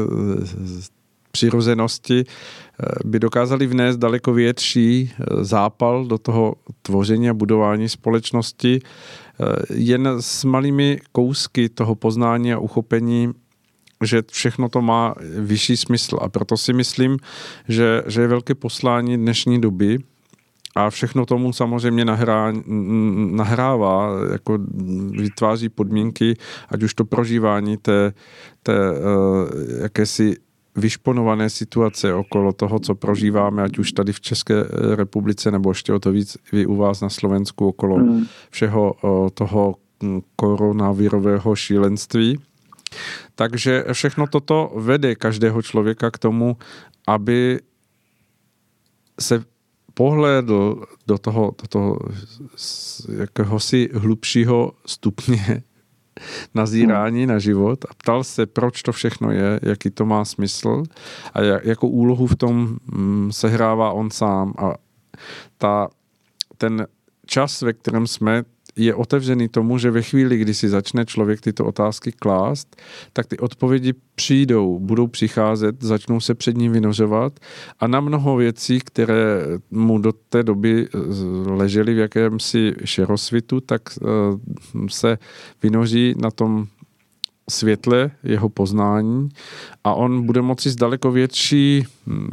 přirozenosti 1.32 2.24
eh, 2.24 2.86
by 3.04 3.18
dokázali 3.18 3.66
vnést 3.66 3.96
daleko 3.96 4.32
větší 4.32 5.12
zápal 5.40 6.04
do 6.04 6.18
toho 6.18 6.54
tvoření 6.82 7.30
a 7.30 7.34
budování 7.34 7.88
společnosti 7.88 8.80
jen 9.70 10.08
s 10.20 10.44
malými 10.44 11.00
kousky 11.12 11.68
toho 11.68 11.94
poznání 11.94 12.52
a 12.52 12.58
uchopení 12.58 13.32
že 14.04 14.22
všechno 14.30 14.68
to 14.68 14.82
má 14.82 15.14
vyšší 15.38 15.76
smysl 15.76 16.18
a 16.20 16.28
proto 16.28 16.56
si 16.56 16.72
myslím, 16.72 17.18
že, 17.68 18.02
že 18.06 18.20
je 18.20 18.28
velké 18.28 18.54
poslání 18.54 19.16
dnešní 19.16 19.60
doby, 19.60 19.98
a 20.76 20.90
všechno 20.90 21.26
tomu 21.26 21.52
samozřejmě 21.52 22.04
nahrá, 22.04 22.52
nahrává, 23.30 24.10
jako 24.32 24.58
vytváří 25.10 25.68
podmínky, 25.68 26.36
ať 26.68 26.82
už 26.82 26.94
to 26.94 27.04
prožívání 27.04 27.76
té, 27.76 28.12
té 28.62 28.90
uh, 28.90 28.98
jakési 29.82 30.36
vyšponované 30.76 31.50
situace 31.50 32.14
okolo 32.14 32.52
toho, 32.52 32.78
co 32.78 32.94
prožíváme, 32.94 33.62
ať 33.62 33.78
už 33.78 33.92
tady 33.92 34.12
v 34.12 34.20
České 34.20 34.54
republice, 34.94 35.50
nebo 35.50 35.70
ještě 35.70 35.92
o 35.92 35.98
to 35.98 36.12
víc 36.12 36.38
vy 36.52 36.66
u 36.66 36.76
vás 36.76 37.00
na 37.00 37.08
Slovensku, 37.08 37.68
okolo 37.68 37.96
hmm. 37.96 38.24
všeho 38.50 38.94
toho 39.34 39.74
koronavirového 40.36 41.56
šílenství. 41.56 42.38
Takže 43.34 43.84
všechno 43.92 44.26
toto 44.26 44.72
vede 44.76 45.14
každého 45.14 45.62
člověka 45.62 46.10
k 46.10 46.18
tomu, 46.18 46.56
aby 47.06 47.60
se 49.20 49.44
pohlédl 49.94 50.84
do 51.06 51.18
toho, 51.18 51.52
do 51.62 51.68
toho 51.68 51.98
jakéhosi 53.18 53.88
hlubšího 53.94 54.72
stupně 54.86 55.62
nazírání 56.54 57.26
na 57.26 57.38
život 57.38 57.84
a 57.88 57.94
ptal 57.94 58.24
se, 58.24 58.46
proč 58.46 58.82
to 58.82 58.92
všechno 58.92 59.30
je, 59.30 59.60
jaký 59.62 59.90
to 59.90 60.06
má 60.06 60.24
smysl 60.24 60.82
a 61.34 61.40
jakou 61.42 61.88
úlohu 61.88 62.26
v 62.26 62.36
tom 62.36 62.76
mm, 62.86 63.32
sehrává 63.32 63.92
on 63.92 64.10
sám. 64.10 64.54
A 64.58 64.74
ta, 65.58 65.88
ten 66.58 66.86
čas, 67.26 67.62
ve 67.62 67.72
kterém 67.72 68.06
jsme, 68.06 68.44
je 68.76 68.94
otevřený 68.94 69.48
tomu, 69.48 69.78
že 69.78 69.90
ve 69.90 70.02
chvíli, 70.02 70.38
kdy 70.38 70.54
si 70.54 70.68
začne 70.68 71.04
člověk 71.04 71.40
tyto 71.40 71.64
otázky 71.64 72.12
klást, 72.12 72.76
tak 73.12 73.26
ty 73.26 73.38
odpovědi 73.38 73.94
přijdou, 74.14 74.78
budou 74.78 75.06
přicházet, 75.06 75.82
začnou 75.82 76.20
se 76.20 76.34
před 76.34 76.56
ním 76.56 76.72
vynořovat 76.72 77.40
a 77.80 77.86
na 77.86 78.00
mnoho 78.00 78.36
věcí, 78.36 78.78
které 78.84 79.44
mu 79.70 79.98
do 79.98 80.12
té 80.12 80.42
doby 80.42 80.88
eh, 80.94 80.98
ležely 81.50 81.94
v 81.94 81.98
jakémsi 81.98 82.74
šerosvitu, 82.84 83.60
tak 83.60 83.82
eh, 84.02 84.06
se 84.88 85.18
vynoří 85.62 86.14
na 86.18 86.30
tom 86.30 86.66
světle 87.50 88.10
jeho 88.22 88.48
poznání 88.48 89.28
a 89.84 89.94
on 89.94 90.26
bude 90.26 90.42
moci 90.42 90.70
s 90.70 90.76
daleko 90.76 91.10
větší 91.10 91.84
hm, 92.06 92.30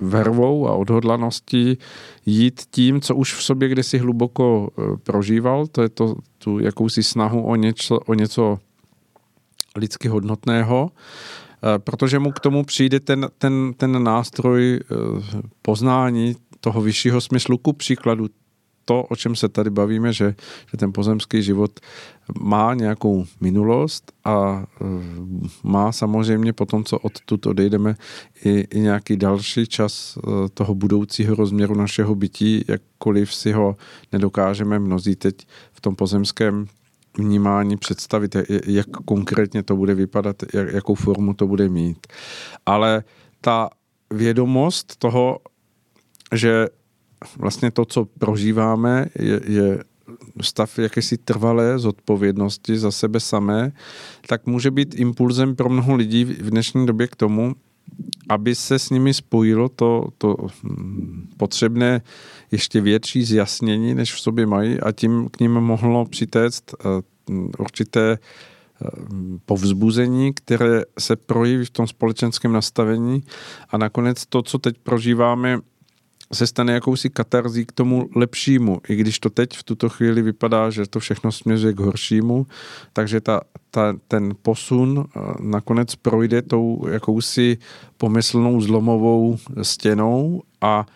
vervou 0.00 0.68
a 0.68 0.74
odhodlaností 0.74 1.78
jít 2.26 2.62
tím, 2.70 3.00
co 3.00 3.14
už 3.14 3.34
v 3.34 3.42
sobě 3.42 3.68
kdysi 3.68 3.98
hluboko 3.98 4.68
e, 4.68 4.96
prožíval, 4.96 5.66
to 5.66 5.82
je 5.82 5.88
to, 5.88 6.14
tu 6.38 6.58
jakousi 6.58 7.02
snahu 7.02 7.42
o 7.42 7.56
něco, 7.56 7.98
o 7.98 8.14
něco 8.14 8.58
lidsky 9.76 10.08
hodnotného, 10.08 10.90
e, 10.90 11.78
protože 11.78 12.18
mu 12.18 12.32
k 12.32 12.40
tomu 12.40 12.64
přijde 12.64 13.00
ten, 13.00 13.28
ten, 13.38 13.72
ten 13.76 14.04
nástroj 14.04 14.74
e, 14.74 14.80
poznání 15.62 16.36
toho 16.60 16.80
vyššího 16.80 17.20
smyslu, 17.20 17.58
ku 17.58 17.72
příkladu 17.72 18.28
to, 18.86 19.02
o 19.02 19.16
čem 19.16 19.36
se 19.36 19.48
tady 19.48 19.70
bavíme, 19.70 20.12
že, 20.12 20.34
že 20.70 20.76
ten 20.76 20.92
pozemský 20.92 21.42
život 21.42 21.80
má 22.40 22.74
nějakou 22.74 23.24
minulost 23.40 24.12
a 24.24 24.64
e, 24.80 24.84
má 25.62 25.92
samozřejmě 25.92 26.52
po 26.52 26.66
tom, 26.66 26.84
co 26.84 26.98
odtud 26.98 27.46
odejdeme, 27.46 27.94
i, 28.44 28.50
i 28.50 28.80
nějaký 28.80 29.16
další 29.16 29.66
čas 29.66 30.18
e, 30.18 30.48
toho 30.48 30.74
budoucího 30.74 31.34
rozměru 31.34 31.74
našeho 31.74 32.14
bytí, 32.14 32.64
jakkoliv 32.68 33.34
si 33.34 33.52
ho 33.52 33.76
nedokážeme 34.12 34.78
mnozí 34.78 35.16
teď 35.16 35.34
v 35.72 35.80
tom 35.80 35.94
pozemském 35.96 36.66
vnímání 37.18 37.76
představit, 37.76 38.36
jak 38.66 38.86
konkrétně 38.86 39.62
to 39.62 39.76
bude 39.76 39.94
vypadat, 39.94 40.36
jak, 40.54 40.72
jakou 40.72 40.94
formu 40.94 41.34
to 41.34 41.46
bude 41.46 41.68
mít. 41.68 42.06
Ale 42.66 43.04
ta 43.40 43.70
vědomost 44.10 44.96
toho, 44.96 45.38
že 46.32 46.66
vlastně 47.36 47.70
to, 47.70 47.84
co 47.84 48.04
prožíváme, 48.04 49.06
je, 49.18 49.40
je 49.44 49.84
stav 50.40 50.78
jakési 50.78 51.16
trvalé 51.16 51.78
zodpovědnosti 51.78 52.78
za 52.78 52.90
sebe 52.90 53.20
samé, 53.20 53.72
tak 54.26 54.46
může 54.46 54.70
být 54.70 54.94
impulzem 54.94 55.56
pro 55.56 55.68
mnoho 55.68 55.94
lidí 55.94 56.24
v 56.24 56.50
dnešní 56.50 56.86
době 56.86 57.06
k 57.06 57.16
tomu, 57.16 57.54
aby 58.28 58.54
se 58.54 58.78
s 58.78 58.90
nimi 58.90 59.14
spojilo 59.14 59.68
to, 59.68 60.08
to 60.18 60.36
hm, 60.64 61.28
potřebné 61.36 62.02
ještě 62.50 62.80
větší 62.80 63.24
zjasnění, 63.24 63.94
než 63.94 64.14
v 64.14 64.20
sobě 64.20 64.46
mají 64.46 64.80
a 64.80 64.92
tím 64.92 65.28
k 65.28 65.40
ním 65.40 65.52
mohlo 65.52 66.04
přitéct 66.04 66.64
eh, 66.74 66.84
určité 67.58 68.12
eh, 68.12 68.88
povzbuzení, 69.46 70.34
které 70.34 70.82
se 70.98 71.16
projeví 71.16 71.64
v 71.64 71.70
tom 71.70 71.86
společenském 71.86 72.52
nastavení. 72.52 73.22
A 73.70 73.78
nakonec 73.78 74.26
to, 74.26 74.42
co 74.42 74.58
teď 74.58 74.76
prožíváme, 74.82 75.58
se 76.32 76.46
stane 76.46 76.72
jakousi 76.72 77.10
katarzí 77.10 77.66
k 77.66 77.72
tomu 77.72 78.08
lepšímu, 78.16 78.80
i 78.88 78.96
když 78.96 79.18
to 79.18 79.30
teď 79.30 79.56
v 79.56 79.62
tuto 79.62 79.88
chvíli 79.88 80.22
vypadá, 80.22 80.70
že 80.70 80.86
to 80.86 81.00
všechno 81.00 81.32
směřuje 81.32 81.72
k 81.72 81.80
horšímu, 81.80 82.46
takže 82.92 83.20
ta, 83.20 83.40
ta, 83.70 83.96
ten 84.08 84.34
posun 84.42 85.04
eh, 85.04 85.20
nakonec 85.40 85.94
projde 85.94 86.42
tou 86.42 86.86
jakousi 86.90 87.58
pomyslnou 87.96 88.60
zlomovou 88.60 89.38
stěnou 89.62 90.42
a 90.60 90.86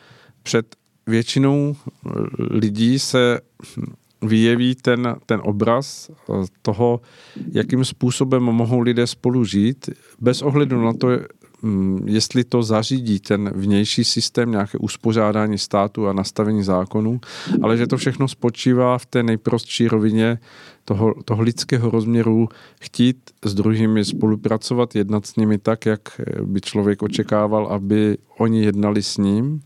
před 0.43 0.77
většinou 1.07 1.77
eh, 1.77 2.11
lidí 2.39 2.99
se 2.99 3.41
vyjeví 4.23 4.75
ten, 4.75 5.17
ten 5.27 5.41
obraz 5.45 6.11
eh, 6.11 6.33
toho, 6.63 7.01
jakým 7.53 7.85
způsobem 7.85 8.43
mohou 8.43 8.81
lidé 8.81 9.07
spolu 9.07 9.45
žít, 9.45 9.91
bez 10.21 10.43
ohledu 10.43 10.85
na 10.85 10.93
to, 10.93 11.09
jestli 12.05 12.45
to 12.45 12.63
zařídí 12.63 13.21
ten 13.21 13.51
vnější 13.55 14.05
systém, 14.05 14.51
nějaké 14.51 14.79
uspořádání 14.79 15.59
státu 15.59 16.09
a 16.09 16.13
nastavení 16.13 16.63
zákonů, 16.63 17.21
ale 17.63 17.77
že 17.77 17.87
to 17.87 17.97
všechno 17.97 18.29
spočívá 18.29 18.99
v 18.99 19.07
té 19.07 19.23
nejprostší 19.23 19.89
rovině 19.89 20.39
toho, 20.85 21.15
toho 21.25 21.43
lidského 21.43 21.91
rozměru 21.91 22.49
chtít 22.81 23.17
s 23.45 23.55
druhými 23.55 24.05
spolupracovat, 24.05 24.97
jednat 24.97 25.27
s 25.27 25.37
nimi 25.37 25.59
tak, 25.59 25.87
jak 25.87 26.21
by 26.45 26.61
člověk 26.61 27.03
očekával, 27.03 27.67
aby 27.67 28.19
oni 28.39 28.65
jednali 28.65 29.03
s 29.03 29.17
ním. 29.17 29.61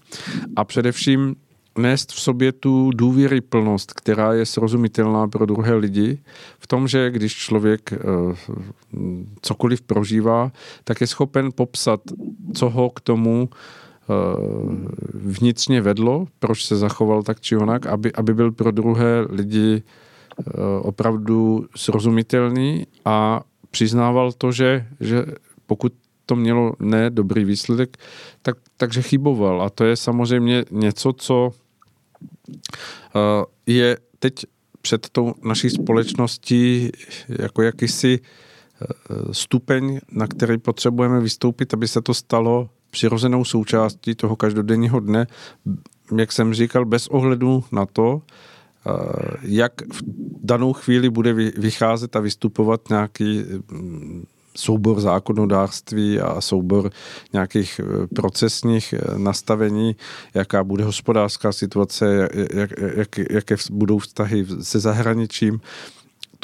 A 0.56 0.64
především 0.64 1.36
nést 1.78 2.12
v 2.12 2.20
sobě 2.20 2.52
tu 2.52 2.90
plnost, 3.48 3.92
která 3.92 4.32
je 4.32 4.46
srozumitelná 4.46 5.28
pro 5.28 5.46
druhé 5.46 5.74
lidi, 5.74 6.18
v 6.58 6.66
tom, 6.66 6.88
že 6.88 7.10
když 7.10 7.36
člověk 7.36 7.92
eh, 7.92 7.96
cokoliv 9.42 9.82
prožívá, 9.82 10.52
tak 10.84 11.00
je 11.00 11.06
schopen 11.06 11.50
popsat, 11.54 12.00
co 12.54 12.70
ho 12.70 12.90
k 12.90 13.00
tomu 13.00 13.48
eh, 13.50 14.06
vnitřně 15.14 15.80
vedlo, 15.80 16.26
proč 16.38 16.64
se 16.64 16.76
zachoval 16.76 17.22
tak 17.22 17.40
či 17.40 17.56
onak, 17.56 17.86
aby, 17.86 18.12
aby 18.12 18.34
byl 18.34 18.52
pro 18.52 18.70
druhé 18.70 19.20
lidi 19.28 19.82
eh, 19.82 20.42
opravdu 20.82 21.66
srozumitelný 21.76 22.86
a 23.04 23.40
přiznával 23.70 24.32
to, 24.32 24.52
že, 24.52 24.86
že 25.00 25.26
pokud 25.66 25.92
to 26.26 26.36
mělo 26.36 26.72
ne 26.80 27.10
dobrý 27.10 27.44
výsledek, 27.44 27.96
tak, 28.42 28.56
takže 28.76 29.02
chyboval. 29.02 29.62
A 29.62 29.70
to 29.70 29.84
je 29.84 29.96
samozřejmě 29.96 30.64
něco, 30.70 31.12
co 31.12 31.52
je 33.66 33.96
teď 34.18 34.34
před 34.84 35.08
tou 35.08 35.34
naší 35.44 35.70
společností 35.70 36.90
jako 37.28 37.62
jakýsi 37.62 38.20
eh, 38.20 38.86
stupeň, 39.32 40.00
na 40.12 40.26
který 40.26 40.58
potřebujeme 40.58 41.20
vystoupit, 41.20 41.74
aby 41.74 41.88
se 41.88 42.02
to 42.02 42.14
stalo 42.14 42.70
přirozenou 42.90 43.44
součástí 43.44 44.14
toho 44.14 44.36
každodenního 44.36 45.00
dne, 45.00 45.26
jak 46.16 46.32
jsem 46.32 46.54
říkal, 46.54 46.84
bez 46.84 47.06
ohledu 47.06 47.64
na 47.72 47.86
to, 47.86 48.22
eh, 48.22 48.90
jak 49.42 49.72
v 49.92 50.02
danou 50.42 50.72
chvíli 50.72 51.10
bude 51.10 51.32
vycházet 51.56 52.16
a 52.16 52.20
vystupovat 52.20 52.80
nějaký 52.90 53.44
mm, 53.70 54.24
soubor 54.56 55.00
zákonodárství 55.00 56.20
a 56.20 56.40
soubor 56.40 56.90
nějakých 57.32 57.80
eh, 57.80 58.06
procesních 58.06 58.92
eh, 58.92 59.18
nastavení, 59.18 59.96
jaká 60.34 60.64
bude 60.64 60.84
hospodářská 60.84 61.52
situace, 61.52 62.28
jak, 62.54 62.70
jak, 62.94 63.18
jaké 63.30 63.56
budou 63.70 63.98
vztahy 63.98 64.46
se 64.62 64.80
zahraničím. 64.80 65.60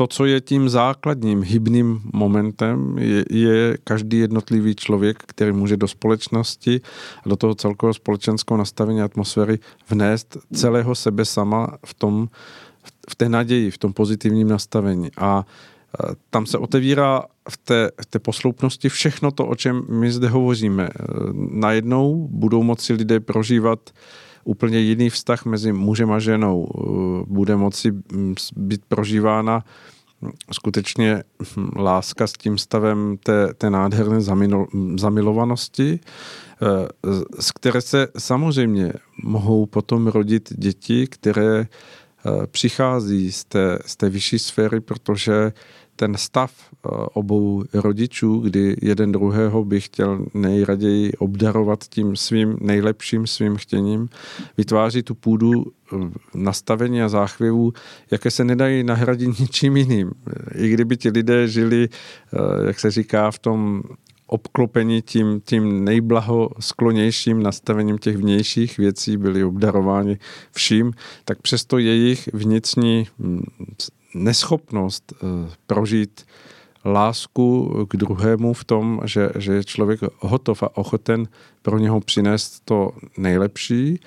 To, 0.01 0.07
co 0.07 0.25
je 0.25 0.41
tím 0.41 0.69
základním 0.69 1.43
hybným 1.43 2.01
momentem, 2.13 2.99
je, 2.99 3.25
je 3.31 3.79
každý 3.85 4.19
jednotlivý 4.19 4.75
člověk, 4.75 5.23
který 5.27 5.53
může 5.53 5.77
do 5.77 5.89
společnosti 5.89 6.81
a 7.25 7.29
do 7.29 7.37
toho 7.37 7.55
celkového 7.55 7.95
společenského 7.95 8.59
nastavení 8.59 9.03
atmosféry 9.03 9.59
vnést 9.91 10.37
celého 10.55 10.95
sebe 10.95 11.25
sama 11.25 11.79
v 11.87 11.95
tom, 11.95 12.29
v 13.11 13.15
té 13.15 13.29
naději, 13.29 13.71
v 13.71 13.79
tom 13.79 13.93
pozitivním 13.93 14.49
nastavení. 14.49 15.11
A 15.17 15.45
tam 16.31 16.47
se 16.47 16.59
otevírá 16.59 17.23
v 17.51 17.57
té, 17.57 17.91
v 18.03 18.07
té 18.07 18.19
posloupnosti 18.19 18.89
všechno 18.89 19.31
to, 19.31 19.47
o 19.47 19.55
čem 19.55 19.83
my 19.89 20.13
zde 20.13 20.29
hovoříme. 20.29 20.89
Najednou 21.51 22.29
budou 22.31 22.63
moci 22.63 22.93
lidé 22.93 23.21
prožívat 23.21 23.91
úplně 24.45 24.79
jiný 24.79 25.11
vztah 25.11 25.45
mezi 25.45 25.73
mužem 25.73 26.13
a 26.13 26.19
ženou. 26.19 26.69
Bude 27.29 27.57
moci 27.57 27.93
být 28.57 28.81
prožívána 28.89 29.65
skutečně 30.53 31.23
láska 31.77 32.27
s 32.27 32.33
tím 32.33 32.59
stavem 32.59 33.17
té, 33.23 33.55
té 33.55 33.71
nádherné 33.71 34.21
zamilovanosti, 34.97 36.01
z 37.41 37.53
které 37.53 37.81
se 37.81 38.09
samozřejmě 38.19 38.93
mohou 39.23 39.67
potom 39.67 40.07
rodit 40.07 40.53
děti, 40.57 41.07
které 41.07 41.67
přichází 42.47 43.33
z 43.33 43.45
té, 43.45 43.79
z 43.87 43.97
té 43.97 44.09
vyšší 44.09 44.39
sféry, 44.39 44.81
protože 44.81 45.53
ten 46.01 46.17
stav 46.17 46.53
eh, 46.53 46.89
obou 47.13 47.65
rodičů, 47.75 48.39
kdy 48.39 48.77
jeden 48.83 49.13
druhého 49.13 49.65
by 49.65 49.81
chtěl 49.81 50.27
nejraději 50.35 51.13
obdarovat 51.13 51.85
tím 51.85 52.17
svým 52.17 52.57
nejlepším 52.61 53.27
svým 53.27 53.57
chtěním, 53.57 54.09
vytváří 54.57 55.03
tu 55.03 55.15
půdu 55.15 55.65
eh, 55.65 55.97
nastavení 56.35 57.03
a 57.03 57.09
záchvěvů, 57.09 57.73
jaké 58.11 58.31
se 58.31 58.45
nedají 58.45 58.85
nahradit 58.85 59.39
ničím 59.41 59.77
jiným. 59.77 60.11
I 60.55 60.69
kdyby 60.69 60.97
ti 60.97 61.09
lidé 61.11 61.49
žili, 61.49 61.89
eh, 61.89 62.67
jak 62.67 62.81
se 62.81 62.91
říká, 62.91 63.31
v 63.31 63.39
tom 63.39 63.83
obklopení 64.27 65.03
tím, 65.03 65.41
tím 65.45 65.85
nejblahosklonějším 65.85 67.43
nastavením 67.43 67.99
těch 67.99 68.17
vnějších 68.17 68.79
věcí, 68.79 69.17
byli 69.17 69.45
obdarováni 69.45 70.19
vším, 70.53 70.93
tak 71.25 71.43
přesto 71.43 71.79
jejich 71.79 72.29
vnitřní 72.33 73.07
hm, 73.19 73.43
neschopnost 74.15 75.13
eh, 75.13 75.51
prožít 75.67 76.27
lásku 76.85 77.75
k 77.91 77.97
druhému 77.97 78.53
v 78.53 78.65
tom, 78.65 79.01
že, 79.05 79.31
že 79.39 79.53
je 79.53 79.65
člověk 79.65 80.01
hotov 80.19 80.63
a 80.63 80.77
ochoten 80.77 81.29
pro 81.63 81.79
něho 81.79 82.01
přinést 82.01 82.61
to 82.65 82.91
nejlepší 83.19 84.01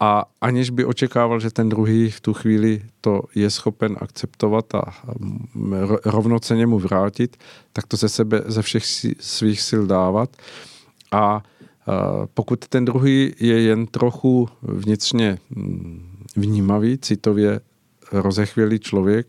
a 0.00 0.24
aniž 0.40 0.70
by 0.70 0.84
očekával, 0.84 1.40
že 1.40 1.50
ten 1.50 1.68
druhý 1.68 2.10
v 2.10 2.20
tu 2.20 2.34
chvíli 2.34 2.82
to 3.00 3.22
je 3.34 3.50
schopen 3.50 3.96
akceptovat 4.00 4.74
a 4.74 4.82
rovnoceně 6.04 6.66
mu 6.66 6.78
vrátit, 6.78 7.36
tak 7.72 7.86
to 7.86 7.96
ze 7.96 8.08
sebe 8.08 8.42
ze 8.46 8.62
všech 8.62 8.86
svých 9.20 9.60
sil 9.68 9.82
dávat. 9.86 10.36
A 11.12 11.42
pokud 12.34 12.68
ten 12.68 12.84
druhý 12.84 13.32
je 13.40 13.60
jen 13.62 13.86
trochu 13.86 14.48
vnitřně 14.62 15.38
hm, 15.50 16.16
vnímavý, 16.36 16.98
citově 16.98 17.60
rozechvělý 18.12 18.78
člověk, 18.78 19.26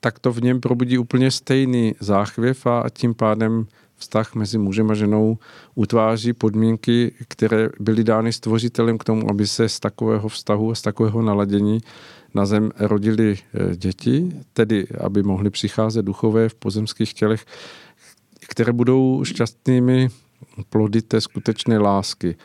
tak 0.00 0.18
to 0.18 0.32
v 0.32 0.42
něm 0.42 0.60
probudí 0.60 0.98
úplně 0.98 1.30
stejný 1.30 1.94
záchvěv 2.00 2.66
a 2.66 2.84
tím 2.92 3.14
pádem 3.14 3.66
vztah 3.96 4.34
mezi 4.34 4.58
mužem 4.58 4.90
a 4.90 4.94
ženou 4.94 5.38
utváří 5.74 6.32
podmínky, 6.32 7.14
které 7.28 7.68
byly 7.80 8.04
dány 8.04 8.32
stvořitelem 8.32 8.98
k 8.98 9.04
tomu, 9.04 9.30
aby 9.30 9.46
se 9.46 9.68
z 9.68 9.80
takového 9.80 10.28
vztahu 10.28 10.70
a 10.70 10.74
z 10.74 10.82
takového 10.82 11.22
naladění 11.22 11.80
na 12.34 12.46
zem 12.46 12.70
rodili 12.78 13.38
eh, 13.38 13.76
děti, 13.76 14.32
tedy 14.52 14.86
aby 15.00 15.22
mohly 15.22 15.50
přicházet 15.50 16.02
duchové 16.02 16.48
v 16.48 16.54
pozemských 16.54 17.14
tělech, 17.14 17.44
které 18.48 18.72
budou 18.72 19.24
šťastnými 19.24 20.08
plody 20.70 21.02
té 21.02 21.20
skutečné 21.20 21.78
lásky. 21.78 22.36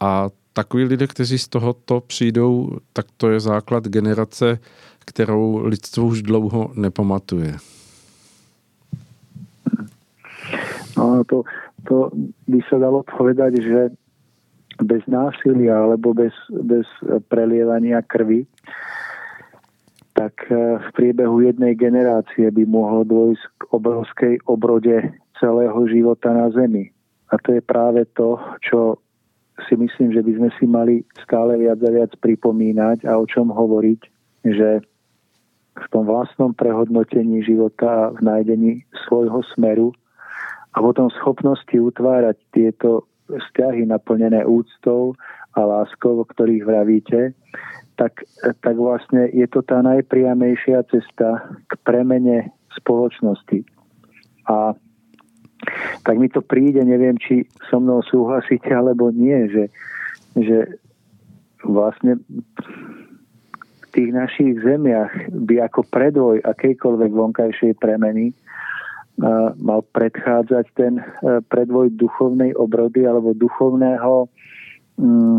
A 0.00 0.30
takový 0.52 0.84
lidé, 0.84 1.06
kteří 1.06 1.38
z 1.38 1.48
tohoto 1.48 2.00
přijdou, 2.00 2.78
tak 2.92 3.06
to 3.16 3.30
je 3.30 3.40
základ 3.40 3.88
generace 3.88 4.58
kterou 5.04 5.66
lidstvo 5.68 6.06
už 6.06 6.22
dlouho 6.22 6.72
nepamatuje. 6.74 7.56
No, 10.96 11.24
to, 11.26 11.42
to 11.90 12.10
by 12.46 12.60
sa 12.70 12.78
dalo 12.78 13.02
povedať, 13.02 13.58
že 13.58 13.80
bez 14.82 15.02
násilia 15.06 15.74
alebo 15.74 16.14
bez, 16.14 16.34
bez 16.50 16.86
prelievania 17.30 18.02
krvi, 18.02 18.46
tak 20.14 20.34
eh, 20.50 20.78
v 20.78 20.88
priebehu 20.94 21.42
jednej 21.42 21.74
generácie 21.74 22.50
by 22.50 22.64
mohlo 22.66 23.02
dôjsť 23.02 23.44
k 23.58 23.62
obrovskej 23.74 24.34
obrode 24.46 24.94
celého 25.38 25.78
života 25.90 26.30
na 26.30 26.48
Zemi. 26.54 26.94
A 27.34 27.38
to 27.42 27.58
je 27.58 27.62
práve 27.62 28.06
to, 28.14 28.38
čo 28.62 29.02
si 29.66 29.74
myslím, 29.74 30.14
že 30.14 30.22
by 30.22 30.32
sme 30.38 30.50
si 30.58 30.64
mali 30.66 30.94
stále 31.22 31.58
viac 31.58 31.78
a 31.82 31.90
viac 31.90 32.14
pripomínať 32.22 33.06
a 33.06 33.18
o 33.18 33.26
čom 33.26 33.50
hovoriť, 33.50 34.00
že 34.46 34.82
v 35.74 35.86
tom 35.90 36.06
vlastnom 36.06 36.54
prehodnotení 36.54 37.42
života, 37.42 38.14
v 38.14 38.20
nájdení 38.22 38.72
svojho 39.06 39.42
smeru 39.54 39.90
a 40.74 40.82
potom 40.82 41.10
schopnosti 41.10 41.74
utvárať 41.74 42.38
tieto 42.54 43.06
vzťahy 43.26 43.88
naplnené 43.88 44.46
úctou 44.46 45.18
a 45.54 45.60
láskou, 45.62 46.22
o 46.22 46.26
ktorých 46.26 46.66
vravíte, 46.66 47.34
tak, 47.94 48.26
tak 48.62 48.74
vlastne 48.74 49.30
je 49.30 49.46
to 49.46 49.62
tá 49.62 49.82
najpriamejšia 49.82 50.82
cesta 50.90 51.46
k 51.70 51.72
premene 51.86 52.50
spoločnosti. 52.74 53.62
A 54.50 54.74
tak 56.02 56.16
mi 56.18 56.28
to 56.28 56.42
príde, 56.42 56.82
neviem, 56.84 57.16
či 57.16 57.46
so 57.70 57.78
mnou 57.80 58.02
súhlasíte 58.04 58.68
alebo 58.74 59.14
nie, 59.14 59.48
že, 59.48 59.64
že 60.36 60.58
vlastne 61.64 62.20
tých 63.94 64.10
našich 64.10 64.58
zemiach 64.66 65.14
by 65.30 65.62
ako 65.70 65.86
predvoj 65.86 66.42
akejkoľvek 66.42 67.10
vonkajšej 67.14 67.78
premeny 67.78 68.34
mal 69.62 69.86
predchádzať 69.94 70.64
ten 70.74 70.98
predvoj 71.46 71.94
duchovnej 71.94 72.50
obrody 72.58 73.06
alebo 73.06 73.30
duchovného 73.30 74.26
mm, 74.98 75.38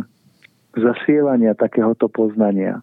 zasielania 0.80 1.52
takéhoto 1.60 2.08
poznania. 2.08 2.80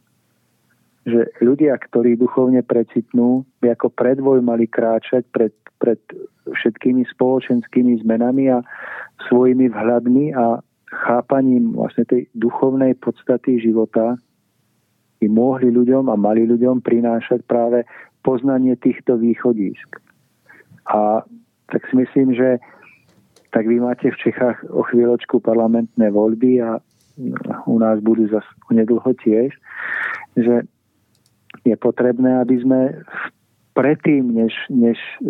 Že 1.08 1.32
ľudia, 1.40 1.80
ktorí 1.80 2.20
duchovne 2.20 2.60
precitnú, 2.60 3.48
by 3.64 3.72
ako 3.72 3.88
predvoj 3.96 4.44
mali 4.44 4.68
kráčať 4.68 5.24
pred, 5.32 5.56
pred 5.80 5.98
všetkými 6.44 7.08
spoločenskými 7.08 8.04
zmenami 8.04 8.52
a 8.52 8.60
svojimi 9.32 9.72
vhľadmi 9.72 10.36
a 10.36 10.60
chápaním 10.92 11.72
vlastne 11.72 12.04
tej 12.04 12.28
duchovnej 12.36 13.00
podstaty 13.00 13.64
života 13.64 14.20
by 15.22 15.26
mohli 15.30 15.70
ľuďom 15.70 16.10
a 16.10 16.18
mali 16.18 16.42
ľuďom 16.50 16.82
prinášať 16.82 17.46
práve 17.46 17.86
poznanie 18.26 18.74
týchto 18.74 19.14
východísk. 19.14 20.02
A 20.90 21.22
tak 21.70 21.82
si 21.86 21.94
myslím, 21.94 22.34
že 22.34 22.58
tak 23.54 23.70
vy 23.70 23.78
máte 23.78 24.10
v 24.10 24.18
Čechách 24.18 24.66
o 24.74 24.82
chvíľočku 24.82 25.38
parlamentné 25.38 26.10
voľby 26.10 26.58
a 26.58 26.82
u 27.68 27.76
nás 27.78 28.02
budú 28.02 28.26
zase 28.26 28.48
nedlho 28.72 29.06
tiež, 29.22 29.52
že 30.34 30.64
je 31.62 31.76
potrebné, 31.76 32.40
aby 32.42 32.56
sme 32.64 32.80
predtým, 33.76 34.32
než, 34.32 34.52
než 34.72 34.96
e, 34.96 35.22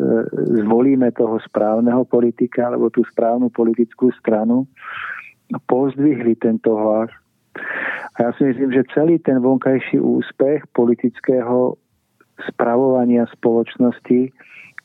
zvolíme 0.63 1.11
toho 1.13 1.43
správneho 1.43 2.07
politika 2.07 2.71
alebo 2.71 2.89
tú 2.89 3.03
správnu 3.11 3.51
politickú 3.51 4.15
stranu, 4.15 4.71
pozdvihli 5.67 6.39
tento 6.39 6.75
hlas. 6.79 7.11
A 8.13 8.29
ja 8.29 8.31
si 8.37 8.45
myslím, 8.45 8.73
že 8.73 8.89
celý 8.93 9.21
ten 9.21 9.41
vonkajší 9.41 10.01
úspech 10.01 10.69
politického 10.73 11.77
spravovania 12.49 13.29
spoločnosti 13.33 14.33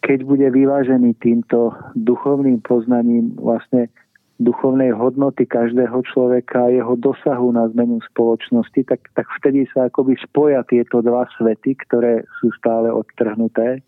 keď 0.07 0.19
bude 0.23 0.47
vyvážený 0.53 1.17
týmto 1.17 1.73
duchovným 1.97 2.61
poznaním 2.61 3.33
vlastne 3.35 3.89
duchovnej 4.37 4.93
hodnoty 4.93 5.49
každého 5.49 6.05
človeka 6.13 6.69
a 6.69 6.73
jeho 6.73 6.93
dosahu 6.93 7.49
na 7.49 7.65
zmenu 7.73 7.97
spoločnosti, 8.13 8.85
tak, 8.85 9.01
tak 9.17 9.25
vtedy 9.41 9.65
sa 9.73 9.89
akoby 9.89 10.13
spoja 10.21 10.61
tieto 10.69 11.01
dva 11.01 11.25
svety, 11.35 11.73
ktoré 11.89 12.21
sú 12.37 12.53
stále 12.53 12.93
odtrhnuté 12.93 13.81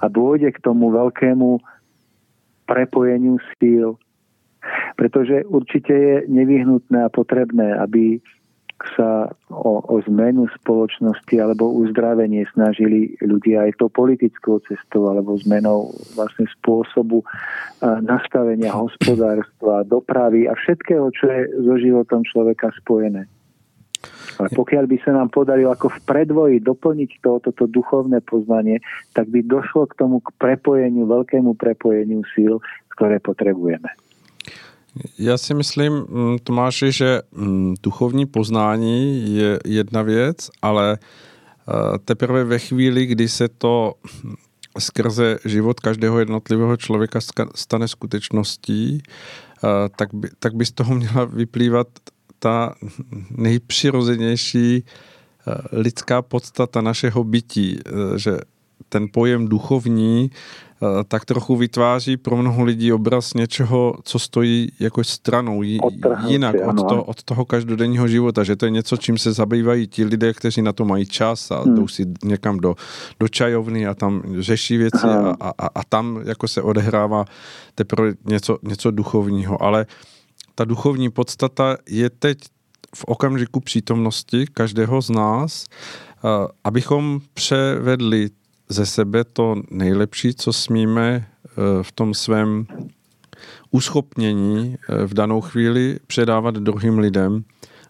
a 0.00 0.04
dôjde 0.08 0.56
k 0.56 0.62
tomu 0.64 0.88
veľkému 0.88 1.60
prepojeniu 2.64 3.36
síl. 3.60 4.00
Pretože 4.98 5.46
určite 5.46 5.94
je 5.94 6.16
nevyhnutné 6.26 7.06
a 7.06 7.12
potrebné, 7.12 7.78
aby 7.78 8.18
sa 8.94 9.26
o, 9.50 9.82
o 9.82 9.96
zmenu 10.06 10.46
spoločnosti 10.62 11.34
alebo 11.34 11.66
uzdravenie 11.82 12.46
snažili 12.54 13.18
ľudia 13.18 13.66
aj 13.66 13.82
to 13.82 13.90
politickou 13.90 14.62
cestou 14.70 15.10
alebo 15.10 15.34
zmenou 15.42 15.90
vlastne 16.14 16.46
spôsobu 16.58 17.26
nastavenia 17.82 18.70
hospodárstva, 18.70 19.82
dopravy 19.82 20.46
a 20.46 20.54
všetkého, 20.54 21.10
čo 21.10 21.26
je 21.26 21.40
so 21.58 21.74
životom 21.74 22.22
človeka 22.22 22.70
spojené. 22.78 23.26
Ale 24.38 24.48
pokiaľ 24.54 24.86
by 24.86 24.96
sa 25.02 25.10
nám 25.10 25.34
podarilo 25.34 25.74
ako 25.74 25.90
v 25.98 26.00
predvoji 26.06 26.56
doplniť 26.62 27.10
to, 27.18 27.42
toto 27.42 27.66
duchovné 27.66 28.22
poznanie, 28.22 28.78
tak 29.10 29.26
by 29.34 29.42
došlo 29.42 29.90
k 29.90 29.98
tomu 29.98 30.22
k 30.22 30.30
prepojeniu, 30.38 31.10
veľkému 31.10 31.58
prepojeniu 31.58 32.22
síl, 32.30 32.62
ktoré 32.94 33.18
potrebujeme. 33.18 33.90
Já 35.18 35.38
si 35.38 35.54
myslím, 35.54 35.92
mm, 35.92 36.38
Tomáši, 36.38 36.92
že 36.92 37.22
mm, 37.32 37.74
duchovní 37.82 38.26
poznání 38.26 39.34
je 39.36 39.58
jedna 39.64 40.02
věc, 40.02 40.50
ale 40.62 40.98
eh, 40.98 41.98
teprve 42.04 42.44
ve 42.44 42.58
chvíli, 42.58 43.06
kdy 43.06 43.28
se 43.28 43.48
to 43.48 43.94
skrze 44.78 45.38
život 45.44 45.80
každého 45.80 46.18
jednotlivého 46.18 46.76
člověka 46.76 47.20
stane 47.54 47.88
skutečností, 47.88 49.02
eh, 49.02 49.68
tak 49.96 50.14
by, 50.14 50.28
tak 50.38 50.54
by 50.54 50.66
z 50.66 50.72
toho 50.72 50.94
měla 50.94 51.24
vyplývat 51.24 51.86
ta 52.38 52.74
nejpřirozenější 53.30 54.84
eh, 54.84 55.52
lidská 55.72 56.22
podstata 56.22 56.80
našeho 56.80 57.24
bytí, 57.24 57.78
že 58.16 58.38
ten 58.88 59.06
pojem 59.12 59.48
duchovní 59.48 60.30
Eh, 60.82 61.04
tak 61.08 61.24
trochu 61.24 61.56
vytváří 61.56 62.16
pro 62.16 62.36
mnoho 62.36 62.64
lidí 62.64 62.92
obraz 62.92 63.34
něčeho, 63.34 63.94
co 64.02 64.18
stojí 64.18 64.72
jako 64.80 65.04
stranou, 65.04 65.62
jinak 66.26 66.54
od, 66.66 66.88
to, 66.88 67.04
od 67.04 67.22
toho 67.22 67.44
každodenního 67.44 68.08
života, 68.08 68.44
že 68.44 68.56
to 68.56 68.64
je 68.64 68.70
něco, 68.70 68.96
čím 68.96 69.18
se 69.18 69.32
zabývají 69.32 69.86
ti 69.86 70.04
lidé, 70.04 70.32
kteří 70.32 70.62
na 70.62 70.72
to 70.72 70.84
mají 70.84 71.06
čas 71.06 71.50
a 71.50 71.60
hmm. 71.60 71.74
jdou 71.74 71.88
si 71.88 72.06
někam 72.24 72.58
do, 72.58 72.74
do 73.20 73.28
čajovny 73.28 73.86
a 73.86 73.94
tam 73.94 74.22
řeší 74.38 74.76
věci 74.76 75.06
a, 75.06 75.36
a, 75.58 75.66
a 75.74 75.84
tam 75.88 76.20
jako 76.24 76.48
se 76.48 76.62
odehrává 76.62 77.24
teprve 77.74 78.12
něco, 78.24 78.58
něco 78.62 78.90
duchovního, 78.90 79.62
ale 79.62 79.86
ta 80.54 80.64
duchovní 80.64 81.10
podstata 81.10 81.76
je 81.88 82.10
teď 82.10 82.38
v 82.94 83.04
okamžiku 83.04 83.60
přítomnosti 83.60 84.46
každého 84.52 85.02
z 85.02 85.10
nás, 85.10 85.66
eh, 85.66 86.28
abychom 86.64 87.20
převedli 87.34 88.30
ze 88.68 88.86
sebe 88.86 89.24
to 89.24 89.54
nejlepší, 89.70 90.34
co 90.34 90.52
smíme 90.52 91.26
eh, 91.46 91.82
v 91.82 91.92
tom 91.92 92.14
svém 92.14 92.66
uschopnění 93.70 94.76
eh, 94.76 95.06
v 95.06 95.14
danou 95.14 95.40
chvíli 95.40 95.98
předávat 96.06 96.54
druhým 96.54 96.98
lidem, 96.98 97.44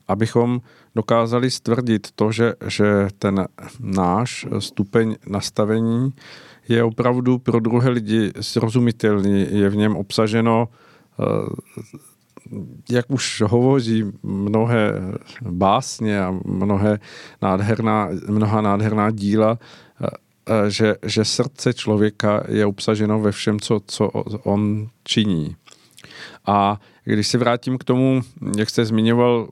abychom 0.08 0.60
dokázali 0.94 1.50
stvrdit 1.50 2.08
to, 2.14 2.32
že, 2.32 2.54
že 2.66 3.08
ten 3.18 3.48
náš 3.80 4.46
stupeň 4.58 5.16
nastavení 5.26 6.12
je 6.68 6.84
opravdu 6.84 7.38
pro 7.38 7.60
druhé 7.60 7.90
lidi 7.90 8.32
srozumitelný, 8.40 9.46
je 9.50 9.68
v 9.70 9.76
něm 9.76 9.96
obsaženo 9.96 10.68
eh, 10.68 11.24
jak 12.90 13.10
už 13.10 13.42
hovoří 13.46 14.04
mnohé 14.22 14.92
básně 15.42 16.20
a 16.20 16.34
mnohé 16.44 16.98
nádherná, 17.42 18.08
mnoha 18.28 18.60
nádherná 18.60 19.10
díla, 19.10 19.58
že, 20.68 20.96
že 21.02 21.24
srdce 21.24 21.74
člověka 21.74 22.42
je 22.48 22.66
obsaženo 22.66 23.20
ve 23.20 23.32
všem, 23.32 23.60
co, 23.60 23.80
co 23.86 24.08
on 24.44 24.88
činí. 25.04 25.56
A 26.46 26.80
když 27.04 27.28
se 27.28 27.38
vrátím 27.38 27.78
k 27.78 27.84
tomu, 27.84 28.20
jak 28.58 28.70
jste 28.70 28.84
zmiňoval, 28.84 29.48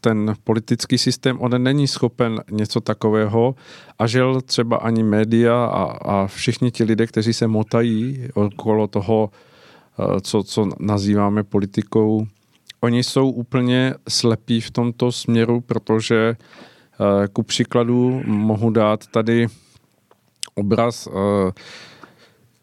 ten 0.00 0.34
politický 0.44 0.98
systém, 0.98 1.40
on 1.40 1.62
není 1.62 1.88
schopen 1.88 2.40
něco 2.50 2.80
takového 2.80 3.54
a 3.98 4.06
žel 4.06 4.40
třeba 4.40 4.76
ani 4.76 5.02
média 5.02 5.64
a, 5.64 5.82
a 5.84 6.26
všichni 6.26 6.70
ti 6.70 6.84
lidé, 6.84 7.06
kteří 7.06 7.32
se 7.32 7.46
motají 7.46 8.28
okolo 8.34 8.86
toho, 8.86 9.30
eh, 9.98 10.20
co, 10.20 10.42
co 10.42 10.68
nazýváme 10.80 11.42
politikou, 11.42 12.26
oni 12.80 13.04
jsou 13.04 13.30
úplně 13.30 13.94
slepí 14.08 14.60
v 14.60 14.70
tomto 14.70 15.12
směru, 15.12 15.60
protože 15.60 16.36
eh, 16.36 17.28
ku 17.28 17.42
příkladu 17.42 18.22
mohu 18.26 18.70
dát 18.70 19.06
tady 19.06 19.46
obraz. 20.54 21.08
Eh, 21.08 21.52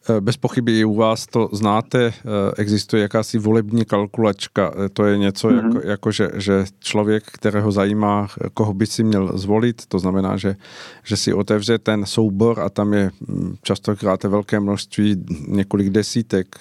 eh, 0.10 0.22
bez 0.22 0.38
pochyby 0.38 0.80
i 0.80 0.86
u 0.86 0.96
vás 0.96 1.28
to 1.28 1.50
znáte, 1.52 2.06
eh, 2.06 2.14
existuje 2.58 3.02
jakási 3.02 3.38
volební 3.38 3.86
kalkulačka. 3.86 4.74
To 4.94 5.06
je 5.06 5.18
něco 5.18 5.48
mm-hmm. 5.48 5.76
jako, 5.76 5.88
jako 5.88 6.12
že, 6.12 6.30
že 6.36 6.66
člověk, 6.80 7.24
kterého 7.24 7.72
zajímá, 7.72 8.28
koho 8.54 8.74
by 8.74 8.88
si 8.88 9.04
měl 9.04 9.38
zvolit, 9.38 9.86
to 9.86 10.00
znamená, 10.00 10.38
že, 10.38 10.56
že 11.04 11.18
si 11.18 11.34
otevře 11.34 11.78
ten 11.78 12.06
soubor 12.06 12.60
a 12.60 12.70
tam 12.70 12.94
je 12.94 13.12
hm, 13.22 13.56
častokrát 13.64 14.24
velké 14.24 14.60
množství, 14.60 15.26
několik 15.48 15.90
desítek, 15.90 16.60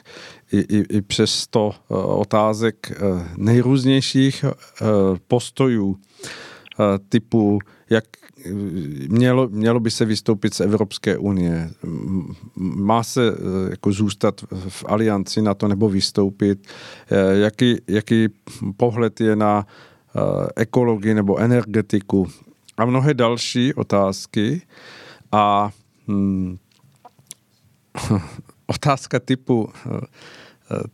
i, 0.53 0.59
i, 0.59 0.97
i 0.97 1.03
přes 1.03 1.47
otázek 1.89 2.93
nejrůznějších 3.37 4.45
postojů 5.29 5.97
typu, 7.09 7.59
jak 7.91 8.05
mělo, 9.09 9.49
mělo 9.49 9.81
by 9.81 9.91
se 9.91 10.05
vystoupit 10.05 10.55
z 10.55 10.61
Evropské 10.61 11.19
unie. 11.19 11.71
Má 12.57 13.03
se 13.03 13.29
eh, 13.29 13.71
jako 13.71 13.93
zůstat 13.93 14.41
v 14.69 14.85
alianci 14.89 15.43
na 15.43 15.55
to 15.55 15.69
nebo 15.69 15.89
vystoupit. 15.89 16.67
Eh, 17.11 17.39
jaký, 17.39 17.77
jaký 17.89 18.29
pohled 18.77 19.21
je 19.21 19.37
na 19.37 19.67
eh, 19.67 20.21
ekologii 20.57 21.15
nebo 21.15 21.39
energetiku 21.39 22.29
a 22.77 22.85
mnohé 22.85 23.15
další 23.15 23.75
otázky. 23.75 24.63
A 25.33 25.71
hmm, 26.09 26.59
otázka 28.67 29.21
typu 29.21 29.69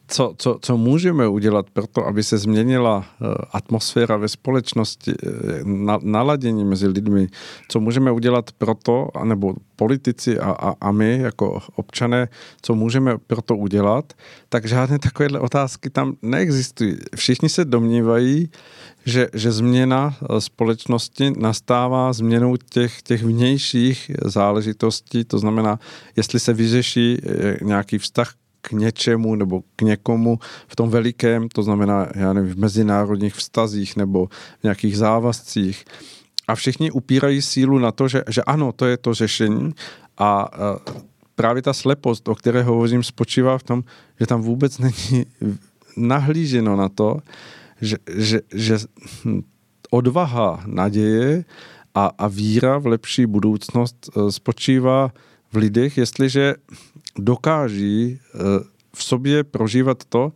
co, 0.07 0.35
co, 0.39 0.59
co 0.63 0.77
můžeme 0.77 1.29
udělat 1.29 1.71
pro 1.71 1.87
to, 1.87 2.07
aby 2.07 2.23
se 2.23 2.39
změnila 2.39 3.05
eh, 3.05 3.27
atmosféra 3.53 4.17
ve 4.17 4.29
společnosti, 4.29 5.13
eh, 5.27 5.31
na, 5.65 5.99
naladění 6.03 6.65
mezi 6.65 6.89
lidmi, 6.89 7.29
co 7.69 7.81
můžeme 7.81 8.11
udělat 8.11 8.53
pro 8.53 8.75
to, 8.75 9.09
nebo 9.25 9.55
politici 9.77 10.39
a, 10.39 10.51
a, 10.51 10.75
a 10.81 10.93
my 10.93 11.19
jako 11.19 11.61
občané, 11.75 12.29
co 12.63 12.75
můžeme 12.75 13.19
pro 13.19 13.43
to 13.43 13.57
udělat, 13.57 14.13
tak 14.49 14.67
žádné 14.67 14.99
takovéhle 14.99 15.41
otázky 15.41 15.91
tam 15.91 16.17
neexistují. 16.23 16.97
Všichni 17.17 17.49
se 17.49 17.65
domnívají, 17.65 18.51
že, 19.07 19.29
že 19.35 19.53
změna 19.53 20.17
společnosti 20.39 21.33
nastává 21.39 22.13
změnou 22.13 22.57
těch, 22.57 23.03
těch 23.03 23.23
vnějších 23.23 24.11
záležitostí, 24.25 25.25
to 25.25 25.39
znamená, 25.39 25.79
jestli 26.17 26.41
se 26.41 26.53
vyřeší 26.53 27.21
nějaký 27.63 27.99
vztah 27.99 28.33
k 28.67 28.73
něčemu 28.73 29.35
nebo 29.35 29.63
k 29.77 29.83
někomu 29.83 30.39
v 30.69 30.77
tom 30.77 30.91
velikém, 30.91 31.49
to 31.49 31.63
znamená, 31.63 32.07
já 32.15 32.33
nevím, 32.33 32.55
v 32.55 32.59
mezinárodních 32.59 33.35
vztazích 33.35 33.97
nebo 33.97 34.27
v 34.61 34.63
nějakých 34.63 34.97
závazcích. 34.97 35.85
A 36.49 36.55
všichni 36.55 36.91
upírají 36.91 37.43
sílu 37.43 37.79
na 37.79 37.93
to, 37.93 38.09
že, 38.09 38.23
že 38.29 38.43
ano, 38.43 38.73
to 38.73 38.87
je 38.87 38.97
to 38.97 39.15
řešení 39.15 39.75
a 40.19 40.51
právě 41.35 41.63
ta 41.63 41.73
slepost, 41.73 42.29
o 42.29 42.35
které 42.35 42.63
hovořím, 42.63 43.03
spočívá 43.03 43.59
v 43.59 43.63
tom, 43.63 43.85
že 44.21 44.27
tam 44.27 44.43
vůbec 44.43 44.79
není 44.79 45.27
nahlíženo 45.97 46.77
na 46.77 46.89
to, 46.89 47.19
že, 47.81 47.97
že, 48.17 48.41
že 48.55 48.79
odvaha, 49.91 50.63
naděje 50.67 51.45
a, 51.95 52.11
a 52.19 52.29
víra 52.29 52.79
v 52.79 52.87
lepší 52.87 53.27
budoucnost 53.27 54.11
e, 54.17 54.33
spočívá 54.33 55.13
v 55.57 55.59
lidech, 55.59 55.99
jestliže 55.99 56.55
dokáží 57.19 58.21
eh, 58.21 58.39
v 58.97 59.05
sobě 59.05 59.45
prožívat 59.45 60.05
to, 60.05 60.33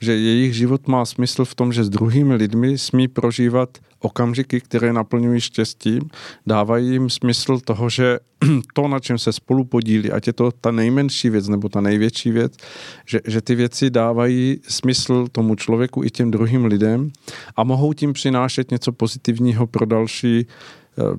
že 0.00 0.16
jejich 0.16 0.54
život 0.54 0.88
má 0.88 1.04
smysl 1.04 1.44
v 1.44 1.54
tom, 1.54 1.72
že 1.72 1.84
s 1.84 1.88
druhými 1.88 2.34
lidmi 2.34 2.78
smí 2.78 3.08
prožívat 3.08 3.78
okamžiky, 4.00 4.60
které 4.60 4.92
naplňují 4.92 5.40
štěstím, 5.40 6.10
dávají 6.46 6.90
jim 6.90 7.10
smysl 7.10 7.60
toho, 7.64 7.88
že 7.88 8.18
to, 8.74 8.88
na 8.88 9.00
čem 9.00 9.18
se 9.18 9.32
spolu 9.32 9.64
podílí, 9.64 10.10
ať 10.10 10.26
je 10.26 10.32
to 10.32 10.50
ta 10.50 10.70
nejmenší 10.70 11.30
věc 11.30 11.48
nebo 11.48 11.68
ta 11.68 11.80
největší 11.80 12.30
věc, 12.30 12.52
že, 13.06 13.20
že 13.26 13.40
ty 13.40 13.54
věci 13.54 13.90
dávají 13.90 14.60
smysl 14.68 15.26
tomu 15.32 15.54
člověku 15.54 16.04
i 16.04 16.10
těm 16.10 16.30
druhým 16.30 16.64
lidem 16.64 17.10
a 17.56 17.64
mohou 17.64 17.92
tím 17.92 18.12
přinášet 18.12 18.70
něco 18.70 18.92
pozitivního 18.92 19.66
pro 19.66 19.86
další 19.86 20.46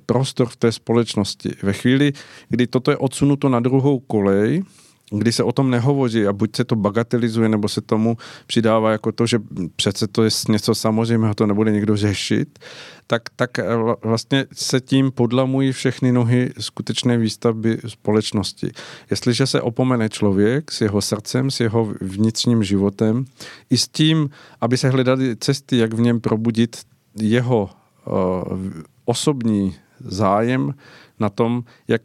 prostor 0.06 0.48
v 0.48 0.56
té 0.56 0.72
společnosti. 0.72 1.56
Ve 1.64 1.74
chvíli, 1.74 2.14
kdy 2.50 2.68
toto 2.68 2.92
je 2.92 2.98
odsunuto 2.98 3.50
na 3.50 3.60
druhou 3.60 4.00
kolej, 4.00 4.64
kdy 5.12 5.32
se 5.32 5.44
o 5.44 5.52
tom 5.52 5.70
nehovoří 5.70 6.28
a 6.28 6.34
buď 6.34 6.56
se 6.56 6.64
to 6.64 6.76
bagatelizuje, 6.76 7.50
nebo 7.50 7.70
se 7.70 7.82
tomu 7.82 8.18
přidává 8.48 8.92
jako 8.92 9.12
to, 9.12 9.26
že 9.26 9.40
přece 9.76 10.08
to 10.08 10.24
je 10.24 10.30
něco 10.50 10.76
samozřejmého, 10.76 11.34
to 11.34 11.48
nebude 11.48 11.72
někdo 11.72 11.98
řešit, 11.98 12.60
tak, 13.08 13.22
tak 13.36 13.60
eh, 13.60 13.66
vlastně 14.04 14.46
se 14.54 14.82
tím 14.82 15.12
podlamují 15.12 15.72
všechny 15.72 16.12
nohy 16.12 16.54
skutečné 16.60 17.18
výstavby 17.18 17.78
společnosti. 17.88 18.72
Jestliže 19.10 19.48
se 19.48 19.62
opomene 19.62 20.10
člověk 20.10 20.72
s 20.72 20.82
jeho 20.82 21.02
srdcem, 21.02 21.52
s 21.52 21.60
jeho 21.60 21.94
vnitřním 22.02 22.64
životem, 22.64 23.26
i 23.70 23.78
s 23.78 23.88
tím, 23.88 24.30
aby 24.62 24.78
se 24.78 24.90
hledaly 24.90 25.36
cesty, 25.36 25.78
jak 25.78 25.94
v 25.94 26.02
něm 26.02 26.22
probudit 26.22 26.78
jeho 27.22 27.70
uh, 28.06 28.58
osobní 29.06 29.76
zájem 30.00 30.74
na 31.20 31.30
tom, 31.30 31.64
jak 31.88 32.02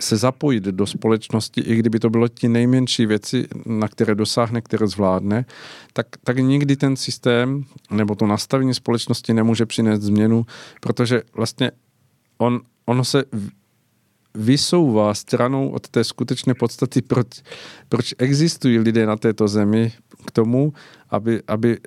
se 0.00 0.16
zapojit 0.16 0.64
do 0.64 0.86
společnosti, 0.86 1.60
i 1.60 1.76
kdyby 1.76 1.98
to 1.98 2.10
bylo 2.10 2.28
ti 2.28 2.48
nejmenší 2.48 3.06
věci, 3.06 3.48
na 3.66 3.88
které 3.88 4.14
dosáhne, 4.14 4.60
které 4.60 4.86
zvládne, 4.86 5.44
tak, 5.92 6.06
tak 6.24 6.38
nikdy 6.38 6.76
ten 6.76 6.96
systém 6.96 7.64
nebo 7.90 8.14
to 8.14 8.26
nastavení 8.26 8.74
společnosti 8.74 9.34
nemůže 9.34 9.66
přinést 9.66 10.02
změnu, 10.02 10.46
protože 10.80 11.22
vlastně 11.34 11.70
on, 12.38 12.60
ono 12.86 13.04
se 13.04 13.24
vysouvá 14.34 15.14
stranou 15.14 15.68
od 15.68 15.88
té 15.88 16.04
skutečné 16.04 16.54
podstaty, 16.54 17.02
proč, 17.02 17.26
proč 17.88 18.14
existují 18.18 18.78
lidé 18.78 19.06
na 19.06 19.16
této 19.16 19.48
zemi 19.48 19.92
k 20.26 20.30
tomu, 20.30 20.72
aby, 21.10 21.42
aby 21.48 21.78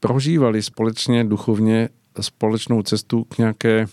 prožívali 0.00 0.62
společně 0.62 1.24
duchovně 1.24 1.88
společnou 2.20 2.82
cestu 2.82 3.24
k 3.24 3.38
nějaké 3.38 3.86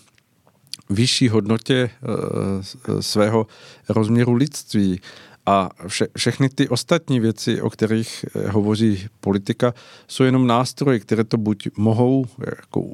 vyšší 0.89 1.30
hodnotě 1.30 1.89
eh, 1.89 3.01
svého 3.01 3.47
rozměru 3.89 4.34
lidství. 4.34 5.01
A 5.45 5.70
vše, 5.88 6.07
všechny 6.18 6.49
ty 6.49 6.70
ostatní 6.70 7.20
věci, 7.20 7.61
o 7.61 7.70
kterých 7.70 8.26
eh, 8.36 8.49
hovoří 8.49 9.07
politika, 9.20 9.74
jsou 10.07 10.24
jenom 10.24 10.47
nástroje, 10.47 10.99
které 10.99 11.24
to 11.24 11.38
buď 11.38 11.68
mohou 11.78 12.26
jako 12.45 12.93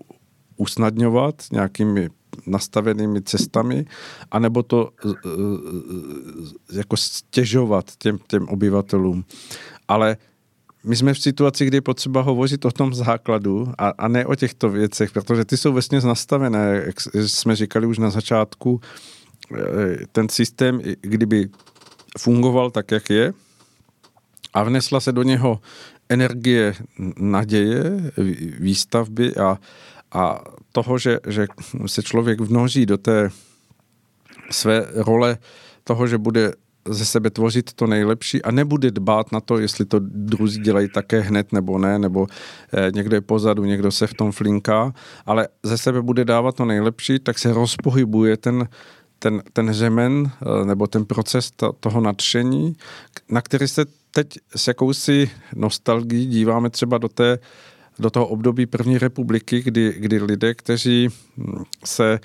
usnadňovat 0.58 1.36
nějakými 1.52 2.10
nastavenými 2.46 3.22
cestami, 3.22 3.86
anebo 4.32 4.64
to 4.64 4.90
eh, 5.06 5.10
jako 6.74 6.98
stěžovat 6.98 7.92
těm, 7.98 8.20
těm 8.28 8.48
obyvatelům. 8.48 9.26
Ale 9.88 10.18
my 10.84 10.96
jsme 10.96 11.14
v 11.14 11.20
situaci, 11.20 11.66
kdy 11.66 11.78
je 11.78 11.82
potřeba 11.82 12.22
hovořit 12.22 12.66
o 12.66 12.72
tom 12.72 12.94
základu 12.94 13.74
a, 13.78 13.90
a 13.90 14.08
ne 14.08 14.26
o 14.26 14.36
těchto 14.36 14.70
věcech, 14.70 15.12
protože 15.12 15.46
ty 15.46 15.58
jsou 15.58 15.74
vlastně 15.74 16.00
nastavené, 16.02 16.84
jak 16.86 16.96
jsme 17.28 17.56
říkali 17.56 17.88
už 17.88 17.98
na 17.98 18.10
začátku, 18.10 18.82
eh, 19.58 20.06
ten 20.12 20.30
systém, 20.30 20.82
kdyby 21.02 21.50
fungoval 22.18 22.72
tak, 22.72 22.92
jak 22.92 23.10
je, 23.10 23.34
a 24.54 24.64
vnesla 24.64 25.00
se 25.00 25.12
do 25.12 25.24
něho 25.24 25.60
energie 26.10 26.74
naděje, 27.18 28.12
výstavby 28.60 29.36
a, 29.36 29.60
a 30.12 30.44
toho, 30.72 30.98
že, 30.98 31.20
že 31.28 31.48
se 31.86 32.04
člověk 32.04 32.42
vnoží 32.42 32.86
do 32.86 32.98
té 32.98 33.30
své 34.52 34.88
role 34.96 35.38
toho, 35.84 36.08
že 36.08 36.18
bude 36.18 36.54
ze 36.90 37.06
sebe 37.06 37.30
tvořit 37.30 37.74
to 37.74 37.88
nejlepší 37.88 38.42
a 38.42 38.52
nebude 38.52 38.92
dbát 38.92 39.32
na 39.32 39.40
to, 39.40 39.60
jestli 39.60 39.86
to 39.86 40.00
druzí 40.00 40.62
dělají 40.62 40.90
také 40.90 41.20
hned 41.20 41.52
nebo 41.54 41.78
ne, 41.78 42.00
nebo 42.00 42.28
eh, 42.74 42.92
někdo 42.96 43.16
je 43.16 43.22
pozadu, 43.22 43.66
někdo 43.66 43.92
se 43.92 44.08
v 44.08 44.14
tom 44.14 44.32
flinká, 44.32 44.94
ale 45.26 45.48
ze 45.64 45.78
sebe 45.78 46.02
bude 46.02 46.26
dávat 46.26 46.56
to 46.56 46.66
nejlepší, 46.66 47.20
tak 47.20 47.40
se 47.40 47.54
rozpohybuje 47.54 48.38
ten, 48.38 48.68
ten, 49.20 49.44
ten 49.54 49.74
řemen 49.74 50.32
eh, 50.42 50.66
nebo 50.66 50.88
ten 50.88 51.06
proces 51.06 51.52
to, 51.52 51.74
toho 51.80 52.02
nadšení, 52.02 52.76
na 53.30 53.42
který 53.42 53.68
se 53.68 53.86
teď 54.12 54.28
s 54.56 54.68
jakousi 54.68 55.30
nostalgií 55.56 56.26
díváme 56.26 56.70
třeba 56.70 56.98
do 56.98 57.08
té 57.08 57.40
do 58.00 58.10
toho 58.10 58.28
období 58.28 58.66
první 58.66 58.98
republiky, 58.98 59.62
kdy, 59.62 59.94
kdy 59.98 60.22
lidé, 60.22 60.54
kteří 60.54 61.10
hm, 61.38 61.64
se 61.86 62.20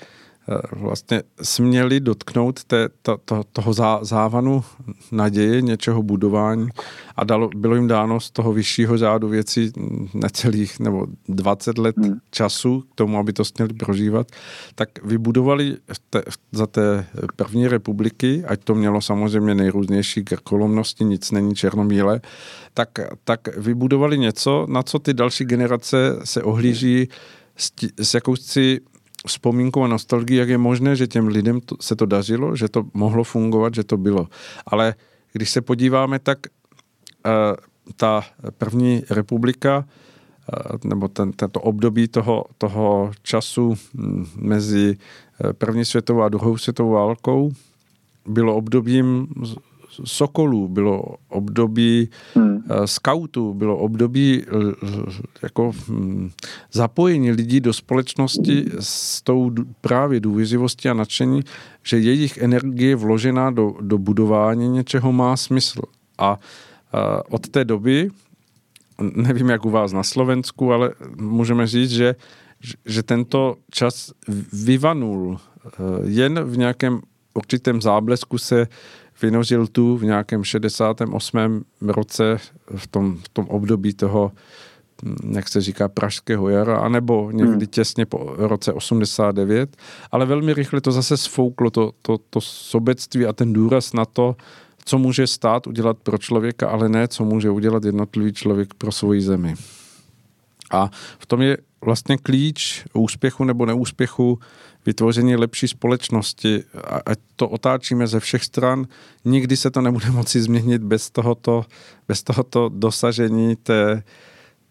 vlastně 0.71 1.23
směli 1.41 1.99
dotknout 1.99 2.63
té, 2.63 2.89
to, 3.01 3.17
to, 3.25 3.43
toho 3.53 3.73
zá, 3.73 3.99
závanu 4.01 4.63
naděje, 5.11 5.61
něčeho 5.61 6.03
budování 6.03 6.69
a 7.15 7.23
dalo, 7.23 7.49
bylo 7.55 7.75
jim 7.75 7.87
dáno 7.87 8.19
z 8.19 8.31
toho 8.31 8.53
vyššího 8.53 8.97
řádu 8.97 9.27
věcí 9.27 9.71
necelých 10.13 10.79
nebo 10.79 11.07
20 11.27 11.77
let 11.77 11.97
hmm. 11.97 12.19
času 12.31 12.81
k 12.81 12.95
tomu, 12.95 13.17
aby 13.17 13.33
to 13.33 13.45
směli 13.45 13.73
prožívat, 13.73 14.27
tak 14.75 15.03
vybudovali 15.03 15.77
te, 16.09 16.23
za 16.51 16.67
té 16.67 17.05
první 17.35 17.67
republiky, 17.67 18.43
ať 18.47 18.63
to 18.63 18.75
mělo 18.75 19.01
samozřejmě 19.01 19.55
nejrůznější 19.55 20.23
krkolomnosti, 20.23 21.03
nic 21.03 21.31
není 21.31 21.55
černobílé, 21.55 22.21
tak, 22.73 22.89
tak 23.23 23.57
vybudovali 23.57 24.17
něco, 24.17 24.65
na 24.69 24.83
co 24.83 24.99
ty 24.99 25.13
další 25.13 25.45
generace 25.45 26.19
se 26.23 26.43
ohlíží 26.43 27.09
s, 27.55 27.71
s 28.01 28.13
jakousi 28.13 28.79
vzpomínkou 29.27 29.83
a 29.83 29.87
nostalgií, 29.87 30.37
jak 30.37 30.49
je 30.49 30.57
možné, 30.57 30.95
že 30.95 31.07
těm 31.07 31.27
lidem 31.27 31.61
to, 31.61 31.75
se 31.81 31.95
to 31.95 32.05
dařilo, 32.05 32.55
že 32.55 32.69
to 32.69 32.83
mohlo 32.93 33.23
fungovat, 33.23 33.75
že 33.75 33.83
to 33.83 33.97
bylo. 33.97 34.27
Ale 34.65 34.95
když 35.33 35.49
se 35.49 35.61
podíváme, 35.61 36.19
tak 36.19 36.39
uh, 37.25 37.31
ta 37.95 38.23
první 38.57 39.03
republika 39.09 39.77
uh, 39.77 40.89
nebo 40.89 41.07
ten, 41.07 41.31
tento 41.31 41.59
období 41.59 42.07
toho, 42.07 42.45
toho 42.57 43.11
času 43.23 43.75
hm, 43.93 44.25
mezi 44.35 44.97
eh, 45.43 45.53
první 45.53 45.85
světovou 45.85 46.21
a 46.21 46.29
druhou 46.29 46.57
světovou 46.57 46.91
válkou 46.91 47.51
bylo 48.27 48.55
obdobím 48.55 49.27
sokolů, 50.03 50.67
bylo 50.67 51.03
období 51.29 52.09
hmm. 52.35 52.63
skautů, 52.85 53.53
bylo 53.53 53.77
období 53.77 54.45
jako 55.43 55.71
hm, 55.87 56.29
zapojení 56.71 57.31
lidí 57.31 57.59
do 57.59 57.73
společnosti 57.73 58.65
s 58.79 59.21
tou 59.21 59.51
právě 59.81 60.19
důvěřivostí 60.19 60.89
a 60.89 60.93
nadšení, 60.93 61.41
že 61.83 61.99
jejich 61.99 62.37
energie 62.37 62.95
vložená 62.95 63.51
do, 63.51 63.73
do 63.81 63.97
budování 63.97 64.69
něčeho 64.69 65.11
má 65.11 65.37
smysl. 65.37 65.81
A 66.17 66.39
od 67.29 67.49
té 67.49 67.65
doby, 67.65 68.09
nevím 69.15 69.49
jak 69.49 69.65
u 69.65 69.69
vás 69.69 69.93
na 69.93 70.03
Slovensku, 70.03 70.73
ale 70.73 70.91
můžeme 71.17 71.67
říct, 71.67 71.91
že, 71.91 72.15
že 72.85 73.03
tento 73.03 73.55
čas 73.71 74.11
vyvanul 74.53 75.39
jen 76.03 76.43
v 76.43 76.57
nějakém 76.57 77.01
určitém 77.33 77.81
záblesku 77.81 78.37
se 78.37 78.67
vynožil 79.21 79.67
tu 79.67 79.97
v 79.97 80.03
nějakém 80.03 80.43
68. 80.43 81.65
roce 81.81 82.37
v 82.75 82.87
tom, 82.87 83.17
v 83.17 83.29
tom 83.29 83.45
období 83.45 83.93
toho 83.93 84.31
jak 85.31 85.49
se 85.49 85.61
říká, 85.61 85.87
pražského 85.87 86.49
jara, 86.49 86.79
anebo 86.79 87.31
někdy 87.31 87.51
hmm. 87.51 87.65
těsně 87.65 88.05
po 88.05 88.33
roce 88.37 88.73
89, 88.73 89.77
ale 90.11 90.25
velmi 90.25 90.53
rychle 90.53 90.81
to 90.81 90.91
zase 90.91 91.17
sfouklo, 91.17 91.69
to, 91.69 91.91
to, 92.01 92.17
to 92.29 92.41
sobectví 92.41 93.25
a 93.25 93.33
ten 93.33 93.53
důraz 93.53 93.93
na 93.93 94.05
to, 94.05 94.35
co 94.85 94.97
může 94.97 95.27
stát 95.27 95.67
udělat 95.67 95.97
pro 96.03 96.17
člověka, 96.17 96.69
ale 96.69 96.89
ne, 96.89 97.07
co 97.07 97.25
může 97.25 97.49
udělat 97.49 97.83
jednotlivý 97.83 98.33
člověk 98.33 98.73
pro 98.73 98.91
svoji 98.91 99.21
zemi. 99.21 99.55
A 100.71 100.89
v 101.19 101.25
tom 101.25 101.41
je 101.41 101.57
vlastně 101.81 102.17
klíč 102.17 102.85
úspěchu 102.93 103.43
nebo 103.43 103.65
neúspěchu 103.65 104.39
vytvoření 104.85 105.35
lepší 105.35 105.67
společnosti. 105.67 106.63
Ať 107.05 107.19
to 107.35 107.49
otáčíme 107.49 108.07
ze 108.07 108.19
všech 108.19 108.43
stran, 108.43 108.87
nikdy 109.25 109.57
se 109.57 109.71
to 109.71 109.81
nebude 109.81 110.11
moci 110.11 110.41
změnit 110.41 110.83
bez 110.83 111.09
tohoto, 111.09 111.65
bez 112.07 112.23
tohoto 112.23 112.69
dosažení 112.69 113.55
té, 113.55 114.03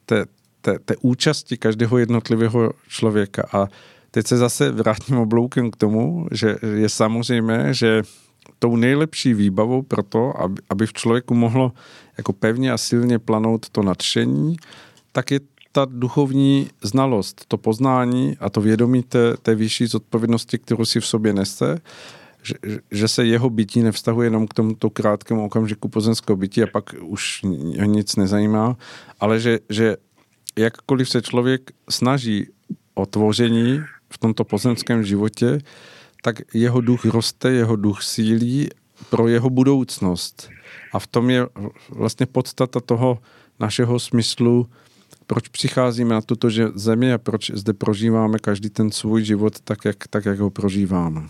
té, 0.06 0.26
té, 0.60 0.78
té 0.78 0.94
účasti 1.02 1.56
každého 1.56 1.98
jednotlivého 1.98 2.72
člověka. 2.88 3.42
A 3.52 3.66
teď 4.10 4.26
se 4.26 4.36
zase 4.36 4.70
vrátím 4.70 5.18
obloukem 5.18 5.70
k 5.70 5.76
tomu, 5.76 6.26
že 6.32 6.56
je 6.76 6.88
samozřejmé, 6.88 7.74
že 7.74 8.02
tou 8.58 8.76
nejlepší 8.76 9.34
výbavou 9.34 9.82
pro 9.82 10.02
to, 10.02 10.40
aby, 10.40 10.62
aby 10.70 10.86
v 10.86 10.92
člověku 10.92 11.34
mohlo 11.34 11.72
jako 12.18 12.32
pevně 12.32 12.72
a 12.72 12.78
silně 12.78 13.18
planout 13.18 13.68
to 13.68 13.82
nadšení, 13.82 14.56
tak 15.12 15.30
je 15.30 15.40
ta 15.72 15.86
duchovní 15.90 16.70
znalost, 16.82 17.44
to 17.48 17.58
poznání 17.58 18.36
a 18.40 18.50
to 18.50 18.60
vědomí 18.60 19.02
té, 19.02 19.36
té 19.36 19.54
vyšší 19.54 19.86
zodpovědnosti, 19.86 20.58
kterou 20.58 20.84
si 20.84 21.00
v 21.00 21.06
sobě 21.06 21.32
nese, 21.32 21.80
že, 22.42 22.54
že 22.90 23.08
se 23.08 23.26
jeho 23.26 23.50
bytí 23.50 23.82
nevztahuje 23.82 24.26
jenom 24.26 24.46
k 24.46 24.54
tomuto 24.54 24.90
krátkému 24.90 25.44
okamžiku 25.44 25.88
pozemského 25.88 26.36
bytí 26.36 26.62
a 26.62 26.66
pak 26.66 26.94
už 27.00 27.40
ho 27.80 27.84
nic 27.84 28.16
nezajímá, 28.16 28.76
ale 29.20 29.40
že, 29.40 29.58
že 29.68 29.96
jakkoliv 30.56 31.10
se 31.10 31.22
člověk 31.22 31.70
snaží 31.90 32.46
o 32.94 33.06
tvoření 33.06 33.80
v 34.10 34.18
tomto 34.18 34.44
pozemském 34.44 35.04
životě, 35.04 35.60
tak 36.22 36.36
jeho 36.54 36.80
duch 36.80 37.04
roste, 37.04 37.50
jeho 37.50 37.76
duch 37.76 38.02
sílí 38.02 38.68
pro 39.10 39.28
jeho 39.28 39.50
budoucnost. 39.50 40.50
A 40.92 40.98
v 40.98 41.06
tom 41.06 41.30
je 41.30 41.46
vlastně 41.90 42.26
podstata 42.26 42.80
toho 42.80 43.18
našeho 43.60 43.98
smyslu, 43.98 44.66
proč 45.28 45.48
přicházíme 45.48 46.14
na 46.14 46.20
tuto 46.20 46.48
zemi 46.74 47.12
a 47.12 47.18
proč 47.18 47.50
zde 47.50 47.72
prožíváme 47.72 48.38
každý 48.38 48.70
ten 48.70 48.90
svůj 48.90 49.24
život 49.24 49.60
tak, 49.60 49.84
jak, 49.84 50.08
tak, 50.10 50.24
jak 50.24 50.38
ho 50.38 50.50
prožíváme. 50.50 51.20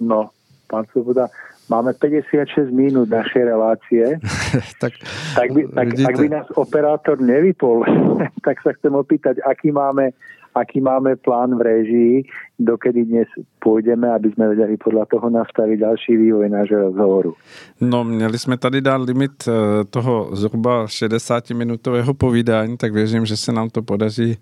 No, 0.00 0.30
pán 0.70 0.84
Svoboda, 0.92 1.26
máme 1.68 1.92
56 1.94 2.70
minút 2.70 3.10
našej 3.10 3.44
relácie. 3.44 4.04
tak, 4.80 4.92
tak, 5.34 5.48
by, 5.52 5.60
tak 5.74 5.88
ak 6.06 6.14
by 6.20 6.28
nás 6.28 6.46
operátor 6.54 7.18
nevypol, 7.20 7.82
tak 8.46 8.62
sa 8.62 8.70
chcem 8.78 8.94
opýtať, 8.94 9.42
aký 9.42 9.74
máme 9.74 10.14
aký 10.54 10.80
máme 10.80 11.16
plán 11.16 11.58
v 11.58 11.60
režii, 11.60 12.14
dokedy 12.58 13.04
dnes 13.04 13.28
pôjdeme, 13.58 14.06
aby 14.06 14.30
sme 14.32 14.54
vedeli 14.54 14.76
podľa 14.78 15.06
toho 15.10 15.26
nastaviť 15.30 15.78
ďalší 15.80 16.12
vývoj 16.16 16.48
nášho 16.48 16.78
rozhovoru. 16.78 17.34
No, 17.80 18.04
měli 18.04 18.38
jsme 18.38 18.56
tady 18.56 18.80
dát 18.80 19.02
limit 19.02 19.48
eh, 19.48 19.52
toho 19.90 20.30
zhruba 20.32 20.86
60-minutového 20.86 22.14
povídání, 22.14 22.76
tak 22.76 22.92
věřím, 22.92 23.26
že 23.26 23.36
se 23.36 23.52
nám 23.52 23.70
to 23.70 23.82
podaří, 23.82 24.38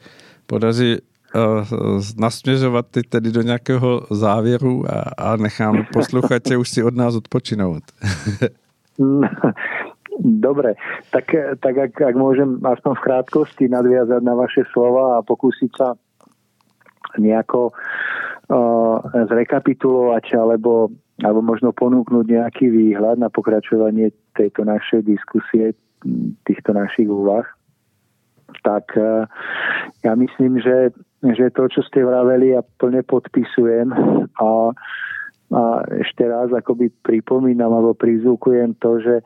podaří 0.47 0.99
uh, 1.35 2.01
nasměřovat 2.19 2.87
teď 2.91 3.07
tedy 3.09 3.33
do 3.33 3.43
nějakého 3.43 4.07
závěru 4.11 4.85
a, 4.91 5.31
a 5.33 5.37
nechám 5.37 5.85
posluchače 5.93 6.57
už 6.57 6.69
si 6.69 6.83
od 6.83 6.97
nás 6.97 7.15
odpočinout. 7.15 7.83
Dobre, 10.21 10.77
tak, 11.09 11.33
tak 11.65 11.75
ak, 11.79 11.93
ak 11.97 12.15
môžem 12.19 12.61
aspoň 12.61 12.93
v 13.01 13.05
krátkosti 13.05 13.65
nadviazať 13.73 14.21
na 14.21 14.37
vaše 14.37 14.69
slova 14.69 15.17
a 15.17 15.25
pokúsiť 15.25 15.71
sa 15.73 15.97
nejako 17.17 17.73
uh, 17.73 18.97
zrekapitulovať 19.33 20.37
alebo, 20.37 20.93
alebo 21.25 21.41
možno 21.41 21.73
ponúknuť 21.73 22.29
nejaký 22.29 22.69
výhľad 22.69 23.25
na 23.25 23.33
pokračovanie 23.33 24.13
tejto 24.37 24.69
našej 24.69 25.09
diskusie, 25.09 25.73
týchto 26.45 26.77
našich 26.77 27.09
úvah, 27.09 27.49
tak 28.61 28.93
uh, 29.01 29.25
ja 30.05 30.13
myslím, 30.13 30.61
že, 30.61 30.93
že 31.25 31.49
to, 31.57 31.73
čo 31.73 31.81
ste 31.89 32.05
vraveli, 32.05 32.53
ja 32.53 32.61
plne 32.77 33.01
podpisujem 33.01 33.89
a 34.37 34.77
a 35.53 35.85
ešte 36.01 36.25
raz 36.25 36.49
akoby 36.49 36.89
pripomínam 37.05 37.77
alebo 37.77 37.93
prizvukujem 37.93 38.73
to, 38.81 39.05
že 39.05 39.21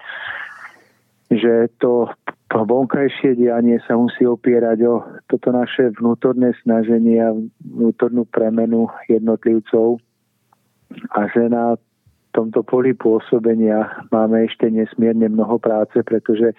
že 1.31 1.69
to, 1.83 2.07
vonkajšie 2.51 3.35
dianie 3.35 3.83
sa 3.85 3.99
musí 3.99 4.23
opierať 4.23 4.79
o 4.87 4.95
toto 5.27 5.51
naše 5.51 5.91
vnútorné 5.99 6.55
snaženie 6.63 7.19
a 7.19 7.35
vnútornú 7.67 8.25
premenu 8.31 8.87
jednotlivcov. 9.11 9.99
A 11.13 11.27
že 11.35 11.51
na 11.51 11.75
tomto 12.31 12.63
poli 12.63 12.93
pôsobenia 12.93 14.07
máme 14.13 14.45
ešte 14.47 14.69
nesmierne 14.69 15.27
mnoho 15.33 15.57
práce, 15.59 15.97
pretože 16.05 16.53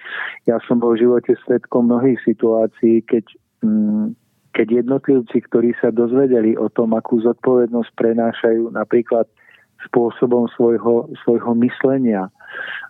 ja 0.49 0.57
som 0.65 0.81
bol 0.81 0.97
v 0.97 1.05
živote 1.07 1.37
svetkom 1.45 1.87
mnohých 1.87 2.17
situácií, 2.25 3.05
keď, 3.05 3.23
mm, 3.61 4.17
keď 4.57 4.67
jednotlivci, 4.83 5.37
ktorí 5.47 5.77
sa 5.77 5.93
dozvedeli 5.93 6.57
o 6.57 6.67
tom, 6.73 6.97
akú 6.97 7.21
zodpovednosť 7.21 7.93
prenášajú 7.93 8.73
napríklad 8.73 9.29
spôsobom 9.85 10.49
svojho, 10.57 11.13
svojho 11.21 11.53
myslenia, 11.61 12.33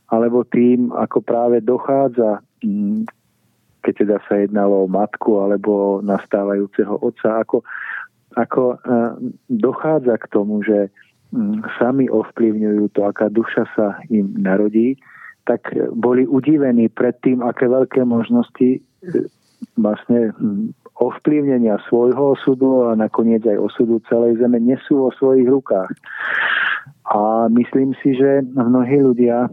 alebo 0.08 0.47
tým, 0.47 0.91
ako 0.95 1.20
práve 1.20 1.60
dochádza, 1.60 2.39
mm, 2.64 3.08
keď 3.84 3.93
teda 4.03 4.18
sa 4.28 4.36
jednalo 4.39 4.88
o 4.88 4.91
matku 4.91 5.39
alebo 5.39 5.99
nastávajúceho 6.03 6.99
otca, 6.99 7.43
ako, 7.43 7.64
ako 8.36 8.64
e, 8.74 8.78
dochádza 9.51 10.16
k 10.20 10.26
tomu, 10.32 10.64
že 10.64 10.88
mm, 11.32 11.64
sami 11.80 12.08
ovplyvňujú 12.08 12.91
to, 12.95 13.01
aká 13.03 13.28
duša 13.28 13.68
sa 13.76 13.99
im 14.08 14.32
narodí, 14.39 14.95
tak 15.47 15.72
boli 15.95 16.28
udivení 16.28 16.91
pred 16.91 17.16
tým, 17.24 17.39
aké 17.39 17.68
veľké 17.68 18.03
možnosti 18.03 18.80
e, 18.80 18.80
vlastne 19.76 20.36
mm, 20.36 20.76
ovplyvnenia 20.97 21.78
svojho 21.88 22.34
osudu 22.34 22.89
a 22.89 22.97
nakoniec 22.97 23.45
aj 23.45 23.60
osudu 23.60 24.01
celej 24.10 24.41
zeme 24.41 24.58
nesú 24.58 25.08
vo 25.08 25.12
svojich 25.14 25.45
rukách. 25.45 25.93
A 27.08 27.47
myslím 27.53 27.95
si, 28.03 28.18
že 28.18 28.43
mnohí 28.51 28.99
ľudia 28.99 29.47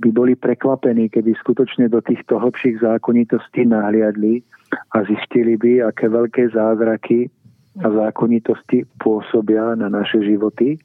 by 0.00 0.10
boli 0.10 0.34
prekvapení, 0.34 1.10
keby 1.10 1.34
skutočne 1.38 1.90
do 1.90 2.00
týchto 2.00 2.40
hlbších 2.40 2.82
zákonitostí 2.82 3.68
nahliadli 3.68 4.42
a 4.94 5.06
zistili 5.06 5.54
by, 5.54 5.86
aké 5.86 6.10
veľké 6.10 6.50
zázraky 6.50 7.30
a 7.82 7.90
zákonitosti 7.90 8.86
pôsobia 9.02 9.74
na 9.74 9.90
naše 9.90 10.22
životy 10.22 10.78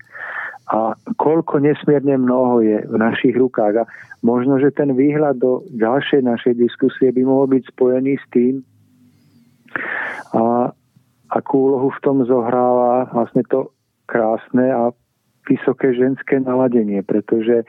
a 0.70 0.94
koľko 1.18 1.62
nesmierne 1.66 2.18
mnoho 2.22 2.62
je 2.62 2.78
v 2.86 2.96
našich 2.98 3.34
rukách. 3.34 3.86
A 3.86 3.90
možno, 4.22 4.62
že 4.62 4.70
ten 4.70 4.94
výhľad 4.94 5.42
do 5.42 5.66
ďalšej 5.74 6.22
našej 6.22 6.54
diskusie 6.62 7.10
by 7.10 7.26
mohol 7.26 7.50
byť 7.50 7.64
spojený 7.74 8.14
s 8.22 8.26
tým, 8.30 8.62
a 10.34 10.74
akú 11.30 11.56
úlohu 11.70 11.90
v 11.94 12.02
tom 12.02 12.18
zohráva 12.26 13.10
vlastne 13.14 13.46
to 13.50 13.74
krásne 14.10 14.66
a 14.70 14.90
vysoké 15.46 15.94
ženské 15.94 16.42
naladenie, 16.42 17.02
pretože 17.02 17.66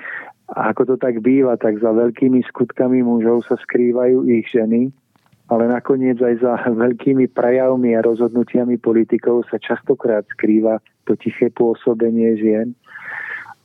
a 0.51 0.75
ako 0.75 0.95
to 0.95 0.97
tak 0.99 1.23
býva, 1.23 1.55
tak 1.55 1.79
za 1.79 1.95
veľkými 1.95 2.43
skutkami 2.51 3.07
mužov 3.07 3.47
sa 3.47 3.55
skrývajú 3.55 4.27
ich 4.27 4.51
ženy, 4.51 4.91
ale 5.47 5.71
nakoniec 5.71 6.19
aj 6.19 6.35
za 6.43 6.53
veľkými 6.71 7.31
prejavmi 7.31 7.95
a 7.95 8.03
rozhodnutiami 8.03 8.79
politikov 8.79 9.47
sa 9.47 9.63
častokrát 9.63 10.27
skrýva 10.35 10.83
to 11.07 11.15
tiché 11.15 11.51
pôsobenie 11.55 12.39
žien. 12.39 12.75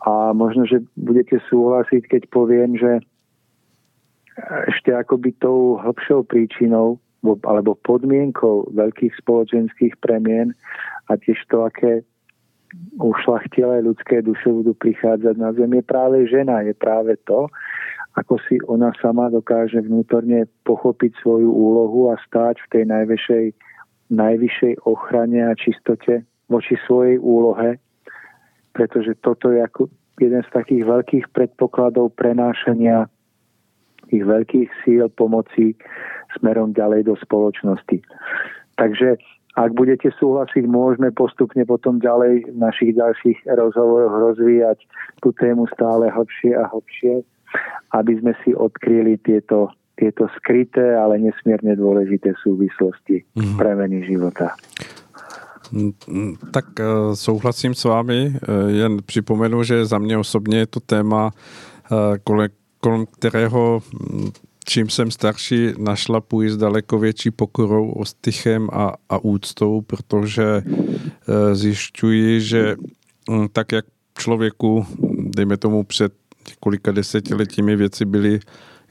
A 0.06 0.34
možno, 0.38 0.70
že 0.70 0.86
budete 0.94 1.42
súhlasiť, 1.50 2.06
keď 2.06 2.24
poviem, 2.30 2.78
že 2.78 3.02
ešte 4.70 4.94
akoby 4.94 5.34
tou 5.42 5.82
hĺbšou 5.82 6.30
príčinou 6.30 7.02
alebo 7.26 7.74
podmienkou 7.82 8.70
veľkých 8.70 9.18
spoločenských 9.18 9.98
premien 9.98 10.54
a 11.10 11.18
tiež 11.18 11.42
to, 11.50 11.66
aké 11.66 12.06
ušlachtilé 13.00 13.84
ľudské 13.84 14.24
duše 14.24 14.48
budú 14.48 14.72
prichádzať 14.76 15.36
na 15.36 15.52
zem, 15.54 15.72
je 15.76 15.84
práve 15.84 16.18
žena, 16.28 16.64
je 16.64 16.74
práve 16.76 17.20
to, 17.28 17.52
ako 18.16 18.40
si 18.48 18.56
ona 18.72 18.96
sama 19.04 19.28
dokáže 19.28 19.84
vnútorne 19.84 20.48
pochopiť 20.64 21.20
svoju 21.20 21.52
úlohu 21.52 22.12
a 22.12 22.16
stáť 22.24 22.64
v 22.64 22.68
tej 22.72 22.84
najvyššej, 22.88 23.46
najvyššej 24.16 24.74
ochrane 24.88 25.44
a 25.44 25.52
čistote 25.60 26.24
voči 26.48 26.80
svojej 26.88 27.20
úlohe, 27.20 27.76
pretože 28.72 29.20
toto 29.20 29.52
je 29.52 29.60
ako 29.60 29.92
jeden 30.24 30.40
z 30.48 30.50
takých 30.56 30.84
veľkých 30.88 31.26
predpokladov 31.36 32.16
prenášania 32.16 33.12
ich 34.14 34.24
veľkých 34.24 34.70
síl 34.86 35.10
pomoci 35.12 35.76
smerom 36.38 36.72
ďalej 36.72 37.10
do 37.10 37.16
spoločnosti. 37.20 38.00
Takže 38.80 39.18
ak 39.56 39.72
budete 39.72 40.12
súhlasiť, 40.20 40.68
môžeme 40.68 41.16
postupne 41.16 41.64
potom 41.64 42.04
ďalej 42.04 42.52
v 42.52 42.58
našich 42.60 42.92
ďalších 42.92 43.48
rozhovoroch 43.48 44.12
rozvíjať 44.12 44.84
tú 45.24 45.32
tému 45.32 45.64
stále 45.72 46.12
hlbšie 46.12 46.60
a 46.60 46.68
hlbšie, 46.68 47.24
aby 47.96 48.14
sme 48.20 48.36
si 48.44 48.52
odkryli 48.52 49.16
tieto, 49.24 49.72
tieto 49.96 50.28
skryté, 50.36 51.00
ale 51.00 51.24
nesmierne 51.24 51.80
dôležité 51.80 52.36
súvislosti 52.44 53.24
mm. 53.40 53.56
premeny 53.56 54.04
života. 54.04 54.60
Tak 56.52 56.66
eh, 56.80 56.86
souhlasím 57.16 57.74
s 57.74 57.84
vámi, 57.84 58.36
eh, 58.36 58.72
jen 58.72 58.98
připomenu, 59.06 59.64
že 59.64 59.86
za 59.86 59.98
mě 59.98 60.18
osobně 60.18 60.58
je 60.58 60.68
to 60.68 60.80
téma, 60.80 61.32
eh, 61.32 62.20
kolem 62.24 63.06
kterého 63.20 63.80
hm, 63.80 64.30
čím 64.66 64.90
jsem 64.90 65.12
starší, 65.12 65.74
našla 65.78 66.22
půjít 66.22 66.60
daleko 66.60 67.00
větší 67.00 67.32
pokorou, 67.32 67.92
ostychem 67.92 68.70
a, 68.74 68.94
a 69.10 69.18
úctou, 69.18 69.82
protože 69.82 70.44
e, 70.44 71.56
zjišťuji, 71.56 72.42
že 72.42 72.76
hm, 73.32 73.48
tak 73.54 73.72
jak 73.72 73.86
člověku, 74.18 74.86
dejme 75.36 75.58
tomu 75.58 75.84
před 75.84 76.14
několika 76.50 76.92
desetiletími 76.92 77.76
věci 77.76 78.06
byly 78.06 78.40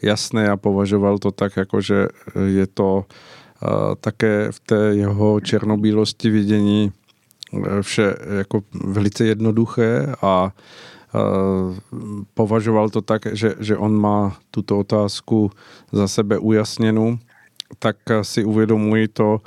jasné 0.03 0.49
a 0.49 0.57
považoval 0.57 1.18
to 1.18 1.31
tak, 1.31 1.57
jako 1.57 1.81
že 1.81 2.07
je 2.47 2.66
to 2.66 3.05
e, 3.05 3.66
také 4.01 4.53
v 4.53 4.61
té 4.61 4.77
jeho 4.95 5.41
černobílosti 5.41 6.31
vidění 6.31 6.93
vše 7.83 8.14
jako 8.39 8.62
velice 8.85 9.25
jednoduché 9.25 10.07
a 10.22 10.53
považoval 12.35 12.91
to 12.91 13.03
tak, 13.03 13.27
že, 13.33 13.55
že 13.61 13.77
on 13.77 14.01
má 14.01 14.37
tuto 14.51 14.79
otázku 14.79 15.51
za 15.93 16.09
sebe 16.09 16.39
ujasněnou, 16.39 17.19
tak 17.79 17.97
si 18.23 18.45
uvědomuji 18.45 19.09
to, 19.09 19.41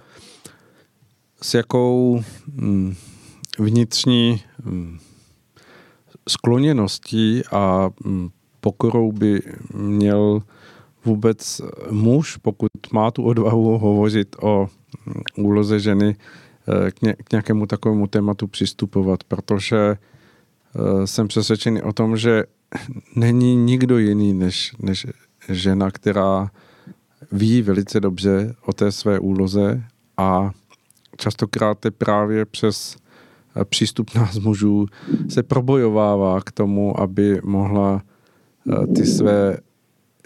s 1.41 1.53
jakou 1.53 2.23
hm, 2.47 2.95
vnitřní 3.59 4.41
hm, 4.65 4.97
skloněností 6.29 7.41
a 7.51 7.89
hm, 8.05 8.29
pokorou 8.59 9.11
by 9.11 9.41
měl 9.73 10.41
vůbec 11.05 11.61
muž, 11.89 12.37
pokud 12.37 12.71
má 12.91 13.11
tu 13.11 13.23
odvahu 13.23 13.77
hovořit 13.77 14.35
o 14.41 14.67
úloze 15.37 15.79
ženy, 15.79 16.15
eh, 16.67 16.91
k, 16.91 17.01
ně, 17.01 17.15
k 17.23 17.31
nějakému 17.31 17.65
takovému 17.65 18.07
tématu 18.07 18.47
přistupovat, 18.47 19.23
protože 19.23 19.77
Eh, 19.77 20.16
jsem 21.05 21.27
přesvědčený 21.27 21.81
o 21.81 21.93
tom, 21.93 22.17
že 22.17 22.43
není 23.15 23.55
nikdo 23.55 23.97
jiný 23.97 24.33
než, 24.33 24.75
než 24.79 25.07
žena, 25.49 25.91
která 25.91 26.51
ví 27.31 27.61
velice 27.61 27.99
dobře 27.99 28.55
o 28.65 28.73
té 28.73 28.91
své 28.91 29.19
úloze 29.19 29.83
a 30.17 30.51
častokrát 31.17 31.85
je 31.85 31.91
právě 31.91 32.45
přes 32.45 32.97
eh, 33.55 33.65
přístup 33.65 34.15
nás 34.15 34.39
mužů 34.39 34.85
se 35.29 35.43
probojovává 35.43 36.41
k 36.41 36.51
tomu, 36.51 36.99
aby 36.99 37.41
mohla 37.43 38.01
eh, 38.71 38.87
ty 38.87 39.05
své 39.05 39.57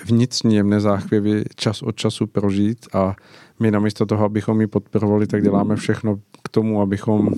vnitřní 0.05 0.55
jemné 0.55 0.79
záchvěvy 0.79 1.43
čas 1.55 1.81
od 1.81 1.95
času 1.95 2.27
prožít 2.27 2.85
a 2.93 3.15
my 3.59 3.71
namísto 3.71 4.05
toho, 4.05 4.25
abychom 4.25 4.61
ji 4.61 4.67
podporovali, 4.67 5.27
tak 5.27 5.43
děláme 5.43 5.75
všechno 5.75 6.19
k 6.43 6.49
tomu, 6.49 6.81
abychom 6.81 7.29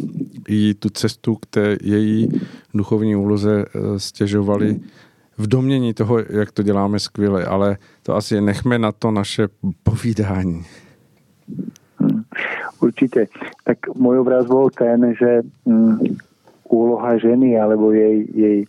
jí 0.48 0.74
tu 0.74 0.90
cestu 0.90 1.36
k 1.36 1.46
té 1.46 1.78
její 1.82 2.30
duchovní 2.74 3.16
úloze 3.16 3.66
eh, 3.66 4.00
stěžovali 4.00 4.80
v 5.38 5.48
domění 5.48 5.94
toho, 5.94 6.20
jak 6.30 6.52
to 6.52 6.64
děláme 6.64 7.00
skvěle, 7.00 7.46
ale 7.46 7.78
to 8.04 8.16
asi 8.16 8.42
nechme 8.42 8.80
na 8.80 8.92
to 8.92 9.12
naše 9.12 9.48
povídání. 9.84 10.66
Určitě. 12.82 13.28
Tak 13.64 13.78
můj 13.96 14.20
obraz 14.20 14.46
byl 14.46 14.70
ten, 14.70 15.16
že 15.20 15.42
mm, 15.66 16.00
úloha 16.70 17.18
ženy 17.18 17.60
alebo 17.60 17.92
jej, 17.92 18.28
jej 18.34 18.60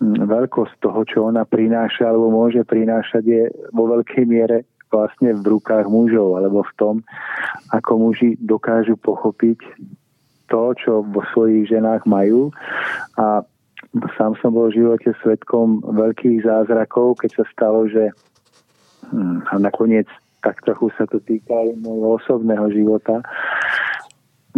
mm, 0.00 0.28
veľkosť 0.28 0.74
toho, 0.80 1.00
čo 1.04 1.24
ona 1.26 1.44
prináša 1.44 2.08
alebo 2.08 2.30
môže 2.30 2.62
prinášať, 2.64 3.24
je 3.24 3.42
vo 3.72 3.88
veľkej 3.88 4.24
miere 4.28 4.68
vlastne 4.92 5.32
v 5.36 5.58
rukách 5.58 5.88
mužov 5.88 6.36
alebo 6.36 6.62
v 6.64 6.72
tom, 6.76 6.94
ako 7.72 8.08
muži 8.08 8.36
dokážu 8.40 8.96
pochopiť 8.96 9.58
to, 10.48 10.74
čo 10.76 10.92
vo 11.04 11.22
svojich 11.32 11.68
ženách 11.68 12.08
majú. 12.08 12.50
A 13.20 13.44
sám 14.16 14.34
som 14.40 14.52
bol 14.52 14.68
v 14.68 14.80
živote 14.82 15.14
svetkom 15.22 15.80
veľkých 15.84 16.44
zázrakov, 16.44 17.20
keď 17.20 17.30
sa 17.40 17.44
stalo, 17.52 17.86
že 17.88 18.10
hm, 19.12 19.46
a 19.48 19.54
nakoniec 19.60 20.08
tak 20.42 20.62
trochu 20.62 20.94
sa 20.94 21.04
to 21.10 21.18
týka 21.18 21.50
aj 21.50 21.76
môjho 21.82 22.22
osobného 22.22 22.70
života, 22.70 23.20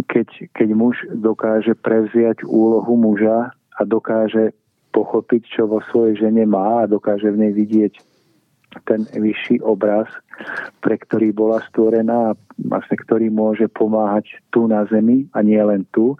keď, 0.05 0.53
keď 0.53 0.69
muž 0.77 0.95
dokáže 1.09 1.73
prevziať 1.73 2.45
úlohu 2.45 2.93
muža 2.97 3.49
a 3.51 3.81
dokáže 3.81 4.53
pochopiť, 4.93 5.41
čo 5.57 5.65
vo 5.65 5.81
svojej 5.89 6.21
žene 6.27 6.45
má 6.45 6.85
a 6.85 6.89
dokáže 6.89 7.31
v 7.31 7.47
nej 7.47 7.53
vidieť 7.55 7.93
ten 8.87 9.03
vyšší 9.11 9.59
obraz, 9.61 10.07
pre 10.79 10.95
ktorý 10.95 11.35
bola 11.35 11.59
stvorená 11.67 12.31
a 12.31 12.37
vlastne 12.57 12.95
ktorý 12.95 13.27
môže 13.27 13.67
pomáhať 13.67 14.39
tu 14.55 14.65
na 14.71 14.87
zemi 14.87 15.27
a 15.35 15.43
nie 15.43 15.59
len 15.59 15.83
tu. 15.91 16.15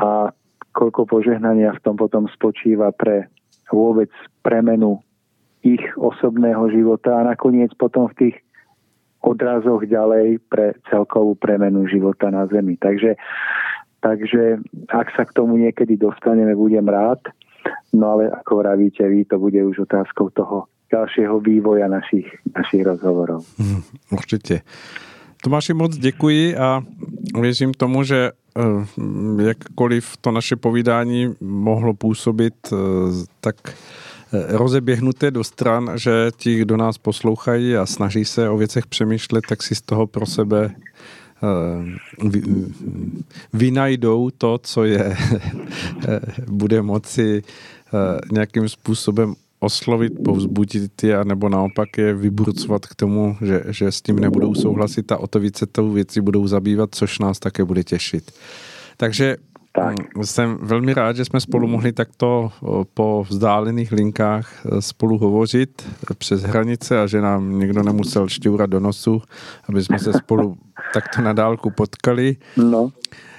A 0.00 0.32
koľko 0.72 1.04
požehnania 1.04 1.76
v 1.76 1.82
tom 1.84 1.94
potom 2.00 2.24
spočíva 2.32 2.90
pre 2.96 3.28
vôbec 3.68 4.08
premenu 4.40 5.00
ich 5.62 5.82
osobného 5.94 6.68
života 6.74 7.22
a 7.22 7.26
nakoniec 7.36 7.70
potom 7.78 8.10
v 8.10 8.18
tých 8.18 8.36
odrazoch 9.22 9.86
ďalej 9.86 10.42
pre 10.50 10.74
celkovú 10.90 11.38
premenu 11.38 11.86
života 11.86 12.28
na 12.34 12.50
Zemi. 12.50 12.74
Takže, 12.74 13.14
takže 14.02 14.58
ak 14.90 15.14
sa 15.14 15.22
k 15.22 15.34
tomu 15.38 15.62
niekedy 15.62 15.94
dostaneme, 15.94 16.58
budem 16.58 16.90
rád. 16.90 17.22
No 17.94 18.18
ale 18.18 18.34
ako 18.34 18.66
vravíte 18.66 19.06
vy, 19.06 19.22
to 19.30 19.38
bude 19.38 19.62
už 19.62 19.86
otázkou 19.86 20.34
toho 20.34 20.66
dalšího 20.92 21.40
vývoja 21.40 21.88
našich, 21.88 22.26
našich 22.56 22.86
rozhovorů. 22.86 23.38
Hmm, 23.58 23.82
určitě. 24.10 24.60
Tomáši, 25.42 25.74
moc 25.74 25.96
děkuji 25.96 26.56
a 26.56 26.82
věřím 27.40 27.74
tomu, 27.74 28.04
že 28.04 28.30
eh, 28.58 29.42
jakkoliv 29.42 30.16
to 30.20 30.30
naše 30.30 30.56
povídání 30.56 31.34
mohlo 31.40 31.94
působit 31.94 32.54
eh, 32.72 32.76
tak 33.40 33.56
eh, 33.68 33.76
rozeběhnuté 34.48 35.30
do 35.30 35.44
stran, 35.44 35.90
že 35.94 36.30
ti, 36.36 36.58
kdo 36.58 36.76
nás 36.76 36.98
poslouchají 36.98 37.76
a 37.76 37.86
snaží 37.86 38.24
se 38.24 38.48
o 38.48 38.56
věcech 38.56 38.86
přemýšlet, 38.86 39.44
tak 39.48 39.62
si 39.62 39.74
z 39.74 39.82
toho 39.82 40.06
pro 40.06 40.26
sebe 40.26 40.70
vynajdou 43.52 44.30
to, 44.30 44.58
co 44.62 44.84
je 44.84 45.16
bude 46.46 46.82
moci 46.82 47.42
nějakým 48.32 48.68
způsobem 48.68 49.34
oslovit, 49.62 50.12
povzbudit 50.24 51.02
je, 51.02 51.24
nebo 51.24 51.48
naopak 51.48 51.98
je 51.98 52.14
vyburcovat 52.14 52.86
k 52.86 52.94
tomu, 52.94 53.36
že, 53.40 53.62
že 53.68 53.92
s 53.92 54.02
tím 54.02 54.18
nebudou 54.18 54.54
souhlasit 54.54 55.12
a 55.12 55.16
o 55.16 55.26
to 55.26 55.40
více 55.40 55.66
tou 55.66 55.90
věci 55.90 56.20
budou 56.20 56.46
zabývat, 56.46 56.94
což 56.94 57.18
nás 57.18 57.38
také 57.38 57.64
bude 57.64 57.84
těšit. 57.84 58.32
Takže 58.96 59.36
tak. 59.74 60.16
Mm, 60.16 60.24
jsem 60.24 60.58
velmi 60.62 60.94
rád, 60.94 61.16
že 61.16 61.24
jsme 61.24 61.40
spolu 61.40 61.68
mohli 61.68 61.92
takto 61.92 62.52
po 62.94 63.24
vzdálených 63.28 63.92
linkách 63.92 64.66
e, 64.66 64.82
spolu 64.82 65.18
hovořit 65.18 65.88
přes 66.18 66.42
hranice 66.42 67.00
a 67.00 67.06
že 67.06 67.20
nám 67.20 67.58
někdo 67.58 67.82
nemusel 67.82 68.28
šťourat 68.28 68.70
do 68.70 68.80
nosu, 68.80 69.22
aby 69.68 69.84
jsme 69.84 69.98
se 69.98 70.12
spolu 70.12 70.56
takto 70.94 71.22
na 71.22 71.32
dálku 71.32 71.70
potkali. 71.70 72.36
No. 72.56 72.90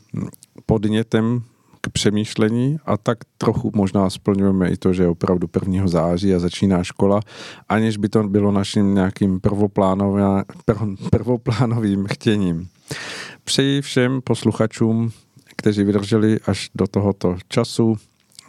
podnětem 0.65 1.41
k 1.81 1.89
přemýšlení 1.89 2.77
a 2.85 2.97
tak 2.97 3.17
trochu 3.37 3.71
možná 3.75 4.09
splňujeme 4.09 4.69
i 4.69 4.77
to, 4.77 4.93
že 4.93 5.03
je 5.03 5.07
opravdu 5.07 5.49
1. 5.61 5.87
září 5.87 6.35
a 6.35 6.39
začíná 6.39 6.83
škola, 6.83 7.19
aniž 7.69 7.97
by 7.97 8.09
to 8.09 8.23
bylo 8.23 8.51
naším 8.51 8.95
nějakým 8.95 9.39
prvoplánovým 11.11 12.05
chtěním. 12.07 12.67
Přeji 13.43 13.81
všem 13.81 14.21
posluchačům, 14.21 15.11
kteří 15.55 15.83
vydrželi 15.83 16.39
až 16.47 16.69
do 16.75 16.87
tohoto 16.87 17.37
času, 17.47 17.97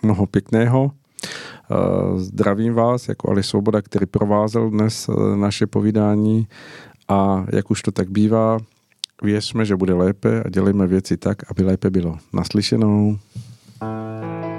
mnoho 0.03 0.27
pěkného. 0.27 0.91
Eh, 1.25 2.19
zdravím 2.19 2.75
vás 2.75 3.09
jako 3.09 3.31
Ali 3.31 3.43
Svoboda, 3.43 3.83
který 3.83 4.07
provázel 4.07 4.71
dnes 4.71 5.09
eh, 5.09 5.37
naše 5.37 5.67
povídání 5.67 6.49
a 7.09 7.47
jak 7.53 7.71
už 7.71 7.83
to 7.83 7.91
tak 7.91 8.11
bývá, 8.11 8.59
Věřme, 9.23 9.65
že 9.65 9.77
bude 9.77 9.95
lépe 9.95 10.43
a 10.43 10.49
dělejme 10.49 10.87
věci 10.87 11.17
tak, 11.17 11.51
aby 11.51 11.63
lépe 11.63 11.91
bylo. 11.91 12.19
Naslyšenou. 12.33 13.19
thank 13.81 14.45
you 14.45 14.50